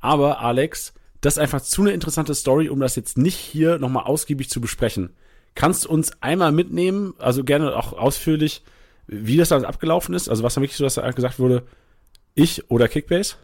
[0.00, 4.04] Aber Alex, das ist einfach zu eine interessante Story, um das jetzt nicht hier nochmal
[4.04, 5.10] ausgiebig zu besprechen.
[5.54, 8.62] Kannst du uns einmal mitnehmen, also gerne auch ausführlich,
[9.06, 10.28] wie das dann abgelaufen ist?
[10.28, 11.62] Also was dann wirklich so, dass da gesagt wurde,
[12.34, 13.36] ich oder Kickbase?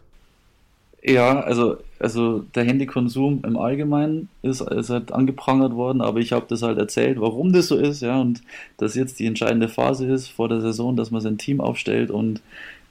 [1.03, 6.45] Ja, also, also der Handykonsum im Allgemeinen ist, ist halt angeprangert worden, aber ich habe
[6.49, 8.41] das halt erzählt, warum das so ist, ja, und
[8.77, 12.41] dass jetzt die entscheidende Phase ist vor der Saison, dass man sein Team aufstellt und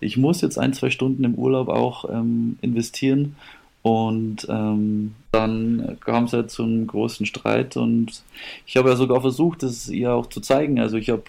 [0.01, 3.36] ich muss jetzt ein, zwei Stunden im Urlaub auch ähm, investieren
[3.82, 8.23] und ähm, dann kam es halt zu einem großen Streit und
[8.67, 10.81] ich habe ja sogar versucht, das ihr auch zu zeigen.
[10.81, 11.25] Also ich habe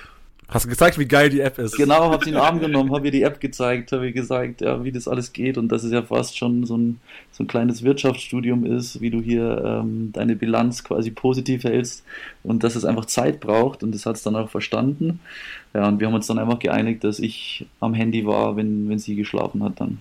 [0.49, 1.75] Hast du gezeigt, wie geil die App ist?
[1.75, 4.61] Genau, habe sie in den Arm genommen, habe ihr die App gezeigt, habe ihr gesagt,
[4.61, 7.01] ja, wie das alles geht und dass es ja fast schon so ein,
[7.33, 12.05] so ein kleines Wirtschaftsstudium ist, wie du hier ähm, deine Bilanz quasi positiv hältst
[12.43, 15.19] und dass es einfach Zeit braucht und das hat es dann auch verstanden.
[15.73, 18.99] Ja, und wir haben uns dann einfach geeinigt, dass ich am Handy war, wenn, wenn
[18.99, 19.97] sie geschlafen hat dann.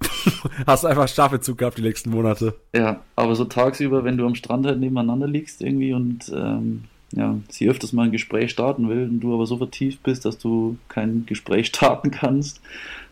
[0.66, 2.54] Hast du einfach Staffelzug gehabt die nächsten Monate.
[2.74, 7.36] Ja, aber so tagsüber, wenn du am Strand halt nebeneinander liegst irgendwie und ähm, ja,
[7.48, 10.76] sie öfters mal ein Gespräch starten will und du aber so vertieft bist, dass du
[10.88, 12.60] kein Gespräch starten kannst,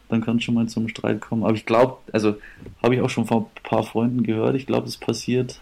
[0.08, 1.44] dann kann es schon mal zum Streit kommen.
[1.44, 2.36] Aber ich glaube, also
[2.82, 5.60] habe ich auch schon von ein paar Freunden gehört, ich glaube, es passiert,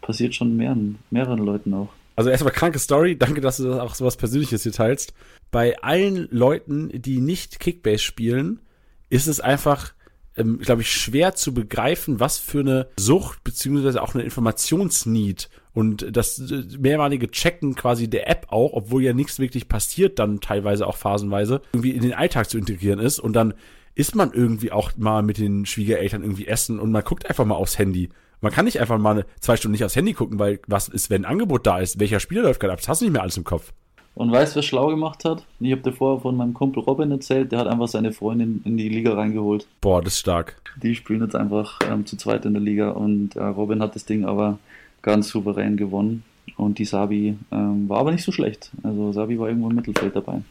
[0.00, 1.88] passiert schon mehreren, mehreren Leuten auch.
[2.14, 5.14] Also erstmal kranke Story, danke, dass du das auch so was Persönliches hier teilst.
[5.50, 8.60] Bei allen Leuten, die nicht Kickbase spielen,
[9.08, 9.92] ist es einfach
[10.36, 16.16] ähm, glaube ich, schwer zu begreifen, was für eine Sucht beziehungsweise auch eine Informationsneed und
[16.16, 20.86] das äh, mehrmalige Checken quasi der App auch, obwohl ja nichts wirklich passiert, dann teilweise
[20.86, 23.54] auch phasenweise, irgendwie in den Alltag zu integrieren ist und dann
[23.94, 27.56] ist man irgendwie auch mal mit den Schwiegereltern irgendwie essen und man guckt einfach mal
[27.56, 28.08] aufs Handy.
[28.40, 31.24] Man kann nicht einfach mal zwei Stunden nicht aufs Handy gucken, weil was ist, wenn
[31.24, 32.00] ein Angebot da ist?
[32.00, 32.80] Welcher Spieler läuft gerade ab?
[32.80, 33.72] Das hast du nicht mehr alles im Kopf.
[34.14, 35.44] Und weißt du, wer schlau gemacht hat?
[35.60, 38.76] Ich habe dir vorher von meinem Kumpel Robin erzählt, der hat einfach seine Freundin in
[38.76, 39.66] die Liga reingeholt.
[39.80, 40.60] Boah, das ist stark.
[40.82, 44.04] Die spielen jetzt einfach ähm, zu zweit in der Liga und äh, Robin hat das
[44.04, 44.58] Ding aber
[45.00, 46.24] ganz souverän gewonnen.
[46.56, 48.70] Und die Sabi ähm, war aber nicht so schlecht.
[48.82, 50.42] Also Sabi war irgendwo im Mittelfeld dabei.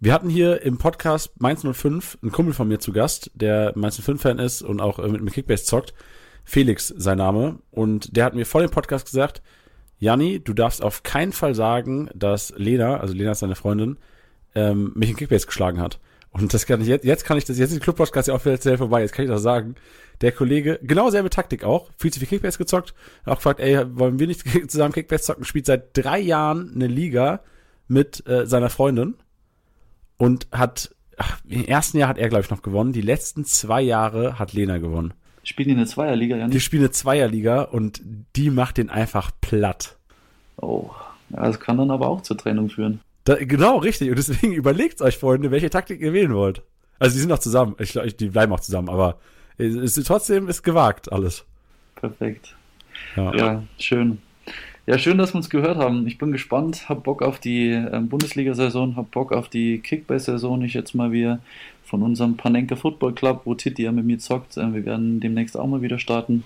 [0.00, 4.00] Wir hatten hier im Podcast Mainz 05 einen Kumpel von mir zu Gast, der Mainz
[4.00, 5.94] 05-Fan ist und auch äh, mit, mit Kickbase zockt.
[6.44, 7.60] Felix, sein Name.
[7.70, 9.42] Und der hat mir vor dem Podcast gesagt,
[10.02, 13.98] Janni, du darfst auf keinen Fall sagen, dass Lena, also Lena ist seine Freundin,
[14.52, 16.00] ähm, mich in Kickbase geschlagen hat.
[16.32, 18.78] Und das kann ich jetzt, jetzt kann ich das, jetzt ist die Club-Podcast ja offiziell
[18.78, 19.76] vorbei, jetzt kann ich das sagen.
[20.20, 22.94] Der Kollege, genau selbe Taktik auch, viel zu viel Kickbase gezockt,
[23.26, 27.44] auch gefragt, ey, wollen wir nicht zusammen Kickbase zocken, spielt seit drei Jahren eine Liga
[27.86, 29.14] mit äh, seiner Freundin
[30.16, 33.82] und hat, ach, im ersten Jahr hat er, glaube ich, noch gewonnen, die letzten zwei
[33.82, 35.14] Jahre hat Lena gewonnen.
[35.44, 38.00] Spielen die eine Zweierliga, ja Die spielen eine Zweierliga und
[38.36, 39.96] die macht den einfach platt.
[40.56, 40.90] Oh,
[41.30, 43.00] ja, das kann dann aber auch zur Trennung führen.
[43.24, 44.10] Da, genau, richtig.
[44.10, 46.62] Und deswegen überlegt euch, Freunde, welche Taktik ihr wählen wollt.
[46.98, 47.74] Also, die sind noch zusammen.
[47.78, 49.18] Ich glaube, die bleiben auch zusammen, aber
[49.58, 51.44] es ist trotzdem ist gewagt alles.
[51.96, 52.54] Perfekt.
[53.16, 54.18] Ja, ja schön.
[54.84, 56.08] Ja, schön, dass wir uns gehört haben.
[56.08, 60.62] Ich bin gespannt, hab Bock auf die ähm, Bundesliga-Saison, hab Bock auf die Kickbase-Saison.
[60.62, 61.38] Ich jetzt mal wieder
[61.84, 64.56] von unserem Panenka Football Club, wo Titi ja mit mir zockt.
[64.56, 66.42] Äh, wir werden demnächst auch mal wieder starten.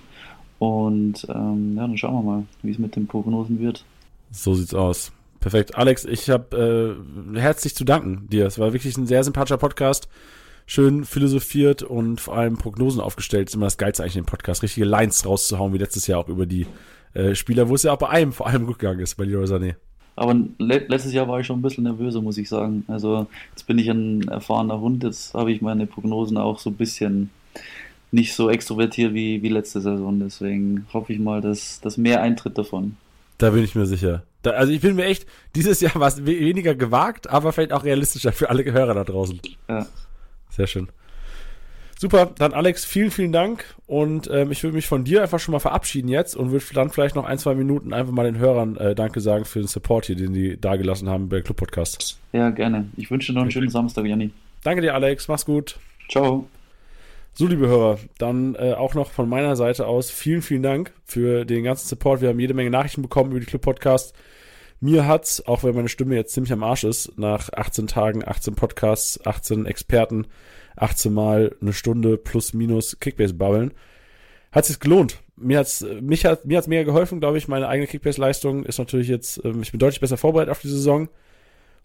[0.59, 3.85] Und ähm, ja, dann schauen wir mal, wie es mit den Prognosen wird.
[4.31, 5.13] So sieht's aus.
[5.41, 5.77] Perfekt.
[5.77, 6.99] Alex, ich habe
[7.35, 8.47] äh, herzlich zu danken dir.
[8.47, 10.09] Es war wirklich ein sehr sympathischer Podcast.
[10.67, 13.49] Schön philosophiert und vor allem Prognosen aufgestellt.
[13.49, 14.63] ist immer das Geilste eigentlich im Podcast.
[14.63, 16.67] Richtige Lines rauszuhauen, wie letztes Jahr auch über die
[17.15, 19.47] äh, Spieler, wo es ja auch bei einem vor allem gut gegangen ist, bei Leroy
[19.47, 19.77] Sané.
[20.17, 22.85] Aber le letztes Jahr war ich schon ein bisschen nervöser, muss ich sagen.
[22.89, 26.77] Also jetzt bin ich ein erfahrener Hund, jetzt habe ich meine Prognosen auch so ein
[26.77, 27.31] bisschen
[28.11, 30.19] nicht so extrovertiert wie, wie letzte Saison.
[30.19, 32.97] Deswegen hoffe ich mal, dass, dass mehr eintritt davon.
[33.39, 34.25] Da bin ich mir sicher.
[34.43, 37.85] Da, also ich bin mir echt, dieses Jahr war es weniger gewagt, aber vielleicht auch
[37.85, 39.41] realistischer für alle Hörer da draußen.
[39.69, 39.87] Ja.
[40.57, 40.89] Sehr schön.
[41.99, 43.65] Super, dann Alex, vielen, vielen Dank.
[43.87, 46.91] Und ähm, ich würde mich von dir einfach schon mal verabschieden jetzt und würde dann
[46.91, 50.07] vielleicht noch ein, zwei Minuten einfach mal den Hörern äh, Danke sagen für den Support
[50.07, 52.19] hier, den die da gelassen haben bei Club Podcast.
[52.33, 52.87] Ja, gerne.
[52.97, 54.31] Ich wünsche dir noch einen schönen Samstag, Janni.
[54.63, 55.29] Danke dir, Alex.
[55.29, 55.77] Mach's gut.
[56.11, 56.47] Ciao.
[57.33, 61.45] So, liebe Hörer, dann äh, auch noch von meiner Seite aus vielen, vielen Dank für
[61.45, 62.21] den ganzen Support.
[62.21, 64.15] Wir haben jede Menge Nachrichten bekommen über die Club Podcast.
[64.81, 68.55] Mir hat's, auch wenn meine Stimme jetzt ziemlich am Arsch ist, nach 18 Tagen, 18
[68.55, 70.27] Podcasts, 18 Experten,
[70.77, 73.73] 18 Mal eine Stunde plus minus Kickbase-Babbeln.
[74.53, 75.23] Hat sich gelohnt.
[75.37, 77.49] Mir hat's, mich hat, mir hat's mega geholfen, glaube ich.
[77.49, 81.09] Meine eigene Kickbase-Leistung ist natürlich jetzt, ähm, ich bin deutlich besser vorbereitet auf die Saison.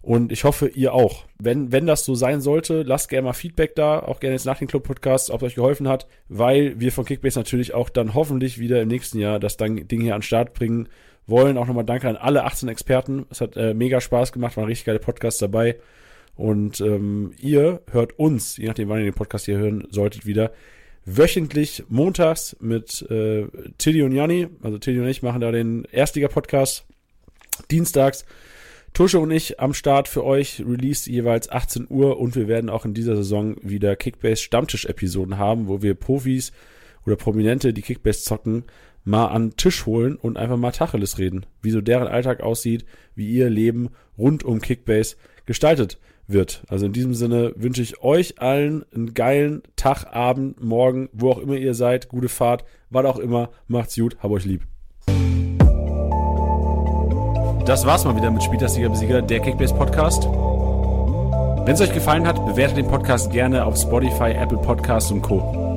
[0.02, 1.24] Und ich hoffe, ihr auch.
[1.38, 4.58] Wenn, wenn das so sein sollte, lasst gerne mal Feedback da, auch gerne jetzt nach
[4.58, 8.58] dem Club-Podcast, ob es euch geholfen hat, weil wir von Kickbase natürlich auch dann hoffentlich
[8.58, 10.88] wieder im nächsten Jahr das Ding hier an den Start bringen
[11.32, 11.58] wollen.
[11.58, 13.26] Auch nochmal danke an alle 18 Experten.
[13.30, 15.80] Es hat äh, mega Spaß gemacht, waren richtig geile Podcasts dabei.
[16.36, 20.52] Und ähm, ihr hört uns, je nachdem, wann ihr den Podcast hier hören solltet, wieder
[21.04, 23.48] wöchentlich montags mit äh,
[23.78, 24.46] Tilly und Janni.
[24.62, 26.86] Also Tilly und ich machen da den Erstliga-Podcast.
[27.70, 28.24] Dienstags
[28.92, 30.60] Tusche und ich am Start für euch.
[30.60, 35.66] Release jeweils 18 Uhr und wir werden auch in dieser Saison wieder Kickbase Stammtisch-Episoden haben,
[35.66, 36.52] wo wir Profis
[37.06, 38.64] oder Prominente, die Kickbase zocken,
[39.04, 41.46] mal an den Tisch holen und einfach mal Tacheles reden.
[41.60, 42.84] Wie so deren Alltag aussieht,
[43.14, 45.16] wie ihr Leben rund um Kickbase
[45.46, 46.62] gestaltet wird.
[46.68, 51.38] Also in diesem Sinne wünsche ich euch allen einen geilen Tag, Abend, Morgen, wo auch
[51.38, 52.08] immer ihr seid.
[52.08, 53.50] Gute Fahrt, was auch immer.
[53.66, 54.62] Macht's gut, hab euch lieb.
[57.64, 60.24] Das war's mal wieder mit Spieltastiger Besieger, der Kickbase Podcast.
[60.24, 65.71] Wenn es euch gefallen hat, bewertet den Podcast gerne auf Spotify, Apple Podcasts und Co.